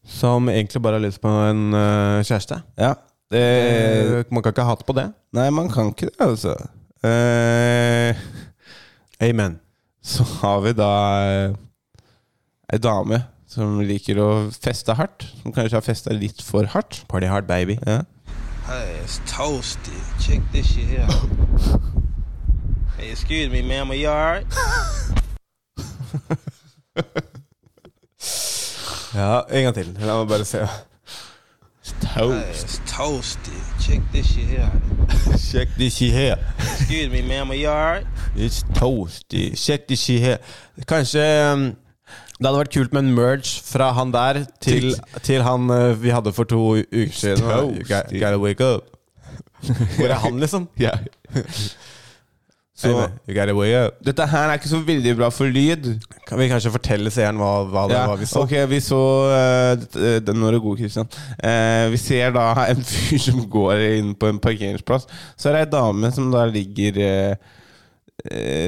Som 0.09 0.49
egentlig 0.49 0.81
bare 0.83 0.97
har 0.99 1.05
lyst 1.05 1.21
på 1.21 1.29
en 1.29 1.75
uh, 1.77 2.25
kjæreste. 2.25 2.63
Ja. 2.81 2.95
Det, 3.29 3.43
Eh, 3.45 4.25
man 4.33 4.41
kan 4.43 4.53
ikke 4.55 4.65
ha 4.65 4.71
hatt 4.73 4.87
på 4.89 4.95
det. 4.97 5.11
nei, 5.37 5.51
man 5.53 5.69
kan 5.69 5.91
ikke 5.93 6.07
det, 6.09 6.17
altså. 6.25 6.55
Uh, 7.05 8.17
Amen. 9.21 9.59
så 10.03 10.25
har 10.41 10.61
vi 10.65 10.73
da 10.73 10.89
uh, 11.51 11.55
ei 12.73 12.79
dame 12.79 13.21
som 13.47 13.81
liker 13.85 14.17
å 14.21 14.29
feste 14.53 14.95
hardt. 14.97 15.27
Som 15.43 15.53
kanskje 15.53 15.77
har 15.77 15.85
festa 15.85 16.13
litt 16.17 16.41
for 16.43 16.65
hardt. 16.73 17.03
Party 17.09 17.27
hard, 17.29 17.45
baby. 17.47 17.77
Ja. 17.87 18.01
Hey, 18.67 18.97
it's 19.05 19.21
toasted. 19.27 19.93
Check 20.21 20.41
this 20.53 20.67
shit 20.67 20.87
here. 20.89 21.07
hey, 22.97 23.11
excuse 23.11 23.51
me, 23.53 23.61
ma'am. 23.63 23.91
Are 23.91 23.95
you 23.95 24.09
alright? 24.09 24.47
Ja, 29.15 29.41
en 29.51 29.63
gang 29.65 29.75
til. 29.75 29.97
La 30.01 30.19
meg 30.19 30.29
bare 30.29 30.45
se. 30.45 30.67
Hey, 32.15 32.51
it's 32.51 32.81
toasted. 32.87 33.63
Check 33.81 34.03
this 34.13 34.27
shit 34.27 34.45
here. 34.45 34.71
Check 35.51 35.69
this 35.79 35.97
shit 35.97 36.13
here. 36.13 36.37
Excuse 36.59 37.09
me, 37.11 37.23
ma'am. 37.23 37.51
Are 37.51 37.55
you 37.55 37.69
alright? 37.69 38.07
It's 38.37 38.63
toasty. 38.75 39.57
Check 39.57 39.89
this 39.89 40.01
shit 40.01 40.21
here. 40.21 40.39
Kanskje 40.87 41.25
um, 41.53 41.65
det 42.39 42.47
hadde 42.47 42.59
vært 42.59 42.75
kult 42.75 42.93
med 42.93 43.07
en 43.07 43.15
merge 43.17 43.63
fra 43.65 43.89
han 43.97 44.13
der 44.15 44.45
til, 44.61 44.93
til 45.25 45.43
han 45.43 45.71
uh, 45.73 45.97
vi 46.03 46.13
hadde 46.13 46.33
for 46.37 46.45
to 46.45 46.61
uker 46.77 47.13
siden. 47.13 47.41
Toasty. 47.43 48.21
gotta 48.21 48.39
wake 48.39 48.65
up. 48.65 48.93
Hvor 49.97 50.07
er 50.07 50.15
han, 50.15 50.39
liksom? 50.41 50.69
Ja. 50.87 50.91
Så 52.79 52.93
dette 54.07 54.27
her 54.31 54.53
er 54.53 54.61
ikke 54.61 54.71
så 54.71 54.79
veldig 54.87 55.13
bra 55.19 55.29
for 55.35 55.51
lyd. 55.51 55.89
Kan 56.29 56.39
vi 56.39 56.47
kanskje 56.51 56.71
fortelle 56.71 57.11
seeren 57.11 57.41
hva, 57.41 57.65
hva 57.67 57.87
det 57.91 57.97
Ja, 57.97 58.05
var 58.07 58.21
vi 58.21 58.29
så? 58.31 58.45
Ok, 58.47 58.55
vi 58.71 58.79
så 58.85 59.01
uh, 59.33 60.19
den 60.23 60.45
du 60.45 60.59
god, 60.63 60.79
Christian. 60.79 61.11
Uh, 61.43 61.91
vi 61.91 61.99
ser 61.99 62.31
da 62.37 62.53
en 62.71 62.85
fyr 62.87 63.19
som 63.27 63.43
går 63.51 63.83
inn 63.99 64.13
på 64.15 64.31
en 64.31 64.39
parkeringsplass. 64.43 65.09
Så 65.35 65.51
er 65.51 65.59
det 65.59 65.65
ei 65.67 65.73
dame 65.75 66.13
som 66.15 66.31
da 66.31 66.47
ligger 66.47 67.03
uh, 67.03 67.57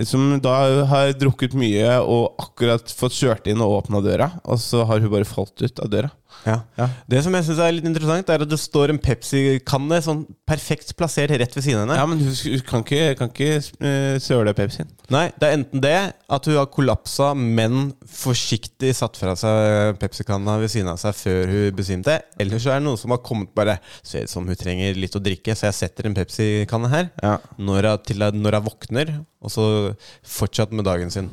Som 0.07 0.41
da 0.43 0.57
har 0.91 1.15
drukket 1.19 1.55
mye 1.59 2.01
og 2.03 2.43
akkurat 2.43 2.91
fått 2.91 3.15
kjørt 3.15 3.47
inn 3.51 3.63
og 3.63 3.79
åpna 3.79 4.03
døra. 4.03 4.33
Og 4.43 4.59
så 4.63 4.83
har 4.91 5.03
hun 5.03 5.15
bare 5.15 5.29
falt 5.29 5.55
ut 5.63 5.85
av 5.87 5.95
døra. 5.95 6.11
Ja. 6.47 6.86
Det 7.11 7.20
som 7.24 7.34
jeg 7.36 7.47
synes 7.47 7.61
er 7.62 7.74
litt 7.74 7.86
interessant, 7.88 8.30
er 8.32 8.45
at 8.45 8.51
det 8.51 8.59
står 8.61 8.93
en 8.93 9.01
Pepsi-kanne 9.03 10.01
sånn 10.05 10.22
perfekt 10.49 10.95
plassert 10.99 11.32
rett 11.34 11.57
ved 11.57 11.66
siden 11.66 11.82
av 11.82 11.84
henne. 11.84 11.99
Ja, 12.01 12.07
men 12.09 12.22
hun, 12.24 12.64
kan 12.66 12.84
ikke, 12.84 13.14
kan 13.18 13.32
ikke 13.32 13.51
eh, 13.59 14.16
søle 14.22 14.55
Pepsien. 14.57 14.91
Nei, 15.12 15.26
det 15.41 15.49
er 15.49 15.59
enten 15.59 15.84
det, 15.84 15.97
at 16.30 16.49
hun 16.49 16.59
har 16.59 16.70
kollapsa, 16.72 17.32
men 17.34 17.93
forsiktig 18.07 18.93
satt 18.97 19.18
fra 19.20 19.34
seg 19.38 19.99
Pepsi-kanna 20.01 20.57
ved 20.62 20.72
siden 20.72 20.93
av 20.93 21.01
seg 21.03 21.16
før 21.18 21.55
hun 21.55 21.78
besvimte. 21.78 22.20
Eller 22.41 22.62
så 22.62 22.74
er 22.74 22.80
det 22.80 22.88
noen 22.88 23.01
som 23.01 23.14
har 23.14 23.22
kommet 23.24 23.53
bare 23.57 23.78
Ser 24.07 24.24
ut 24.24 24.32
som 24.32 24.47
hun 24.49 24.59
trenger 24.59 24.97
litt 24.99 25.16
å 25.16 25.22
drikke, 25.22 25.55
så 25.57 25.68
jeg 25.68 25.76
setter 25.76 26.09
en 26.09 26.16
Pepsi-kanne 26.16 26.91
her. 26.93 27.11
Når, 27.61 27.91
hun, 27.91 28.05
til, 28.07 28.24
når 28.41 28.59
hun 28.59 28.66
våkner, 28.70 29.12
og 29.41 29.53
så 29.53 29.64
fortsatt 30.26 30.72
med 30.76 30.84
dagen 30.88 31.12
sin. 31.12 31.30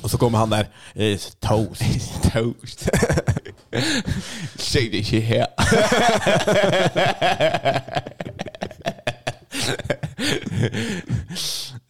Og 0.00 0.10
så 0.10 0.18
kommer 0.20 0.42
han 0.42 0.52
der. 0.52 0.70
It's 0.94 1.30
toast. 1.44 1.82
toast. 2.32 2.88
Shake 4.58 4.90
det 4.90 4.98
ikke 5.04 5.20
her. 5.20 5.46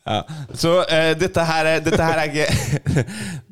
ja. 0.06 0.22
Så 0.54 0.78
uh, 0.80 1.20
dette 1.20 1.44
her 1.44 1.64
er 1.64 1.80
Dette 1.84 2.02
her 2.02 2.18
er 2.18 2.24
ikke 2.28 2.46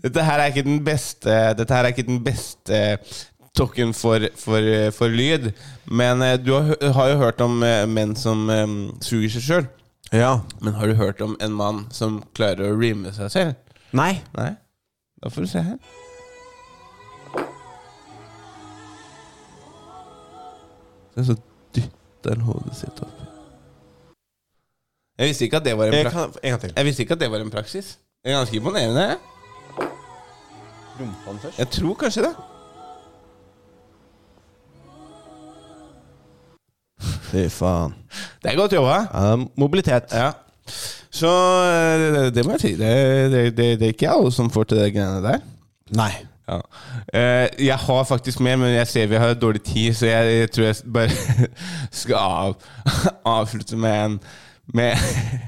Dette 0.05 0.25
her 0.25 0.39
er 0.39 0.47
ikke 0.53 0.63
den 0.67 0.85
beste 0.85 1.55
Dette 1.59 1.75
her 1.75 1.83
er 1.85 1.93
ikke 1.95 2.07
den 2.09 2.25
beste 2.25 2.99
tokken 3.59 3.95
for, 3.95 4.23
for, 4.39 4.63
eh, 4.63 4.93
for 4.95 5.11
lyd. 5.11 5.51
Men 5.91 6.23
uh, 6.23 6.37
du 6.39 6.53
har, 6.55 6.93
har 6.95 7.09
jo 7.11 7.17
hørt 7.25 7.41
om 7.43 7.63
uh, 7.63 7.87
menn 7.91 8.15
som 8.15 8.47
um, 8.47 8.77
suger 9.03 9.33
seg 9.35 9.43
sjøl. 9.49 9.67
Ja. 10.15 10.37
Men 10.63 10.77
har 10.79 10.87
du 10.87 10.95
hørt 10.95 11.21
om 11.25 11.35
en 11.43 11.57
mann 11.59 11.87
som 11.91 12.21
klarer 12.39 12.71
å 12.71 12.79
rime 12.79 13.11
seg 13.17 13.33
selv? 13.35 13.81
Nei. 13.91 14.21
Nei? 14.39 14.53
Da 15.19 15.33
får 15.33 15.43
du 15.43 15.51
se 15.51 15.65
her. 15.73 16.07
Så 21.19 21.25
så 21.33 21.35
dytter 21.75 22.37
han 22.37 22.45
hodet 22.47 22.77
sitt 22.79 23.01
opp. 23.03 23.25
Jeg 25.19 25.33
visste 25.33 25.45
ikke 25.49 25.59
at 25.59 25.65
det 25.67 25.73
var 25.79 25.89
en, 25.91 25.95
Jeg 25.99 26.13
kan- 26.13 26.31
en 26.43 26.51
gang 26.53 26.61
til. 26.63 26.73
Jeg 26.77 26.85
visste 26.87 27.03
ikke 27.03 27.17
at 27.17 27.21
det 27.25 27.31
var 27.33 27.43
en 27.43 27.51
praksis. 27.51 27.97
Det 28.25 28.31
er 28.33 28.37
ganske 28.39 28.57
imponerende. 28.57 29.17
Rumpa 31.01 31.35
først? 31.43 31.59
Jeg 31.59 31.69
tror 31.75 31.95
kanskje 31.99 32.23
det. 32.23 32.35
Fy 37.31 37.47
faen. 37.53 37.95
Det 38.43 38.53
er 38.53 38.57
godt 38.59 38.73
jobba. 38.73 38.97
Ja, 39.13 39.37
mobilitet. 39.57 40.13
Ja. 40.13 40.31
Så 41.11 41.29
eh, 41.65 42.07
det, 42.15 42.35
det 42.37 42.45
må 42.47 42.55
jeg 42.57 42.61
si. 42.61 42.73
Det, 42.79 42.91
det, 43.33 43.43
det, 43.57 43.69
det 43.81 43.87
er 43.89 43.95
ikke 43.95 44.11
alle 44.13 44.33
som 44.35 44.51
får 44.53 44.65
til 44.71 44.81
de 44.83 44.91
greiene 44.95 45.23
der. 45.25 45.39
Nei. 45.99 46.11
Ja. 46.49 46.61
Eh, 47.13 47.67
jeg 47.67 47.77
har 47.77 48.05
faktisk 48.09 48.41
mer, 48.41 48.57
men 48.57 48.75
jeg 48.75 48.89
ser 48.89 49.07
vi 49.11 49.21
har 49.21 49.35
dårlig 49.35 49.63
tid, 49.63 49.93
så 49.95 50.07
jeg, 50.07 50.37
jeg 50.41 50.51
tror 50.51 50.65
jeg 50.65 50.93
bare 50.95 51.49
skal 52.01 52.17
av, 52.17 52.57
avslutte 53.39 53.77
med 53.77 54.05
en 54.05 54.19
med, 54.75 54.97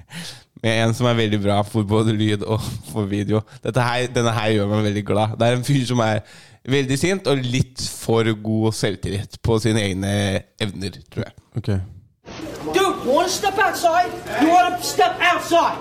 med 0.63 0.83
en 0.85 0.95
som 0.97 1.09
er 1.09 1.19
veldig 1.19 1.41
bra 1.43 1.61
for 1.69 1.89
både 1.89 2.15
lyd 2.17 2.45
og 2.45 2.61
for 2.93 3.09
video. 3.09 3.43
Dette 3.65 3.85
her, 3.85 4.07
denne 4.15 4.33
her 4.37 4.55
gjør 4.55 4.71
meg 4.71 4.87
veldig 4.91 5.05
glad. 5.09 5.37
Det 5.41 5.49
er 5.49 5.59
en 5.59 5.67
fyr 5.67 5.85
som 5.89 6.01
er 6.05 6.23
veldig 6.71 6.99
sint 7.01 7.29
og 7.31 7.41
litt 7.45 7.85
for 8.01 8.29
god 8.45 8.77
selvtillit 8.77 9.41
på 9.45 9.59
sine 9.63 9.85
egne 9.89 10.13
evner, 10.61 11.01
tror 11.13 11.29
jeg. 11.29 11.37
Ok 11.57 11.73
Dude, 12.31 12.77
you 12.77 12.83
want 12.85 12.90
to 13.31 13.37
step 13.37 13.59
outside? 13.59 14.11
You 14.43 14.49
want 14.49 14.79
to 14.79 14.83
step 14.83 15.17
outside? 15.21 15.79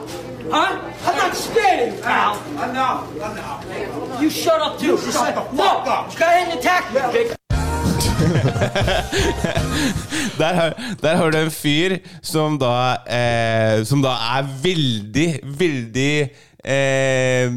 Huh? 0.52 0.92
I'm 1.06 1.18
not 1.18 1.36
scared 1.36 1.90
of 1.90 1.96
you, 1.96 2.02
pal. 2.02 2.40
Enough, 2.70 3.16
enough. 3.16 4.22
You 4.22 4.30
shut 4.30 4.62
up, 4.62 4.80
too. 4.80 4.86
You 4.88 4.98
shut 4.98 5.36
the 5.36 5.58
fuck 5.58 5.88
up. 5.88 6.16
Go 6.16 6.26
ahead 6.26 6.50
and 6.50 6.60
attack 6.60 6.94
me, 6.94 7.02
pig. 7.12 7.36
der, 10.38 10.54
har, 10.54 10.74
der 11.02 11.16
har 11.16 11.32
du 11.32 11.38
en 11.38 11.52
fyr 11.52 11.98
som 12.22 12.60
da 12.60 12.96
eh, 13.08 13.86
Som 13.88 14.02
da 14.04 14.10
er 14.38 14.44
veldig, 14.64 15.40
veldig 15.44 16.30
eh, 16.70 17.50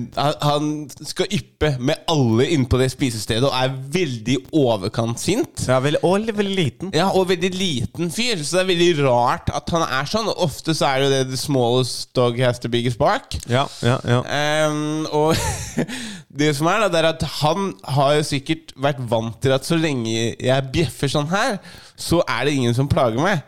han- 0.42 0.88
skal 1.04 1.26
yppe 1.30 1.76
med 1.78 2.00
alle 2.10 2.46
inne 2.54 2.66
på 2.70 2.78
det 2.80 2.88
spisestedet 2.92 3.44
og 3.44 3.52
er 3.54 3.74
veldig 3.92 4.36
overkant 4.56 5.20
sint. 5.20 5.64
Ja, 5.68 5.78
veldig, 5.84 6.00
og 6.02 6.26
veldig 6.38 6.56
liten. 6.56 6.92
Ja, 6.96 7.10
og 7.12 7.28
veldig 7.28 7.50
liten 7.54 8.10
fyr, 8.10 8.40
så 8.42 8.58
det 8.58 8.62
er 8.62 8.70
veldig 8.72 9.04
rart 9.06 9.50
at 9.54 9.68
han 9.74 9.82
er 9.84 10.08
sånn. 10.08 10.30
Ofte 10.32 10.74
så 10.74 10.88
er 10.88 11.00
det 11.02 11.08
jo 11.08 11.12
det 11.12 11.30
The 11.32 11.40
smallest 11.42 12.14
dog 12.16 12.38
has 12.40 12.58
the 12.62 12.70
biggest 12.72 12.98
bark. 12.98 13.36
Ja, 13.50 13.66
ja, 13.82 13.98
ja. 14.08 14.20
Ehm, 14.24 15.06
og 15.12 15.36
det 16.42 16.54
som 16.56 16.70
er 16.72 16.80
da, 16.84 16.88
det 16.88 17.02
er 17.02 17.10
at 17.12 17.26
han 17.42 17.74
har 17.84 18.14
jo 18.18 18.22
sikkert 18.32 18.72
vært 18.80 19.02
vant 19.12 19.36
til 19.42 19.52
at 19.52 19.66
så 19.68 19.76
lenge 19.78 20.34
jeg 20.40 20.70
bjeffer 20.72 21.12
sånn 21.12 21.28
her, 21.32 21.58
så 21.96 22.22
er 22.28 22.46
det 22.48 22.56
ingen 22.56 22.74
som 22.74 22.88
plager 22.90 23.20
meg. 23.22 23.42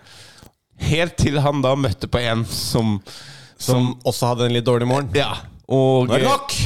Helt 0.84 1.16
til 1.16 1.38
han 1.40 1.62
da 1.64 1.74
møtte 1.78 2.10
på 2.10 2.20
en 2.20 2.44
som 2.50 2.98
Som 3.64 3.94
også 4.04 4.32
hadde 4.32 4.48
en 4.48 4.52
litt 4.52 4.66
dårlig 4.66 4.88
morgen. 4.90 5.08
Ja. 5.14 5.36
Og, 5.72 6.10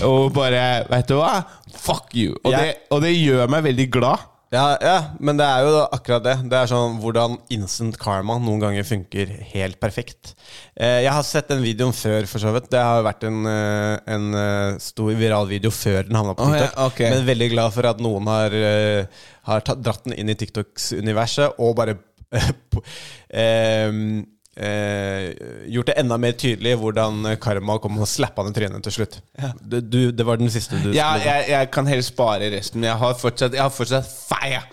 og 0.06 0.32
bare 0.34 0.64
Vet 0.90 1.10
du 1.10 1.18
hva? 1.20 1.36
Fuck 1.78 2.16
you. 2.18 2.34
Og, 2.42 2.50
yeah. 2.50 2.64
det, 2.64 2.88
og 2.90 3.04
det 3.04 3.14
gjør 3.14 3.50
meg 3.52 3.68
veldig 3.68 3.86
glad. 3.94 4.26
Ja, 4.48 4.78
ja, 4.80 4.94
men 5.20 5.36
det 5.36 5.44
er 5.44 5.66
jo 5.66 5.80
akkurat 5.92 6.24
det. 6.24 6.34
Det 6.48 6.56
er 6.56 6.70
sånn 6.70 6.96
hvordan 7.02 7.34
instant 7.52 7.98
karma 8.00 8.38
noen 8.40 8.62
ganger 8.62 8.86
funker 8.88 9.28
helt 9.50 9.76
perfekt. 9.80 10.32
Eh, 10.72 11.02
jeg 11.04 11.12
har 11.12 11.26
sett 11.26 11.50
den 11.52 11.60
videoen 11.60 11.92
før, 11.92 12.24
for 12.30 12.40
så 12.40 12.54
vidt. 12.54 12.70
Det 12.72 12.80
har 12.80 13.04
vært 13.04 13.26
en, 13.28 13.42
eh, 13.44 13.98
en 14.14 14.38
eh, 14.40 14.78
stor 14.80 15.12
viral 15.20 15.50
video 15.50 15.72
før 15.74 16.08
den 16.08 16.16
havna 16.16 16.32
på 16.38 16.48
Å, 16.48 16.54
ja, 16.56 16.70
TikTok. 16.70 17.04
Men 17.12 17.28
veldig 17.28 17.50
glad 17.52 17.76
for 17.76 17.90
at 17.92 18.00
noen 18.00 18.32
har, 18.32 18.56
har 19.52 19.66
tatt, 19.68 19.84
dratt 19.84 20.08
den 20.08 20.16
inn 20.16 20.32
i 20.32 20.38
TikToks 20.40 20.94
universet 20.96 21.60
og 21.60 21.76
bare 21.76 21.98
eh, 23.28 23.92
eh, 24.58 25.32
gjort 25.72 25.86
det 25.90 25.96
enda 26.02 26.18
mer 26.20 26.32
tydelig 26.38 26.74
hvordan 26.80 27.36
karma 27.42 27.78
kom 27.82 27.98
og 28.02 28.08
slappa 28.10 28.44
ned 28.46 28.56
trynet 28.58 28.82
til 28.86 28.92
slutt. 28.98 29.18
Du, 29.62 29.78
du, 29.80 30.00
det 30.12 30.26
var 30.26 30.40
den 30.40 30.50
siste 30.52 30.80
du 30.82 30.90
Ja, 30.96 31.12
jeg, 31.22 31.48
jeg 31.52 31.70
kan 31.74 31.86
heller 31.90 32.06
spare 32.06 32.50
resten, 32.54 32.80
men 32.82 32.90
jeg 32.90 32.98
har 33.04 33.14
fortsatt, 33.20 33.54
jeg 33.56 33.62
har 33.64 33.74
fortsatt 33.74 34.08
feia. 34.28 34.64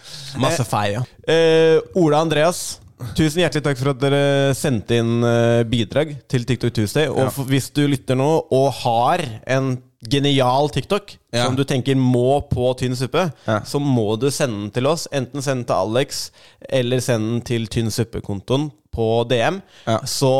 Masse 0.41 0.65
feie. 0.69 1.03
Eh, 1.27 1.33
Eh, 1.35 1.79
Ola 1.99 2.19
Andreas, 2.23 2.79
tusen 3.17 3.41
hjertelig 3.41 3.63
takk 3.65 3.79
for 3.79 3.89
at 3.91 3.99
dere 3.99 4.53
sendte 4.55 4.95
inn 5.01 5.23
eh, 5.25 5.63
bidrag 5.67 6.13
til 6.31 6.45
TikTok 6.47 6.73
Tuesday. 6.75 7.09
Og 7.11 7.25
Ja. 7.27 7.43
hvis 7.49 7.67
du 7.75 7.81
lytter 7.91 8.15
nå 8.15 8.27
og 8.53 8.67
har 8.83 9.23
en 9.47 9.75
genial 10.05 10.69
TikTok 10.69 11.15
Ja. 11.33 11.45
som 11.47 11.55
du 11.57 11.63
tenker 11.67 11.95
må 11.97 12.39
på 12.47 12.69
tynn 12.79 12.95
suppe, 12.95 13.31
Ja. 13.47 13.59
så 13.67 13.79
må 13.81 14.17
du 14.21 14.29
sende 14.31 14.61
den 14.61 14.71
til 14.71 14.87
oss. 14.87 15.07
Enten 15.11 15.41
send 15.41 15.65
den 15.65 15.65
til 15.65 15.75
Alex, 15.75 16.29
eller 16.69 16.99
send 17.03 17.25
den 17.31 17.41
til 17.41 17.67
Tynn 17.67 17.91
suppe-kontoen 17.91 18.69
på 18.95 19.09
DM. 19.29 19.59
Ja. 19.85 19.99
Så 20.07 20.31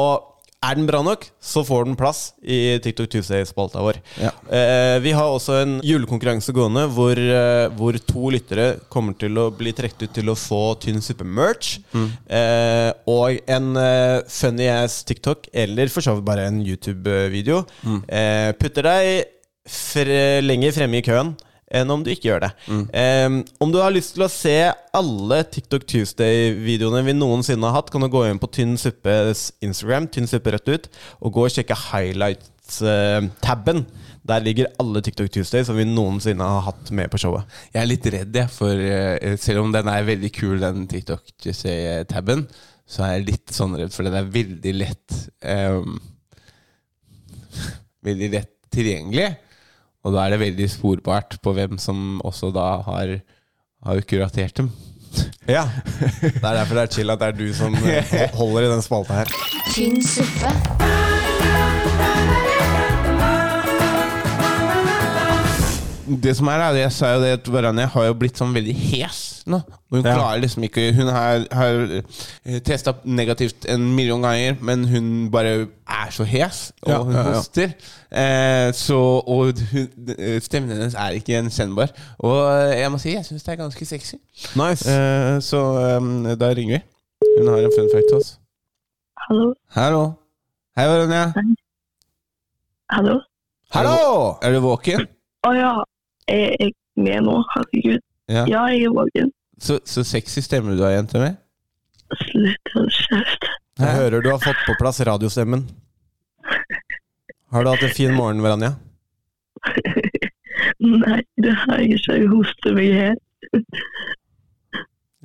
er 0.66 0.78
den 0.80 0.88
bra 0.88 1.02
nok, 1.06 1.28
så 1.44 1.62
får 1.66 1.86
den 1.86 1.98
plass 2.00 2.20
i 2.42 2.78
TikTok 2.82 3.12
Tuesday-spalta 3.14 3.84
vår. 3.86 4.00
Eh, 4.18 4.96
vi 5.04 5.12
har 5.14 5.30
også 5.30 5.60
en 5.62 5.76
julekonkurranse 5.86 6.56
gående 6.56 6.88
hvor, 6.96 7.20
eh, 7.20 7.68
hvor 7.78 7.98
to 8.10 8.32
lyttere 8.34 8.80
kommer 8.90 9.14
til 9.20 9.38
å 9.38 9.50
bli 9.54 9.76
trukket 9.78 10.08
ut 10.08 10.16
til 10.18 10.32
å 10.34 10.38
få 10.40 10.64
Tynn 10.82 11.04
suppe-merch. 11.06 11.76
Eh, 11.94 12.92
og 13.12 13.38
en 13.46 13.72
eh, 13.78 14.22
funny 14.32 14.70
ass 14.72 15.04
TikTok, 15.06 15.50
eller 15.54 15.92
for 15.94 16.02
så 16.06 16.16
vidt 16.18 16.26
bare 16.32 16.48
en 16.50 16.64
YouTube-video, 16.66 17.62
eh, 18.10 18.52
putter 18.58 18.90
deg 18.90 19.12
fre 19.70 20.42
lenger 20.46 20.74
fremme 20.80 21.02
i 21.02 21.06
køen 21.06 21.36
enn 21.76 21.92
om 21.94 22.04
du 22.06 22.12
ikke 22.14 22.30
gjør 22.30 22.46
det. 22.46 22.52
Eh, 22.96 23.38
om 23.64 23.74
du 23.74 23.80
har 23.82 23.94
lyst 23.94 24.16
til 24.16 24.26
å 24.26 24.32
se 24.32 24.56
alle 24.96 25.42
TikTok 25.52 25.86
Tuesday-videoene 25.92 27.04
vi 27.08 27.16
noensinne 27.18 27.68
har 27.68 27.80
hatt, 27.80 27.92
kan 27.94 28.04
du 28.04 28.10
gå 28.12 28.26
inn 28.30 28.42
på 28.42 28.50
Tynn 28.56 28.76
Suppes 28.82 29.50
Instagram, 29.66 30.10
Tynn 30.12 30.30
Suppe 30.32 30.56
rett 30.56 30.72
ut, 30.72 30.92
og 31.22 31.36
gå 31.36 31.48
og 31.48 31.56
sjekke 31.56 31.78
highlights-tabben. 31.90 33.86
Der 34.26 34.42
ligger 34.42 34.72
alle 34.82 35.04
TikTok 35.06 35.30
Tuesday 35.34 35.66
som 35.68 35.78
vi 35.78 35.86
noensinne 35.86 36.46
har 36.50 36.64
hatt 36.72 36.90
med 36.96 37.12
på 37.14 37.20
showet. 37.22 37.46
Jeg 37.74 37.84
er 37.84 37.92
litt 37.92 38.08
redd, 38.16 38.40
jeg, 38.40 38.54
for 38.54 38.86
eh, 38.88 39.36
selv 39.42 39.66
om 39.66 39.76
den 39.76 39.92
er 39.92 40.08
veldig 40.08 40.32
kul, 40.34 40.56
den 40.64 40.88
TikTok 40.90 41.36
tabben 42.10 42.48
så 42.86 43.06
er 43.06 43.16
jeg 43.16 43.30
litt 43.32 43.54
sånn 43.54 43.74
redd, 43.80 43.94
for 43.94 44.06
den 44.06 44.18
er 44.20 44.28
veldig 44.30 44.74
lett 44.78 45.16
um, 45.42 45.98
Veldig 48.06 48.30
lett 48.36 48.52
tilgjengelig. 48.76 49.32
Og 50.06 50.14
da 50.14 50.22
er 50.22 50.36
det 50.36 50.42
veldig 50.44 50.68
sporbart 50.70 51.40
på 51.42 51.54
hvem 51.58 51.80
som 51.82 52.20
også 52.26 52.52
da 52.54 52.66
har, 52.86 53.16
har 53.86 54.02
kuratert 54.06 54.62
dem. 54.62 54.70
Ja. 55.50 55.66
Det 56.22 56.44
er 56.44 56.58
derfor 56.60 56.76
det 56.76 56.84
er 56.84 56.92
chill 56.94 57.10
at 57.14 57.22
det 57.22 57.28
er 57.28 57.38
du 57.38 57.54
som 57.56 57.76
eh, 57.88 58.14
holder 58.40 58.68
i 58.68 58.72
den 58.74 58.82
spalta 58.86 59.22
her. 59.22 59.32
Tynn 59.74 60.02
suppe. 60.04 60.52
Det 66.06 66.36
som 66.38 66.50
er, 66.54 66.62
er 66.62 66.82
jeg 66.84 66.94
sa 66.94 67.16
jo 67.16 67.24
det 67.24 67.32
at 67.40 67.48
Varanja 67.50 67.88
har 67.96 68.10
jo 68.12 68.18
blitt 68.20 68.38
sånn 68.38 68.54
veldig 68.54 68.76
hes 68.78 69.35
nå. 69.46 69.60
da 69.68 69.76
hun 69.98 70.06
Ja. 70.06 70.14
klarer 70.16 70.40
liksom 70.42 70.64
ikke 70.64 70.94
Hun 70.96 71.08
har, 71.08 71.44
har 71.52 72.02
testa 72.66 72.94
negativt 73.04 73.66
en 73.70 73.96
million 73.96 74.22
ganger, 74.22 74.56
men 74.62 74.86
hun 74.88 75.32
bare 75.32 75.68
er 75.88 76.10
så 76.12 76.24
hes, 76.24 76.72
og 76.82 76.90
Ja, 76.92 76.98
hun 77.04 77.14
ja, 77.14 77.20
ja. 77.20 77.34
hoster. 77.36 77.70
Eh, 78.12 78.74
så, 78.74 78.98
og 79.28 79.54
hun, 79.72 79.88
stemmen 80.42 80.72
hennes 80.72 80.94
er 80.96 81.10
ikke 81.20 81.34
gjenkjennbar. 81.36 81.94
Og 82.20 82.40
jeg 82.80 82.92
må 82.92 82.98
si, 82.98 83.14
jeg 83.14 83.26
syns 83.26 83.44
det 83.44 83.52
er 83.54 83.62
ganske 83.64 83.86
sexy. 83.86 84.16
Nice. 84.56 84.90
Eh, 84.90 85.40
så 85.42 85.62
um, 85.98 86.24
da 86.40 86.50
ringer 86.54 86.78
vi. 86.78 86.84
Hun 87.40 87.48
har 87.54 87.58
en 87.66 87.72
fun 87.78 87.90
fact 87.94 88.06
til 88.10 88.18
oss. 88.18 88.40
Hallo. 89.30 89.54
Hallo. 89.76 90.04
Hei, 90.78 90.88
Varonia 90.88 91.32
Hallo? 92.92 93.20
Hallo! 93.74 94.36
Er 94.44 94.52
du 94.54 94.60
våken? 94.64 95.06
Å 95.48 95.52
ja. 95.56 95.72
Jeg 96.30 96.56
Er 96.60 96.72
med 97.02 97.22
nå? 97.26 97.38
Herregud. 97.54 98.02
Ja. 98.30 98.44
Ja, 98.50 98.62
jeg 98.74 98.86
er 98.90 98.94
våken. 98.96 99.32
Så, 99.62 99.80
så 99.88 100.04
sexy 100.04 100.44
stemme 100.44 100.76
du 100.76 100.84
har, 100.84 100.96
jente 100.98 101.22
mi. 101.22 101.32
Slutt 102.22 102.76
å 102.78 102.86
kjefte. 102.92 103.54
Jeg 103.80 103.98
hører 103.98 104.24
du 104.24 104.30
har 104.32 104.42
fått 104.44 104.62
på 104.68 104.76
plass 104.80 105.02
radiostemmen. 105.04 105.66
Har 107.52 107.64
du 107.64 107.72
hatt 107.72 107.84
en 107.88 107.96
fin 107.96 108.14
morgen, 108.16 108.44
Veranja? 108.44 108.76
Nei, 110.80 111.22
det 111.42 111.54
har 111.64 111.82
jeg 111.82 111.98
ikke. 111.98 112.18
Jeg 112.20 112.30
hoster 112.32 112.76
meg 112.76 112.94
helt. 112.96 113.24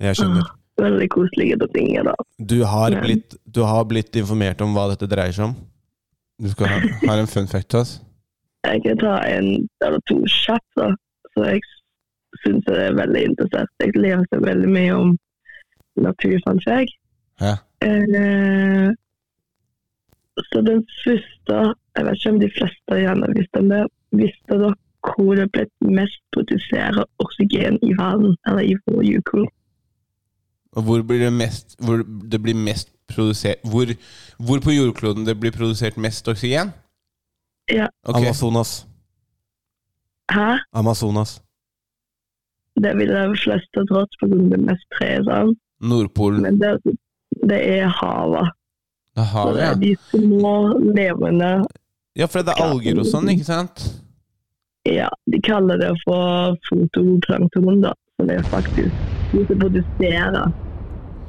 Jeg 0.01 0.19
skjønner. 0.19 0.49
Veldig 0.81 1.09
koselig 1.13 1.51
å 1.59 1.69
ringe, 1.75 2.05
da. 2.07 2.15
Du 2.39 2.61
har, 2.65 2.95
blitt, 3.03 3.37
du 3.45 3.61
har 3.67 3.85
blitt 3.89 4.17
informert 4.17 4.63
om 4.65 4.73
hva 4.77 4.87
dette 4.93 5.09
dreier 5.11 5.35
seg 5.37 5.51
om? 5.51 5.59
Du 6.41 6.49
skal 6.55 6.71
ha, 6.73 6.79
har 7.05 7.21
en 7.21 7.29
fun 7.29 7.51
fact 7.51 7.69
til 7.75 7.83
oss? 7.83 7.99
Jeg 8.65 8.81
kan 8.87 9.01
ta 9.01 9.19
en 9.29 9.51
eller 9.85 10.01
to 10.09 10.17
kjapt, 10.31 10.71
da. 10.81 10.89
Så 11.35 11.45
jeg 11.51 11.61
syns 12.45 12.69
jeg 12.69 12.87
er 12.87 12.97
veldig 12.99 13.23
interessert. 13.31 13.71
Jeg 13.83 13.97
leser 13.97 14.45
veldig 14.47 14.71
mye 14.71 14.97
om 14.97 15.15
naturfant 16.01 16.67
jeg. 16.67 16.89
Ja. 17.41 17.57
Eh, 17.83 18.91
så 20.51 20.61
den 20.61 20.83
første 21.05 21.75
Jeg 21.97 22.05
vet 22.07 22.19
ikke 22.19 22.31
om 22.31 22.41
de 22.41 22.51
fleste 22.57 22.97
gjerne 23.01 23.33
visste 23.37 23.59
om 23.59 23.69
det. 23.69 23.81
Visste 24.13 24.59
dere 24.63 24.75
hvor 25.01 25.35
det 25.35 25.47
ble 25.53 25.65
mest 25.81 26.21
produsert 26.35 26.99
oksygen 27.25 27.79
i 27.83 27.93
verden, 27.97 28.37
eller 28.47 28.61
i 28.61 28.75
vår 28.87 29.03
jordklode? 29.03 29.49
Og 30.77 30.83
hvor 30.87 31.03
blir 31.03 31.19
det 31.25 31.33
mest 31.33 31.77
Hvor 31.83 32.05
det 32.31 32.43
blir 32.43 32.55
mest 32.55 32.93
produsert 33.09 33.59
Hvor, 33.65 33.91
hvor 34.39 34.61
på 34.61 34.71
jordkloden 34.71 35.27
det 35.27 35.41
blir 35.41 35.51
produsert 35.51 35.97
mest 35.97 36.29
oksygen? 36.29 36.71
Ja. 37.71 37.87
Okay. 38.05 38.23
Amazonas. 38.23 38.87
Hæ? 40.31 40.59
Amazonas. 40.73 41.43
Det 42.81 42.93
vil 42.97 43.11
de 43.13 43.37
fleste 43.37 43.85
trodd 43.91 44.13
på 44.21 44.29
grunn 44.31 44.47
av 44.47 44.55
det 44.55 44.61
mest 44.69 44.87
tre, 44.97 45.11
sånn. 45.27 45.55
Nordpolen. 45.81 46.45
Men 46.47 46.61
det, 46.61 46.77
det 47.51 47.61
er 47.79 47.91
havet. 48.01 48.53
Det 49.17 49.25
er 49.25 49.31
havet, 49.33 49.57
det 49.57 49.65
ja. 49.65 49.71
er 49.71 49.81
de 49.81 49.93
små 50.13 50.55
levende 50.95 51.51
Ja, 52.19 52.27
for 52.27 52.45
det 52.47 52.55
er 52.55 52.63
alger 52.69 53.01
og 53.03 53.09
sånn, 53.09 53.31
ikke 53.33 53.49
sant? 53.49 53.85
Ja, 54.89 55.09
de 55.31 55.41
kaller 55.45 55.81
det 55.81 55.91
for 56.05 56.57
fotoplankton, 56.69 57.83
da. 57.85 57.93
Så 58.17 58.27
det 58.29 58.39
er 58.41 58.47
faktisk 58.53 59.09
de 59.33 59.45
som 59.49 59.61
produserer 59.61 60.53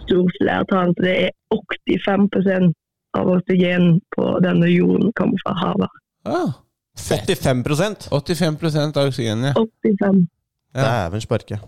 stort 0.06 0.38
flertall. 0.40 0.94
Så 0.96 1.06
det 1.06 1.16
er 1.26 1.32
85% 1.56 2.74
av 3.20 3.32
oksygen 3.36 4.00
på 4.16 4.28
denne 4.44 4.70
jorden 4.72 5.12
kommer 5.20 5.42
fra 5.44 5.56
havet. 5.60 5.98
Ah, 6.24 6.54
85% 7.00 8.10
85 8.12 8.98
av 8.98 9.08
oksygenet? 9.08 9.56
ja. 9.56 9.66
85. 9.84 10.28
Dæven 10.76 11.24
sparke. 11.24 11.60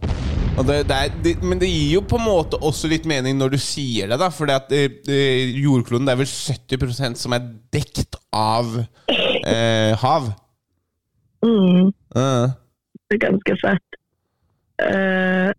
Og 0.57 0.67
det, 0.67 0.75
det 0.87 0.95
er, 0.95 1.13
det, 1.23 1.33
men 1.43 1.59
det 1.59 1.69
gir 1.69 1.95
jo 1.95 2.01
på 2.05 2.19
en 2.19 2.27
måte 2.27 2.59
også 2.61 2.87
litt 2.91 3.07
mening 3.09 3.39
når 3.39 3.55
du 3.55 3.59
sier 3.61 4.11
det, 4.11 4.19
da. 4.21 4.29
For 4.33 4.49
eh, 4.53 4.85
eh, 5.09 5.55
jordkloden 5.63 6.05
det 6.07 6.13
er 6.13 6.21
vel 6.21 6.29
70% 6.29 7.19
som 7.19 7.33
er 7.33 7.47
dekt 7.73 8.17
av 8.33 8.77
eh, 8.77 9.93
hav. 10.03 10.31
Mm, 11.43 11.91
Uh. 12.13 12.45
det 13.09 13.15
er 13.17 13.21
ganske 13.23 13.53
fett. 13.57 13.95
Uh, 14.77 15.49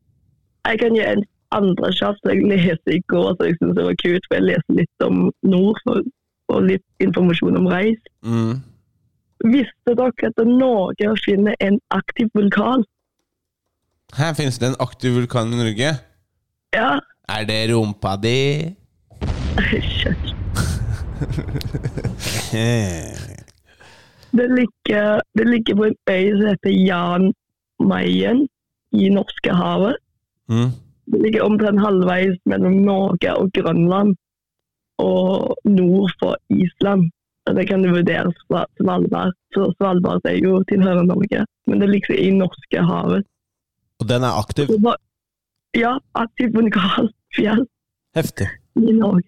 jeg 0.69 0.79
kan 0.81 0.95
gi 0.95 1.03
en 1.03 1.25
andre 1.55 1.91
kjapt 1.99 2.31
jeg 2.31 2.47
leste 2.47 2.95
i 2.95 3.01
går, 3.11 3.35
så 3.35 3.49
jeg 3.49 3.57
syntes 3.59 3.77
det 3.79 3.87
var 3.89 3.99
kult. 4.05 4.29
For 4.29 4.39
jeg 4.39 4.47
leste 4.53 4.79
litt 4.79 5.07
om 5.07 5.19
nord 5.43 5.83
for, 5.83 6.07
og 6.55 6.69
litt 6.71 7.05
informasjon 7.05 7.59
om 7.59 7.69
reis. 7.73 8.01
Mm. 8.23 8.63
Visste 9.51 9.97
dere 9.99 10.31
at 10.31 10.43
Norge 10.47 11.11
finner 11.25 11.25
finne 11.27 11.57
en 11.61 11.81
aktiv 11.91 12.31
vulkan? 12.39 12.87
Her 14.13 14.35
finnes 14.37 14.59
det 14.61 14.69
en 14.69 14.81
aktiv 14.85 15.15
vulkan 15.17 15.53
i 15.53 15.57
Norge. 15.59 15.91
Ja. 16.75 16.91
Er 17.29 17.47
det 17.49 17.61
rumpa 17.73 18.17
di? 18.21 18.75
Kjøtt. 19.57 20.35
Det 24.35 24.47
ligger, 24.51 25.21
det 25.39 25.47
ligger 25.49 25.77
på 25.79 25.85
en 25.85 25.97
øy 26.11 26.31
som 26.37 26.47
heter 26.51 26.71
Jan 26.71 27.33
Mayen 27.81 28.49
i 28.93 29.09
Norskehavet. 29.09 29.97
Mm. 30.49 30.71
Det 31.13 31.23
ligger 31.23 31.47
omtrent 31.47 31.81
halvveis 31.81 32.39
mellom 32.47 32.73
Norge 32.73 33.35
og 33.37 33.53
Grønland 33.53 34.17
og 34.99 35.57
nord 35.65 36.11
for 36.21 36.37
Island. 36.51 37.11
Det 37.47 37.69
kan 37.69 37.83
du 37.83 37.91
vurdere 37.93 38.33
fra 38.49 38.65
Svalbard. 38.81 39.33
Så 39.55 39.69
Svalbard 39.77 40.21
er 40.25 40.39
jo 40.41 40.63
tilhører 40.69 41.03
Norge, 41.03 41.47
men 41.67 41.81
det 41.81 41.91
ligger 41.91 42.15
i 42.15 42.31
Norskehavet. 42.31 43.25
Og 44.03 44.09
den 44.11 44.25
er 44.27 44.39
aktiv? 44.41 44.71
Ja, 45.75 45.97
aktiv 46.15 46.53
vulkanfjell 46.55 47.65
Heftig. 48.15 48.49
i 48.79 48.93
Norge. 48.95 49.27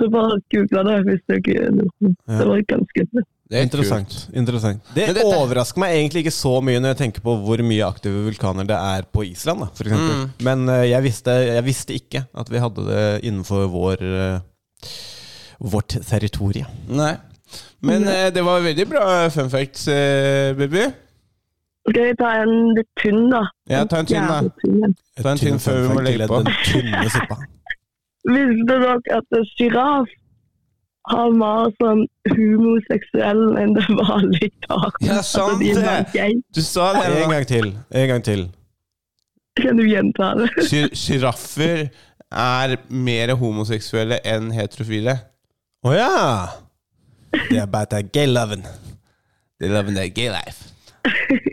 Så 0.00 0.08
bare 0.10 0.38
google 0.54 0.82
det 0.88 0.98
hvis 1.06 1.22
dere 1.28 1.70
noe. 1.74 2.12
Det 2.26 2.46
var 2.48 2.62
ganske 2.70 3.04
fett. 3.12 3.28
Interessant. 3.52 4.14
interessant. 4.32 4.80
Det 4.94 5.10
dette- 5.12 5.26
overrasker 5.36 5.82
meg 5.82 5.92
egentlig 5.98 6.22
ikke 6.24 6.32
så 6.32 6.54
mye 6.64 6.80
når 6.80 6.94
jeg 6.94 7.00
tenker 7.02 7.20
på 7.26 7.34
hvor 7.44 7.60
mye 7.66 7.84
aktive 7.84 8.22
vulkaner 8.24 8.64
det 8.64 8.78
er 8.78 9.02
på 9.12 9.26
Island. 9.28 9.60
Da, 9.60 9.66
for. 9.76 9.84
Mm. 9.92 10.30
Men 10.40 10.62
eh, 10.72 10.86
jeg 10.88 11.04
visste, 11.04 11.34
jeg 11.50 11.64
visste 11.66 11.92
ikke 11.98 12.24
at 12.32 12.48
vi 12.48 12.62
hadde 12.62 12.86
det 12.88 13.04
innenfor 13.28 13.66
vår, 13.74 14.00
eh, 14.00 14.88
vårt 15.60 15.98
territorium. 16.08 16.72
Nei. 16.88 17.12
Men 17.84 18.08
eh, 18.08 18.30
det 18.32 18.42
var 18.46 18.64
veldig 18.64 18.88
bra 18.88 19.04
fun 19.34 19.50
facts, 19.52 19.84
baby. 20.56 20.86
Skal 21.90 22.04
jeg 22.12 22.16
ta 22.20 22.30
en 22.44 22.52
litt 22.76 22.88
tynn, 23.00 23.24
da? 23.32 23.42
Ja, 23.70 23.82
ta 23.90 24.02
en 24.02 24.06
tynn, 24.06 24.28
da. 24.30 24.90
Ta 25.22 25.32
en 25.34 25.40
tynn 25.40 25.58
før 25.62 25.80
vi 25.82 25.94
må 25.96 26.04
legge 26.06 26.28
på. 26.30 26.42
Tynne 26.68 27.04
suppa. 27.10 27.38
Visste 28.32 28.66
dere 28.70 28.92
at 29.18 29.34
en 29.38 29.46
sjiraff 29.56 30.10
har 31.10 31.32
mer 31.34 31.72
sånn 31.80 32.04
homoseksuell 32.30 33.40
enn 33.58 33.72
det 33.74 33.86
vanlige 33.90 34.68
har? 34.70 34.92
Ja, 35.02 35.16
Altså, 35.18 35.48
sant 35.50 35.64
er 35.66 36.06
det. 36.14 36.28
Du 36.54 36.62
sa 36.62 36.92
det. 36.94 37.06
En 37.24 37.32
gang 37.34 37.46
til. 37.50 37.72
En 37.90 38.08
gang 38.12 38.22
til. 38.28 38.44
Kan 39.58 39.76
du 39.76 39.84
gjenta 39.88 40.30
det? 40.38 40.48
Sjiraffer 41.02 41.88
er 42.32 42.76
mer 42.88 43.34
homoseksuelle 43.36 44.20
enn 44.24 44.52
heterofile. 44.54 45.18
Å 45.82 45.96
ja! 45.96 46.12
Det 47.50 47.58
er 47.58 47.66
bare 47.66 47.90
det 47.90 48.04
gay 48.14 48.30
loven. 48.30 48.62
Loven, 49.62 49.98
det 49.98 50.06
er 50.06 50.14
gay 50.14 50.30
life. 50.30 50.70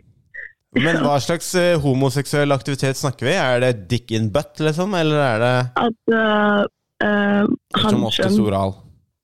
Men 0.78 1.00
hva 1.02 1.16
slags 1.22 1.50
eh, 1.58 1.80
homoseksuell 1.82 2.52
aktivitet 2.54 2.98
snakker 3.00 3.26
vi? 3.26 3.34
Er 3.34 3.64
det 3.64 3.72
dick 3.90 4.12
in 4.14 4.30
butt, 4.34 4.60
liksom? 4.62 4.94
Eller 4.94 5.24
er 5.24 5.42
det 5.42 5.56
At 5.82 6.14
uh, 6.14 6.62
uh, 7.02 7.50
Som 7.82 8.06
oftest 8.06 8.40
oral. 8.44 8.76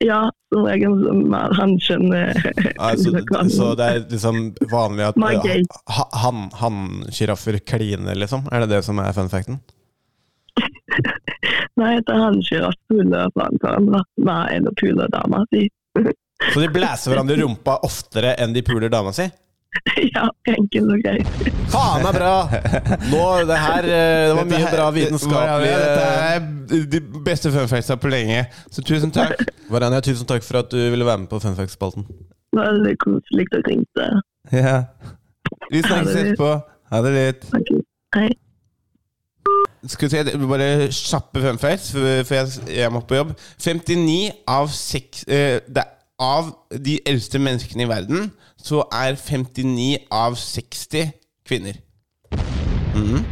Ja, 0.03 0.23
som 0.51 0.65
regel 0.65 0.97
som 1.05 1.35
er 1.37 1.53
hannkjønn. 1.55 2.09
eh, 2.17 2.73
altså, 2.77 3.13
Så 3.53 3.69
det 3.77 3.85
er 3.85 4.01
liksom 4.09 4.41
vanlig 4.71 5.05
at 5.11 5.21
uh, 5.21 6.41
hannsjiraffer 6.65 7.59
han- 7.59 7.65
kliner, 7.69 8.17
liksom? 8.17 8.49
Er 8.51 8.65
det 8.65 8.73
det 8.73 8.83
som 8.89 8.99
er 8.99 9.13
fun 9.13 9.29
facten? 9.29 9.61
Nei, 11.79 11.93
det 12.01 12.09
er 12.11 12.21
hannsjiraff 12.25 12.77
puler 12.89 13.31
hverandre. 13.37 14.03
Nei, 14.17 14.43
enn 14.55 14.65
puler 14.65 14.75
pule 14.81 15.07
dama 15.13 15.45
si. 15.53 15.67
Så 16.51 16.59
de 16.59 16.67
blæser 16.73 17.11
hverandre 17.13 17.37
i 17.37 17.41
rumpa 17.43 17.77
oftere 17.85 18.33
enn 18.41 18.53
de 18.55 18.63
puler 18.65 18.89
dama 18.91 19.13
si? 19.15 19.29
ja, 20.15 20.25
enkelt 20.53 20.93
og 20.95 21.01
greit. 21.03 21.49
Faen 21.73 22.05
er 22.07 22.15
bra! 22.15 22.35
Nå, 23.11 23.23
det 23.49 23.57
her 23.59 23.87
eh, 23.89 24.27
Det 24.29 24.37
var 24.37 24.47
mye 24.51 24.69
bra 24.71 24.85
vitenskapelig 24.95 25.73
Dette 25.81 26.05
er 26.29 26.85
de 26.93 27.01
beste 27.25 27.51
funfacta 27.53 27.97
på 28.01 28.11
lenge, 28.13 28.45
så 28.71 28.83
tusen 28.85 29.11
takk. 29.15 29.43
Varania, 29.73 30.01
tusen 30.05 30.27
takk 30.29 30.45
for 30.45 30.61
at 30.63 30.71
du 30.71 30.79
ville 30.93 31.05
være 31.07 31.23
med 31.25 31.29
på 31.31 31.41
Fun 31.43 31.57
Facts-spalten. 31.57 32.07
Veldig 32.55 32.95
koselig 33.03 33.45
å 33.51 33.61
ringte. 33.67 34.07
Ja. 34.53 34.77
Vi 35.71 35.83
snakkes 35.83 36.11
det 36.13 36.23
etterpå. 36.23 36.51
Ha 36.93 37.01
det 37.05 37.13
litt. 37.15 37.45
Hei. 38.15 38.29
Skal 39.85 40.07
vi 40.07 40.11
se, 40.15 40.23
det 40.25 40.37
bare 40.49 40.87
kjappe 40.93 41.41
fun 41.43 41.59
facts 41.61 41.91
før 41.93 42.23
før 42.25 42.39
jeg, 42.39 42.63
jeg 42.79 42.93
må 42.93 43.03
på 43.05 43.19
jobb. 43.19 43.35
59 43.61 44.15
av, 44.49 44.71
6 44.73 45.25
eh, 45.27 45.59
det, 45.67 45.83
er- 45.83 45.91
av 46.25 46.53
de 46.71 46.95
eldste 47.05 47.41
menneskene 47.43 47.83
i 47.85 47.89
verden, 47.91 48.29
så 48.65 48.81
er 48.89 49.17
59 49.19 50.07
av 50.13 50.37
60 50.41 51.11
kvinner. 51.47 51.81
Mm. 52.95 53.21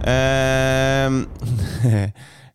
Eh, 0.00 1.12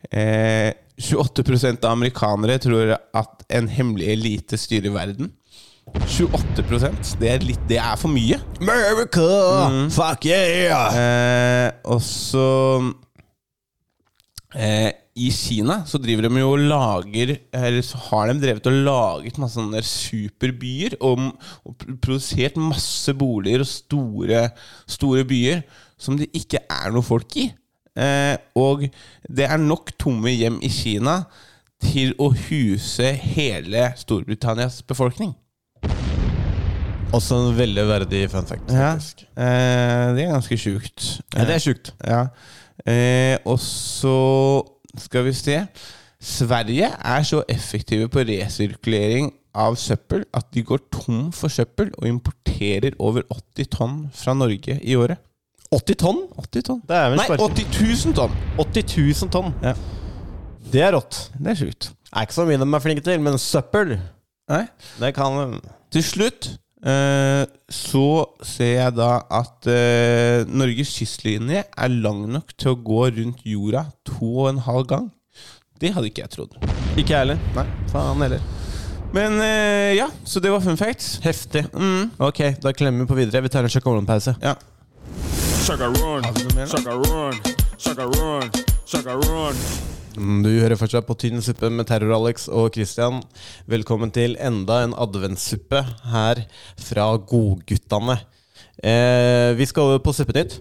eh, 0.09 0.71
28 0.97 1.43
av 1.83 1.91
amerikanere 1.91 2.55
tror 2.57 2.95
at 2.95 3.43
en 3.53 3.67
hemmelig 3.69 4.07
elite 4.15 4.57
styrer 4.57 4.89
verden. 4.95 5.29
28% 5.93 7.11
det 7.21 7.29
er, 7.29 7.45
litt, 7.45 7.61
det 7.69 7.77
er 7.77 7.93
for 8.01 8.09
mye. 8.09 8.39
America! 8.57 9.27
Fuck 9.93 10.25
yeah! 10.25 10.97
Eh, 10.97 11.69
og 11.85 12.01
så 12.01 12.47
eh, 14.57 14.89
I 15.15 15.29
Kina 15.31 15.77
så 15.87 15.99
driver 16.03 16.27
de 16.27 16.41
jo 16.41 16.49
og 16.57 16.63
lager 16.67 17.37
Eller 17.55 17.83
så 17.87 17.99
har 18.09 18.27
de 18.27 18.41
drevet 18.41 18.65
og 18.67 18.79
laget 18.83 19.37
masse 19.39 19.55
sånne 19.55 19.79
superbyer. 19.87 20.97
Og, 20.99 21.29
og 21.63 21.85
produsert 22.03 22.59
masse 22.59 23.13
boliger 23.15 23.63
og 23.63 23.69
store, 23.69 24.41
store 24.97 25.23
byer 25.27 25.63
som 25.95 26.17
det 26.19 26.27
ikke 26.35 26.59
er 26.67 26.91
noe 26.91 27.05
folk 27.05 27.31
i. 27.39 27.47
Eh, 27.95 28.35
og 28.59 28.83
det 29.31 29.47
er 29.47 29.61
nok 29.61 29.93
tomme 30.01 30.33
hjem 30.35 30.59
i 30.59 30.71
Kina 30.73 31.21
til 31.85 32.11
å 32.19 32.33
huse 32.35 33.13
hele 33.37 33.87
Storbritannias 33.99 34.81
befolkning. 34.83 35.31
Også 37.15 37.39
en 37.39 37.55
veldig 37.55 37.87
verdig 37.87 38.25
fun 38.33 38.47
fact. 38.49 38.67
Ja, 38.67 38.91
eh, 39.39 40.11
det 40.17 40.25
er 40.25 40.33
ganske 40.33 40.59
sjukt. 40.59 41.21
Ja, 41.31 41.47
det 41.47 41.55
er 41.55 41.63
sjukt. 41.63 41.93
Ja. 42.03 42.25
Eh, 42.83 43.37
og 43.47 43.61
så 43.63 44.17
skal 45.01 45.25
vi 45.27 45.33
se 45.33 45.59
Sverige 46.25 46.87
er 47.05 47.23
så 47.27 47.41
effektive 47.51 48.07
på 48.09 48.23
resirkulering 48.25 49.27
av 49.55 49.75
søppel 49.79 50.23
at 50.33 50.47
de 50.55 50.63
går 50.65 50.79
tom 50.91 51.27
for 51.35 51.51
søppel 51.51 51.91
og 51.99 52.07
importerer 52.09 52.95
over 52.99 53.23
80 53.29 53.69
tonn 53.75 53.97
fra 54.15 54.33
Norge 54.33 54.79
i 54.81 54.95
året. 54.95 55.19
80 55.75 55.99
tonn? 56.01 56.23
80 56.39 56.65
tonn. 56.69 56.81
Det 56.87 56.95
er 56.97 57.15
Nei, 57.15 57.25
spark- 57.27 57.43
80 57.45 58.07
000 58.07 58.15
tonn! 58.17 58.35
80 58.57 58.97
000 59.21 59.31
tonn. 59.35 59.53
Ja. 59.63 59.73
Det 60.71 60.81
er 60.81 60.95
rått. 60.95 61.19
Det 61.37 61.51
er 61.53 61.59
sjukt. 61.59 61.91
Er 62.15 62.25
ikke 62.25 62.37
så 62.37 62.45
mye 62.47 62.57
de 62.61 62.67
er 62.73 62.83
flinke 62.83 63.03
til, 63.05 63.19
men 63.21 63.37
søppel, 63.41 63.97
Nei. 64.49 64.63
det 65.01 65.13
kan. 65.17 65.59
Til 65.93 66.03
slutt 66.05 66.49
så 66.85 68.07
ser 68.45 68.75
jeg 68.75 68.93
da 68.93 69.09
at 69.33 69.69
eh, 69.71 70.43
Norges 70.45 70.91
kystlinje 70.99 71.63
er 71.65 71.95
lang 71.95 72.27
nok 72.29 72.53
til 72.53 72.75
å 72.75 72.77
gå 72.77 73.07
rundt 73.15 73.41
jorda 73.41 73.87
to 74.05 74.29
og 74.43 74.51
en 74.51 74.61
halv 74.67 74.85
gang. 74.91 75.07
Det 75.81 75.91
hadde 75.95 76.11
ikke 76.11 76.23
jeg 76.23 76.33
trodd. 76.35 76.53
Ikke 76.95 77.11
jeg 77.11 77.23
heller. 77.23 77.41
Nei. 77.57 77.65
Faen 77.91 78.21
heller. 78.21 78.45
Men 79.15 79.39
eh, 79.41 79.95
ja, 79.97 80.07
så 80.27 80.39
det 80.43 80.51
var 80.53 80.63
fun 80.63 80.77
facts. 80.77 81.17
Heftig. 81.23 81.65
Mm. 81.73 82.13
Ok, 82.19 82.41
da 82.61 82.73
klemmer 82.75 83.05
vi 83.05 83.09
på 83.09 83.19
videre. 83.19 83.43
Vi 83.45 83.51
tar 83.53 83.65
en 83.65 83.71
sjokoladepause. 83.71 84.35
Ja. 84.43 84.55
Chagarun, 85.65 86.23
chagarun, 86.69 87.41
chagarun, 87.81 88.49
chagarun. 88.85 89.65
Mm, 90.15 90.43
Du 90.45 90.49
hører 90.61 90.77
fortsatt 90.79 91.07
på 91.07 91.15
Tynn 91.19 91.41
suppe 91.43 91.69
med 91.71 91.87
Terror-Alex 91.89 92.47
og 92.47 92.71
Christian. 92.75 93.21
Velkommen 93.67 94.13
til 94.15 94.37
enda 94.39 94.81
en 94.85 94.95
adventssuppe 94.95 95.81
her 96.11 96.45
fra 96.79 97.09
Godguttene. 97.17 98.17
Eh, 98.83 99.51
vi 99.57 99.67
skal 99.67 99.89
over 99.89 100.01
på 100.03 100.13
Suppenytt. 100.15 100.57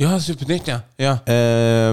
Ja, 0.00 0.14
Suppenytt, 0.22 0.68
ja. 0.70 0.80
ja. 1.00 1.14
Eh, 1.28 1.92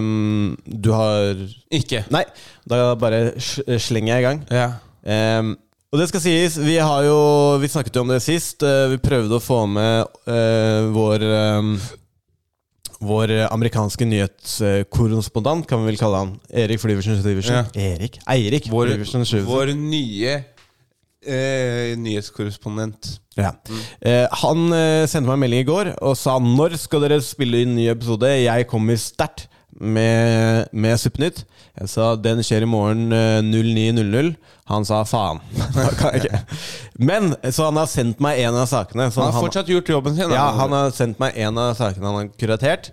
du 0.66 0.92
har 0.96 1.44
Ikke. 1.72 2.06
Nei, 2.14 2.24
da 2.70 2.94
bare 2.96 3.36
slenger 3.42 4.14
jeg 4.16 4.24
i 4.24 4.28
gang. 4.28 4.44
Ja. 4.52 4.68
Eh, 5.04 5.54
og 5.88 6.02
det 6.02 6.10
skal 6.12 6.20
sies, 6.24 6.58
vi 6.60 6.76
har 6.84 7.06
jo 7.08 7.20
Vi 7.62 7.70
snakket 7.72 7.96
jo 7.96 8.02
om 8.04 8.10
det 8.12 8.22
sist. 8.24 8.64
Eh, 8.64 8.88
vi 8.94 9.04
prøvde 9.04 9.40
å 9.40 9.44
få 9.44 9.66
med 9.72 10.06
eh, 10.32 10.88
vår 10.96 11.28
eh, 11.28 11.72
vår 13.04 13.34
amerikanske 13.52 14.06
nyhetskorrespondent, 14.10 15.68
kan 15.70 15.84
vi 15.84 15.92
vel 15.92 16.00
kalle 16.00 16.24
han. 16.24 16.36
Erik 16.50 16.82
Flyversen 16.82 17.20
Syversen. 17.22 17.60
Ja. 17.60 17.92
Erik? 17.94 18.20
Eirik 18.26 18.70
Vår, 18.72 18.94
Flyversen 18.94 19.26
Syversen. 19.28 19.50
vår 19.52 19.74
nye 19.78 20.34
eh, 21.28 21.94
nyhetskorrespondent. 22.00 23.20
Ja. 23.38 23.52
Eh, 24.02 24.26
han 24.42 24.74
eh, 24.74 25.06
sendte 25.10 25.28
meg 25.30 25.38
en 25.38 25.44
melding 25.46 25.62
i 25.62 25.68
går 25.68 25.92
og 26.02 26.18
sa 26.18 26.40
når 26.42 26.78
skal 26.82 27.06
dere 27.06 27.22
spille 27.22 27.62
inn 27.66 27.76
ny 27.78 27.88
episode. 27.94 28.32
Jeg 28.34 28.70
kommer 28.72 28.98
sterkt 29.02 29.48
med, 29.80 30.68
med 30.72 31.00
Suppenytt. 31.00 31.44
Jeg 31.78 31.92
sa 31.92 32.12
den 32.20 32.42
skjer 32.46 32.66
i 32.66 32.70
morgen 32.70 33.14
eh, 33.14 33.40
09.00. 33.46 34.34
Han 34.68 34.86
sa 34.88 35.04
faen. 35.08 35.40
Men 37.10 37.32
Så 37.52 37.70
han 37.70 37.80
har 37.80 37.88
sendt 37.92 38.20
meg 38.24 38.42
en 38.44 38.58
av 38.58 38.68
sakene. 38.68 39.08
så 39.12 39.24
Han 39.24 39.34
har 39.34 39.46
fortsatt 39.46 39.72
gjort 39.72 39.90
jobben 39.90 40.18
sin. 40.18 40.34
Ja, 40.34 40.50
han 40.58 40.76
har 40.76 40.92
sendt 40.96 41.22
meg 41.24 41.38
en 41.40 41.58
av 41.62 41.76
sakene 41.80 42.10
han 42.10 42.22
har 42.24 42.30
kuratert. 42.40 42.92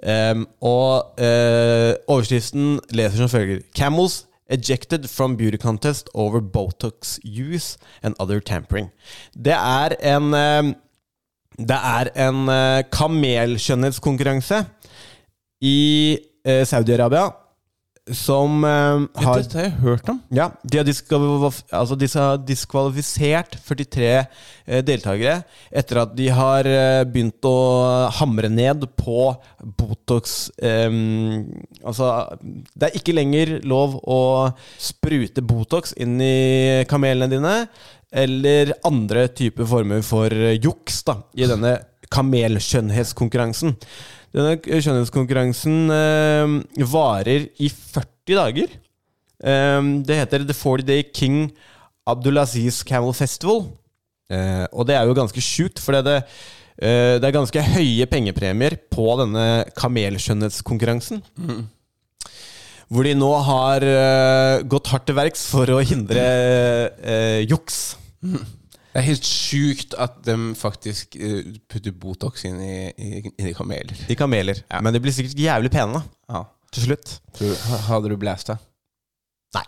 Um, 0.00 0.46
og 0.64 1.18
uh, 1.20 1.92
overskriften 2.08 2.78
leser 2.96 3.20
som 3.20 3.28
følger 3.28 3.58
Camels 3.76 4.22
ejected 4.50 5.10
from 5.10 5.36
beauty 5.36 5.58
contest 5.58 6.08
over 6.14 6.40
Botox 6.40 7.18
use 7.22 7.78
and 8.02 8.14
other 8.18 8.40
tampering. 8.40 8.90
Det 9.34 9.52
er 9.52 9.94
en 10.16 10.34
eh, 10.34 10.74
Det 11.60 11.76
er 11.76 12.08
en 12.16 12.48
eh, 12.48 12.82
kamelskjønnhetskonkurranse 12.92 14.64
i 15.60 16.18
eh, 16.44 16.64
Saudi-Arabia 16.64 17.28
som 18.10 18.64
eh, 18.64 19.02
har 19.22 19.38
Dette 19.42 19.58
har 19.58 19.66
jeg 19.68 19.76
hørt 19.84 20.08
om. 20.10 20.18
ja, 20.34 20.48
de 20.64 20.80
har 20.80 20.86
diskvalif 20.88 21.60
altså 21.68 21.96
de 21.98 22.08
har 22.10 22.40
diskvalifisert 22.48 23.58
43 23.66 24.08
eh, 24.08 24.80
deltakere 24.86 25.42
etter 25.70 26.00
at 26.02 26.14
de 26.18 26.30
har 26.34 26.66
eh, 26.66 27.02
begynt 27.06 27.44
å 27.46 28.08
hamre 28.18 28.50
ned 28.50 28.88
på 28.98 29.28
Botox 29.78 30.50
eh, 30.58 30.88
Altså, 31.84 32.08
det 32.74 32.88
er 32.88 32.98
ikke 32.98 33.14
lenger 33.16 33.54
lov 33.68 33.98
å 34.02 34.20
sprute 34.80 35.44
Botox 35.44 35.94
inn 36.00 36.18
i 36.20 36.84
kamelene 36.90 37.30
dine, 37.30 37.54
eller 38.10 38.74
andre 38.84 39.28
typer 39.32 39.68
former 39.70 40.02
for 40.04 40.34
juks 40.60 41.00
da, 41.06 41.16
i 41.40 41.48
denne 41.48 41.78
kamelskjønnhetskonkurransen. 42.12 43.76
Denne 44.30 44.54
skjønnhetskonkurransen 44.62 45.90
eh, 45.90 46.84
varer 46.86 47.48
i 47.58 47.70
40 47.72 48.36
dager. 48.38 48.78
Eh, 49.42 49.90
det 50.06 50.20
heter 50.22 50.46
The 50.46 50.56
40 50.56 50.86
Day 50.86 51.04
King 51.10 51.48
Abdulaziz 52.10 52.84
Camel 52.86 53.14
Festival. 53.16 53.66
Eh, 54.30 54.64
og 54.70 54.86
det 54.86 54.96
er 54.96 55.08
jo 55.08 55.16
ganske 55.18 55.42
sjukt, 55.42 55.82
for 55.82 55.98
det, 55.98 56.20
eh, 56.78 57.18
det 57.18 57.26
er 57.26 57.34
ganske 57.34 57.66
høye 57.74 58.06
pengepremier 58.10 58.78
på 58.92 59.08
denne 59.20 59.64
kamelskjønnhetskonkurransen. 59.78 61.22
Hvor 62.90 63.06
de 63.06 63.14
nå 63.14 63.30
har 63.46 63.86
eh, 63.86 64.62
gått 64.70 64.90
hardt 64.90 65.06
til 65.10 65.18
verks 65.18 65.44
for 65.50 65.70
å 65.74 65.82
hindre 65.82 66.24
juks. 67.46 67.96
juks. 68.22 68.56
Det 68.90 68.98
er 68.98 69.06
helt 69.06 69.26
sjukt 69.26 69.94
at 70.02 70.16
de 70.26 70.34
faktisk 70.58 71.14
eh, 71.14 71.52
putter 71.70 71.94
Botox 71.94 72.42
inn 72.48 72.58
i, 72.64 72.74
i, 72.90 73.20
i 73.50 73.52
kameler. 73.54 73.94
I 74.10 74.16
kameler. 74.18 74.64
Men 74.82 74.96
de 74.96 75.02
blir 75.02 75.14
sikkert 75.14 75.38
jævlig 75.38 75.70
pene, 75.70 76.00
da. 76.00 76.34
Ja. 76.34 76.42
Til 76.74 76.88
slutt. 76.88 77.14
Tror, 77.38 77.54
hadde 77.86 78.10
du 78.10 78.16
blæsta? 78.18 78.58
Nei. 79.54 79.64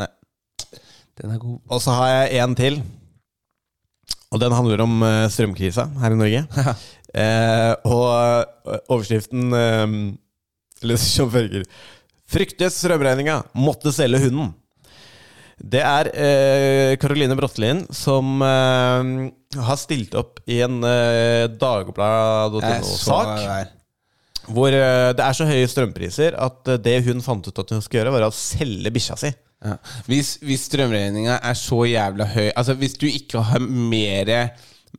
Nei. 0.00 0.08
Den 1.20 1.32
er 1.34 1.40
god. 1.42 1.58
Og 1.64 1.82
så 1.84 1.96
har 1.96 2.12
jeg 2.12 2.44
en 2.44 2.56
til. 2.58 2.80
Og 4.28 4.40
den 4.42 4.52
handler 4.52 4.84
om 4.84 5.02
eh, 5.04 5.26
strømkrisa 5.32 5.88
her 6.02 6.12
i 6.12 6.20
Norge. 6.20 6.44
eh, 7.22 7.72
og 7.88 8.06
eh, 8.12 8.80
overskriften 8.92 9.48
eh, 9.56 9.98
lyder 10.88 11.04
som 11.04 11.32
følger 11.32 11.64
Fryktes 12.28 12.82
strømregninga, 12.82 13.38
måtte 13.56 13.88
selge 13.96 14.26
hunden. 14.26 14.50
Det 15.58 15.80
er 15.82 16.08
eh, 16.14 16.92
Karoline 17.02 17.34
Brottelin 17.38 17.82
som 17.94 18.42
eh, 18.46 19.10
har 19.58 19.78
stilt 19.80 20.14
opp 20.18 20.38
i 20.46 20.60
en 20.64 20.78
eh, 20.86 21.48
Dagbladet.no-sak. 21.58 23.74
Hvor 24.48 24.72
eh, 24.72 25.10
det 25.18 25.24
er 25.24 25.36
så 25.36 25.44
høye 25.48 25.68
strømpriser 25.68 26.36
at 26.40 26.70
eh, 26.72 26.78
det 26.80 27.00
hun 27.08 27.20
fant 27.24 27.48
ut 27.50 27.58
at 27.64 27.74
hun 27.74 27.82
skulle 27.84 28.04
gjøre, 28.04 28.14
var 28.14 28.28
å 28.28 28.34
selge 28.34 28.92
bikkja 28.94 29.18
si. 29.20 29.32
Ja. 29.64 29.74
Hvis, 30.06 30.36
hvis 30.46 30.68
strømregninga 30.70 31.40
er 31.42 31.56
så 31.58 31.80
jævla 31.82 32.28
høy 32.30 32.52
Altså 32.52 32.76
Hvis 32.78 32.92
du 32.94 33.08
ikke 33.10 33.40
har 33.42 33.58
mer, 33.58 34.30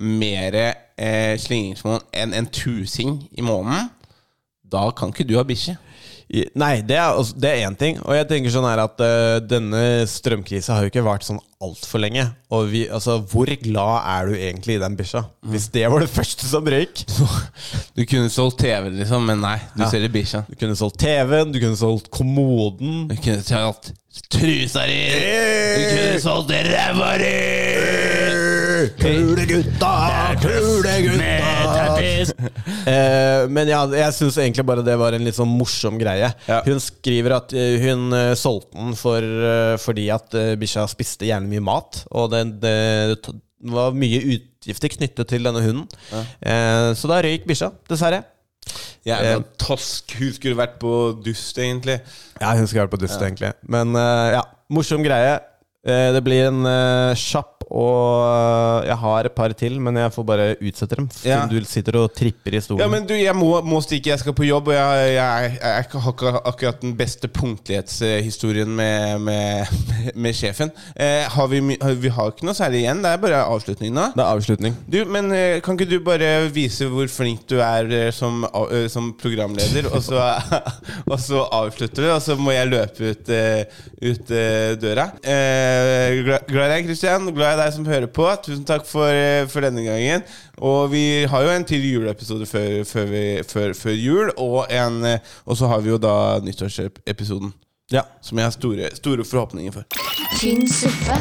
Mere 0.03 0.66
eh, 0.99 1.39
slingringsmonn 1.39 2.03
enn 2.12 2.36
en 2.36 2.49
tusing 2.51 3.22
i 3.39 3.45
måneden, 3.45 3.88
da 4.70 4.89
kan 4.91 5.16
ikke 5.16 5.26
du 5.26 5.38
ha 5.39 5.45
bikkje. 5.47 5.78
Nei, 6.30 6.82
det 6.86 6.93
er, 6.93 7.07
altså- 7.17 7.34
det 7.41 7.49
er 7.49 7.63
én 7.67 7.75
ting. 7.77 7.95
Og 8.05 8.13
jeg 8.13 8.27
tenker 8.30 8.51
sånn 8.53 8.67
her 8.69 8.77
at 8.84 8.99
uh, 9.01 9.39
denne 9.41 10.05
strømkrisa 10.05 10.75
har 10.75 10.84
jo 10.86 10.91
ikke 10.91 11.01
vart 11.07 11.25
sånn 11.25 11.39
altfor 11.59 11.99
lenge. 12.03 12.27
Og 12.53 12.67
vi, 12.69 12.84
altså, 12.88 13.15
hvor 13.32 13.49
glad 13.63 14.05
er 14.05 14.30
du 14.30 14.36
egentlig 14.38 14.75
i 14.77 14.82
den 14.84 14.95
bikkja? 14.99 15.23
Hvis 15.49 15.65
det 15.73 15.88
var 15.89 16.05
det 16.05 16.11
første 16.19 16.45
som 16.45 16.69
røyk. 16.69 17.01
Du 17.97 18.03
kunne 18.05 18.30
solgt 18.30 18.59
TV, 18.61 18.91
liksom, 18.99 19.25
men 19.25 19.41
nei. 19.41 19.57
Du 19.73 19.82
Ja. 19.84 19.89
selger 19.89 20.13
bikkja. 20.13 20.43
Du 20.51 20.55
kunne 20.61 20.77
solgt 20.77 20.99
TV-en, 21.01 21.51
du 21.51 21.59
kunne 21.59 21.80
solgt 21.82 22.11
kommoden. 22.13 23.07
Du 23.09 23.15
kunne 23.17 23.41
solgt 23.41 23.93
trusa 24.30 24.86
di! 24.86 25.01
Du 25.09 25.84
kunne 25.95 26.21
solgt 26.21 26.53
ræva 26.69 27.11
di! 27.17 28.59
Kulegutta, 28.99 29.93
kulegutta! 30.41 31.97
Eh, 32.89 33.43
men 33.51 33.67
ja, 33.69 33.84
jeg 33.91 34.13
syns 34.15 34.38
egentlig 34.39 34.63
bare 34.65 34.82
det 34.86 34.95
var 34.97 35.13
en 35.13 35.21
litt 35.25 35.36
sånn 35.38 35.51
morsom 35.51 35.97
greie. 35.99 36.30
Hun 36.65 36.80
skriver 36.82 37.36
at 37.36 37.51
eh, 37.53 37.75
hun 37.84 38.15
eh, 38.15 38.32
solgte 38.39 38.80
den 38.80 38.95
for, 38.97 39.21
eh, 39.21 39.75
fordi 39.82 40.07
at 40.13 40.34
bikkja 40.57 40.88
spiste 40.89 41.27
gjerne 41.27 41.51
mye 41.51 41.61
mat. 41.67 41.99
Og 42.17 42.32
det, 42.34 42.41
det, 42.63 43.36
var 43.69 43.93
mye 43.93 44.23
utgifter 44.34 44.95
knyttet 44.95 45.30
til 45.30 45.45
denne 45.45 45.61
hunden. 45.65 45.86
Eh, 46.15 46.89
så 46.97 47.11
da 47.11 47.19
røyk 47.25 47.45
bikkja, 47.49 47.73
dessverre. 47.91 48.23
Jævla 49.05 49.43
tosk. 49.61 50.15
Hun 50.19 50.34
skulle 50.36 50.57
vært 50.59 50.80
på 50.82 50.95
dust, 51.25 51.57
egentlig. 51.61 51.99
Ja, 52.39 52.55
hun 52.55 52.65
skulle 52.67 52.88
vært 52.88 52.95
på 52.95 53.03
dust, 53.03 53.21
egentlig. 53.21 53.53
Men 53.69 53.93
uh, 53.97 54.32
ja, 54.38 54.43
morsom 54.73 55.03
greie. 55.05 55.38
Eh, 55.89 56.09
det 56.15 56.21
blir 56.25 56.49
en 56.49 56.65
uh, 56.65 57.15
kjapp, 57.17 57.59
og 57.69 58.23
eh, 58.25 58.87
jeg 58.89 58.97
har 58.97 59.27
et 59.27 59.35
par 59.35 59.53
til, 59.53 59.75
men 59.83 59.99
jeg 60.01 60.13
får 60.15 60.25
bare 60.25 60.45
utsette 60.57 60.97
dem. 60.97 61.07
Ja. 61.27 61.43
Du 61.49 61.57
sitter 61.69 61.99
og 62.01 62.07
tripper 62.17 62.55
i 62.57 62.61
stolen. 62.65 62.81
Ja, 62.81 62.89
men 62.89 63.05
du, 63.05 63.13
jeg 63.13 63.35
må, 63.37 63.51
må 63.61 63.81
stikke. 63.85 64.09
Jeg 64.09 64.21
skal 64.23 64.33
på 64.37 64.47
jobb, 64.47 64.71
og 64.71 64.75
jeg, 64.75 65.11
jeg, 65.13 65.51
jeg, 65.51 65.59
jeg 65.61 66.01
har 66.05 66.15
ikke 66.15 66.31
akkurat 66.49 66.81
den 66.81 66.95
beste 66.97 67.29
punktlighetshistorien 67.29 68.71
med, 68.73 69.21
med, 69.21 69.69
med 70.17 70.37
sjefen. 70.37 70.73
Eh, 70.95 71.29
har 71.29 71.51
vi, 71.51 71.61
vi 72.01 72.13
har 72.15 72.33
ikke 72.33 72.47
noe 72.49 72.57
særlig 72.57 72.81
igjen. 72.83 73.03
Det 73.05 73.13
er 73.13 73.21
bare 73.21 73.43
avslutning 73.45 73.93
nå. 73.93 74.07
Det 74.17 74.25
er 74.25 74.31
avslutning. 74.33 74.79
Du, 74.89 74.99
men 75.09 75.29
eh, 75.35 75.59
Kan 75.65 75.77
ikke 75.77 75.89
du 75.91 75.99
bare 76.05 76.31
vise 76.53 76.87
hvor 76.89 77.09
flink 77.11 77.45
du 77.51 77.59
er 77.61 77.93
eh, 77.93 78.09
som, 78.15 78.47
eh, 78.49 78.87
som 78.89 79.11
programleder, 79.19 79.91
og 79.93 80.01
så, 80.05 80.25
og 81.11 81.17
så 81.21 81.45
avslutter 81.61 82.07
du, 82.07 82.09
og 82.15 82.21
så 82.25 82.37
må 82.39 82.57
jeg 82.57 82.73
løpe 82.73 83.13
ut, 83.13 83.29
eh, 83.29 83.85
ut 84.09 84.33
eh, 84.33 84.73
døra? 84.81 85.09
Eh, 85.21 85.78
glad 86.25 86.45
glad 86.47 86.69
i 86.69 86.73
deg, 86.73 86.89
Christian. 86.89 87.30
Glad 87.36 87.57
i 87.57 87.61
deg 87.61 87.73
som 87.75 87.88
hører 87.88 88.09
på. 88.11 88.25
Tusen 88.45 88.65
takk 88.67 88.86
for, 88.88 89.07
eh, 89.09 89.45
for 89.51 89.65
denne 89.65 89.84
gangen. 89.86 90.23
Og 90.59 90.91
vi 90.91 91.25
har 91.30 91.45
jo 91.45 91.49
en 91.53 91.65
til 91.65 91.86
juleepisode 91.86 92.45
før, 92.49 92.84
før, 92.86 93.05
vi, 93.11 93.23
før, 93.47 93.73
før 93.73 93.95
jul, 93.95 94.32
og, 94.38 94.65
en, 94.69 95.03
eh, 95.05 95.19
og 95.45 95.57
så 95.57 95.67
har 95.71 95.82
vi 95.82 95.89
jo 95.93 95.97
da 95.97 96.39
nyttårsepisoden. 96.43 97.53
Ja. 97.91 98.03
Som 98.21 98.38
jeg 98.38 98.45
har 98.45 98.51
store, 98.51 98.89
store 98.95 99.25
forhåpninger 99.25 99.71
for. 99.71 99.84
Tynn 100.39 100.67
suppe. 100.69 101.17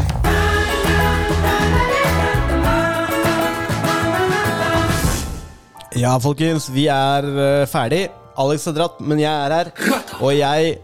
Ja, 5.98 6.12
folkens, 6.22 6.68
vi 6.70 6.86
er 6.92 7.24
eh, 7.26 7.66
ferdig. 7.66 8.08
Alex 8.38 8.68
har 8.68 8.76
dratt, 8.76 9.00
men 9.00 9.18
jeg 9.18 9.32
er 9.32 9.54
her. 9.56 9.72
Og 10.20 10.36
jeg 10.36 10.76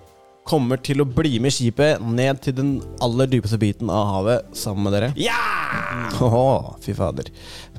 kommer 0.54 0.78
til 0.82 1.02
å 1.02 1.08
bli 1.08 1.38
med 1.42 1.54
skipet 1.54 2.02
ned 2.06 2.42
til 2.44 2.54
den 2.56 2.74
aller 3.02 3.30
dypeste 3.30 3.58
biten 3.60 3.90
av 3.90 4.06
havet 4.12 4.52
sammen 4.58 4.86
med 4.86 4.94
dere. 4.94 5.08
Ja! 5.18 5.40
fy 6.84 6.94
fader. 6.94 7.30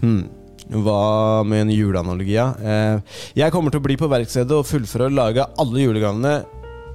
Hmm. 0.02 0.26
Hva 0.66 1.44
med 1.46 1.68
en 1.68 1.72
juleanalogi? 1.72 2.34
Ja? 2.36 2.50
Eh, 2.58 3.16
jeg 3.38 3.54
kommer 3.54 3.72
til 3.72 3.80
å 3.80 3.86
bli 3.86 3.98
på 4.02 4.10
verkstedet 4.12 4.58
og 4.58 4.68
fullføre 4.68 5.08
å 5.08 5.14
lage 5.14 5.46
alle 5.62 5.86
julegavene 5.86 6.36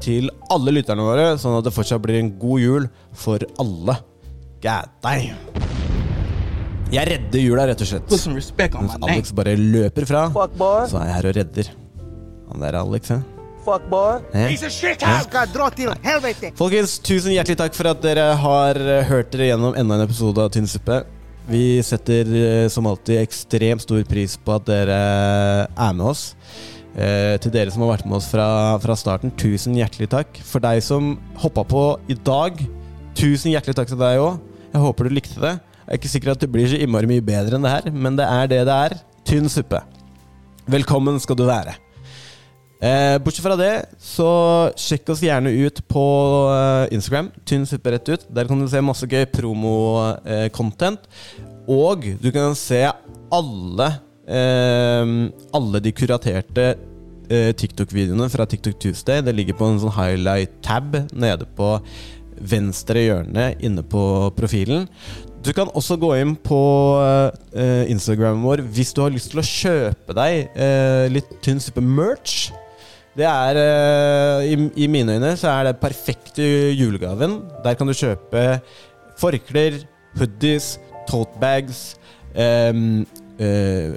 til 0.02 0.30
alle 0.50 0.74
lytterne 0.74 1.04
våre, 1.06 1.26
sånn 1.38 1.58
at 1.58 1.66
det 1.66 1.74
fortsatt 1.76 2.02
blir 2.02 2.18
en 2.18 2.32
god 2.40 2.64
jul 2.64 2.88
for 3.16 3.44
alle. 3.62 3.96
God 4.64 4.94
damn. 5.04 5.38
Jeg 6.90 7.06
redder 7.06 7.44
jula, 7.44 7.68
rett 7.70 7.84
og 7.84 7.86
slett. 7.86 8.08
Put 8.10 8.18
some 8.18 8.34
respect 8.34 8.74
on 8.74 8.88
Mens. 8.90 9.04
Alex 9.06 9.34
bare 9.38 9.54
løper 9.54 10.08
fra, 10.10 10.24
så 10.34 10.98
er 10.98 11.06
jeg 11.06 11.14
her 11.14 11.30
og 11.30 11.36
redder. 11.38 11.76
Han 12.50 12.64
der 12.64 12.74
er 12.74 12.82
Alex, 12.82 13.14
hæ? 13.14 13.39
Fuck, 13.70 13.84
boy. 13.86 14.18
Hæ? 14.34 14.48
Piece 14.48 14.66
of 14.66 14.72
shit! 14.74 15.02
Skal 15.22 15.50
dra 15.54 15.68
til 15.70 15.92
helvete! 16.02 16.48
Folkens, 16.58 16.96
tusen 17.06 17.30
hjertelig 17.36 17.54
takk 17.60 17.76
for 17.78 17.86
at 17.92 18.00
dere 18.02 18.24
har 18.42 18.78
eh, 18.82 19.04
hørt 19.06 19.28
dere 19.30 19.52
gjennom 19.52 19.76
enda 19.78 19.94
en 19.94 20.02
episode 20.08 20.42
av 20.42 20.48
Tynn 20.50 20.66
suppe. 20.66 20.96
Vi 21.46 21.78
setter 21.86 22.32
eh, 22.34 22.64
som 22.74 22.88
alltid 22.90 23.20
ekstremt 23.20 23.84
stor 23.84 24.00
pris 24.10 24.34
på 24.34 24.56
at 24.56 24.64
dere 24.66 24.96
er 25.70 25.92
med 25.94 26.02
oss. 26.08 26.24
Eh, 26.98 27.36
til 27.44 27.54
dere 27.54 27.70
som 27.70 27.84
har 27.84 27.92
vært 27.92 28.08
med 28.10 28.16
oss 28.18 28.26
fra, 28.32 28.46
fra 28.82 28.96
starten, 28.98 29.30
tusen 29.38 29.76
hjertelig 29.78 30.08
takk. 30.16 30.40
For 30.48 30.64
deg 30.64 30.82
som 30.82 31.12
hoppa 31.38 31.62
på 31.70 31.84
i 32.10 32.16
dag, 32.26 32.58
tusen 33.20 33.52
hjertelig 33.52 33.76
takk 33.78 33.92
til 33.92 34.00
deg 34.02 34.18
òg. 34.24 34.40
Jeg 34.72 34.82
håper 34.82 35.06
du 35.06 35.14
likte 35.14 35.44
det. 35.44 35.52
Jeg 35.84 35.92
er 35.92 36.00
ikke 36.02 36.10
sikker 36.16 36.32
at 36.34 36.42
det 36.42 36.50
blir 36.50 36.66
så 36.74 36.82
innmari 36.82 37.12
mye 37.12 37.22
bedre 37.22 37.54
enn 37.54 37.68
det 37.68 37.76
her, 37.76 37.86
men 37.94 38.18
det 38.18 38.26
er 38.26 38.50
det 38.50 38.64
det 38.66 38.80
er. 38.88 38.98
Tynn 39.30 39.46
suppe. 39.52 39.84
Velkommen 40.66 41.22
skal 41.22 41.38
du 41.38 41.46
være. 41.46 41.76
Eh, 42.80 43.18
bortsett 43.20 43.44
fra 43.44 43.58
det, 43.60 43.72
så 44.00 44.26
sjekk 44.80 45.10
oss 45.12 45.20
gjerne 45.20 45.52
ut 45.52 45.82
på 45.90 46.04
eh, 46.48 46.94
Instagram. 46.96 47.28
Tynn 47.44 47.66
suppe 47.68 47.92
rett 47.92 48.08
ut. 48.08 48.22
Der 48.32 48.48
kan 48.48 48.60
du 48.60 48.68
se 48.72 48.80
masse 48.80 49.04
gøy 49.04 49.26
promo-content. 49.28 51.04
og 51.68 52.06
du 52.22 52.30
kan 52.32 52.56
se 52.56 52.86
alle 53.30 53.88
eh, 54.26 55.12
Alle 55.52 55.82
de 55.84 55.92
kuraterte 55.92 56.64
eh, 57.28 57.52
TikTok-videoene 57.52 58.30
fra 58.32 58.48
TikTok 58.48 58.80
Tuesday. 58.80 59.20
Det 59.20 59.36
ligger 59.36 59.58
på 59.60 59.68
en 59.68 59.82
sånn 59.82 59.94
highlight-tab 59.98 61.02
nede 61.12 61.48
på 61.56 61.76
venstre 62.40 63.04
hjørne 63.04 63.50
inne 63.60 63.84
på 63.84 64.02
profilen. 64.38 64.88
Du 65.44 65.52
kan 65.56 65.68
også 65.76 65.96
gå 66.00 66.14
inn 66.20 66.32
på 66.36 66.62
eh, 67.52 67.84
Instagramen 67.92 68.40
vår 68.44 68.64
hvis 68.72 68.92
du 68.96 69.04
har 69.04 69.12
lyst 69.12 69.32
til 69.32 69.40
å 69.40 69.46
kjøpe 69.46 70.16
deg 70.16 70.48
eh, 70.56 71.06
litt 71.12 71.28
tynn 71.44 71.60
suppe 71.60 71.84
merch. 71.84 72.50
Det 73.18 73.26
er 73.26 73.58
eh, 73.58 74.50
i, 74.52 74.58
I 74.84 74.90
mine 74.90 75.18
øyne 75.18 75.32
så 75.38 75.50
er 75.50 75.70
det 75.70 75.80
perfekte 75.82 76.44
julegaven. 76.78 77.40
Der 77.64 77.74
kan 77.74 77.88
du 77.88 77.96
kjøpe 77.96 78.60
forklær, 79.20 79.80
hoodies, 80.18 80.78
totebags, 81.10 81.96
um, 82.34 83.02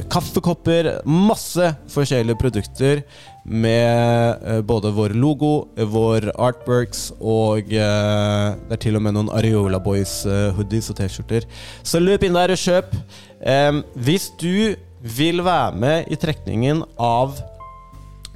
kaffekopper 0.08 1.02
Masse 1.06 1.74
forskjellige 1.92 2.40
produkter 2.40 3.02
med 3.44 4.40
uh, 4.40 4.62
både 4.64 4.92
vår 4.96 5.16
logo, 5.20 5.68
eh, 5.76 5.84
vår 5.84 6.30
artworks 6.40 7.10
og 7.20 7.68
uh, 7.68 8.56
det 8.56 8.78
er 8.78 8.82
til 8.86 8.96
og 8.96 9.04
med 9.04 9.18
noen 9.18 9.32
Areola 9.36 9.82
Boys 9.84 10.22
eh, 10.26 10.50
hoodies 10.56 10.90
og 10.94 10.98
T-skjorter. 11.02 11.48
Så 11.84 12.00
løp 12.00 12.24
inn 12.24 12.38
der 12.38 12.56
og 12.56 12.62
kjøp. 12.62 12.96
Um, 13.44 13.84
hvis 14.00 14.30
du 14.40 14.76
vil 15.04 15.44
være 15.44 15.76
med 15.76 16.08
i 16.08 16.16
trekningen 16.16 16.86
av 16.96 17.36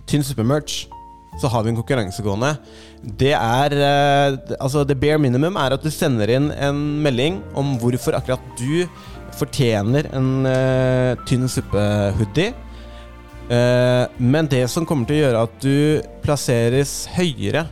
Tynn 0.08 0.24
suppe-merch, 0.24 0.86
så 1.38 1.50
har 1.52 1.64
vi 1.64 1.72
en 1.72 1.78
konkurranse 1.78 2.24
gående. 2.26 2.54
Det 3.04 3.34
er 3.36 3.76
eh, 3.76 4.38
Altså, 4.58 4.84
the 4.88 4.96
bare 4.98 5.20
minimum 5.22 5.60
er 5.60 5.76
at 5.76 5.84
du 5.84 5.92
sender 5.94 6.32
inn 6.34 6.50
en 6.52 6.80
melding 7.04 7.42
om 7.58 7.76
hvorfor 7.82 8.18
akkurat 8.18 8.42
du 8.60 8.88
fortjener 9.38 10.08
en 10.18 10.48
uh, 10.48 11.14
tynn 11.30 11.46
suppe-hoodie. 11.52 12.56
Uh, 13.48 14.10
men 14.18 14.50
det 14.50 14.64
som 14.72 14.86
kommer 14.88 15.08
til 15.08 15.20
å 15.20 15.22
gjøre 15.22 15.44
at 15.46 15.60
du 15.62 16.08
plasseres 16.24 17.04
høyere 17.14 17.68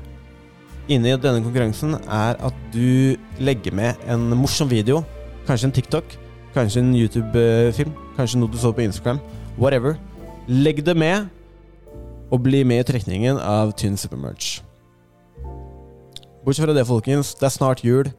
inne 0.92 1.10
i 1.10 1.18
denne 1.18 1.42
konkurransen, 1.42 1.98
er 2.06 2.38
at 2.38 2.58
du 2.74 3.16
legger 3.42 3.74
med 3.74 4.06
en 4.06 4.30
morsom 4.38 4.70
video. 4.70 5.02
Kanskje 5.48 5.72
en 5.72 5.76
TikTok, 5.76 6.18
kanskje 6.54 6.84
en 6.84 6.94
YouTube-film, 6.94 7.96
kanskje 8.18 8.42
noe 8.42 8.54
du 8.54 8.60
så 8.62 8.72
på 8.76 8.86
Instagram. 8.86 9.22
Whatever. 9.58 9.98
Legg 10.46 10.84
det 10.86 10.94
med, 10.98 11.32
og 12.32 12.44
bli 12.46 12.64
med 12.68 12.84
i 12.84 12.88
trekningen 12.88 13.40
av 13.42 13.76
Tynn 13.80 13.98
Supermerch. 14.00 14.62
Bortsett 16.46 16.66
fra 16.68 16.76
det, 16.78 16.86
folkens, 16.88 17.34
det 17.40 17.50
er 17.50 17.54
snart 17.54 17.84
jul. 17.86 18.12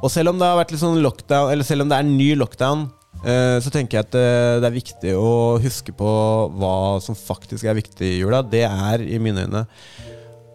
Og 0.00 0.08
selv 0.12 0.32
om 0.32 0.40
det 0.40 0.48
har 0.48 0.58
vært 0.60 0.72
litt 0.72 0.82
sånn 0.82 1.00
lockdown, 1.04 1.52
eller 1.52 1.66
selv 1.66 1.84
om 1.84 1.90
det 1.90 1.98
er 1.98 2.06
en 2.06 2.16
ny 2.16 2.30
lockdown, 2.36 2.86
eh, 3.24 3.56
så 3.64 3.72
tenker 3.72 3.98
jeg 3.98 4.08
at 4.08 4.16
eh, 4.20 4.60
det 4.60 4.68
er 4.68 4.76
viktig 4.76 5.16
å 5.16 5.32
huske 5.60 5.92
på 5.96 6.12
hva 6.56 6.76
som 7.04 7.18
faktisk 7.18 7.68
er 7.68 7.76
viktig 7.80 8.14
i 8.16 8.20
jula. 8.20 8.42
Det 8.44 8.64
er 8.68 9.04
i 9.04 9.20
mine 9.22 9.48
øyne 9.48 9.66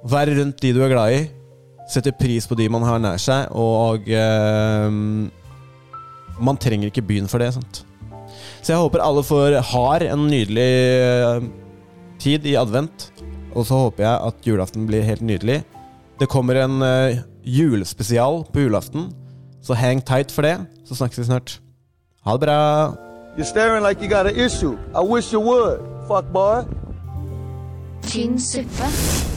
være 0.06 0.38
rundt 0.40 0.62
de 0.62 0.74
du 0.76 0.84
er 0.86 0.94
glad 0.94 1.16
i, 1.16 1.26
sette 1.90 2.14
pris 2.18 2.48
på 2.50 2.58
de 2.58 2.68
man 2.72 2.86
har 2.86 3.02
nær 3.02 3.22
seg, 3.22 3.50
og 3.54 4.08
eh, 4.10 4.90
man 6.46 6.62
trenger 6.62 6.92
ikke 6.92 7.06
byen 7.06 7.30
for 7.32 7.42
det. 7.42 7.52
Sant? 7.56 7.84
Så 8.62 8.74
jeg 8.74 8.82
håper 8.82 9.04
alle 9.06 9.24
får, 9.26 9.60
har 9.74 10.06
en 10.10 10.26
nydelig 10.30 10.72
eh, 11.02 11.48
tid 12.20 12.46
i 12.46 12.56
advent. 12.60 13.12
Og 13.56 13.66
så 13.68 13.86
håper 13.86 14.04
jeg 14.04 14.32
at 14.32 14.48
julaften 14.48 14.88
blir 14.88 15.06
helt 15.08 15.24
nydelig. 15.24 15.62
Det 16.20 16.30
kommer 16.32 16.60
en 16.60 16.82
uh, 16.84 17.22
julespesial 17.44 18.44
på 18.54 18.66
julaften, 18.66 19.10
så 19.64 19.74
hang 19.74 20.04
tight 20.06 20.32
for 20.32 20.42
det. 20.48 20.58
Så 20.86 20.96
snakkes 20.96 21.20
vi 21.20 21.24
snart. 21.24 21.60
Ha 22.26 22.36
det 22.36 22.40
bra. 22.48 22.60
You're 23.38 23.44
staring 23.44 23.84
like 23.84 24.02
you 24.02 24.10
got 24.10 24.28
an 24.28 24.36
issue. 24.36 24.78
I 24.96 25.04
wish 25.04 25.34
you 25.34 25.42
would, 25.42 25.80
fuck 26.08 26.26
boy. 26.34 26.64
Tynn 28.02 28.40
suppe. 28.40 29.35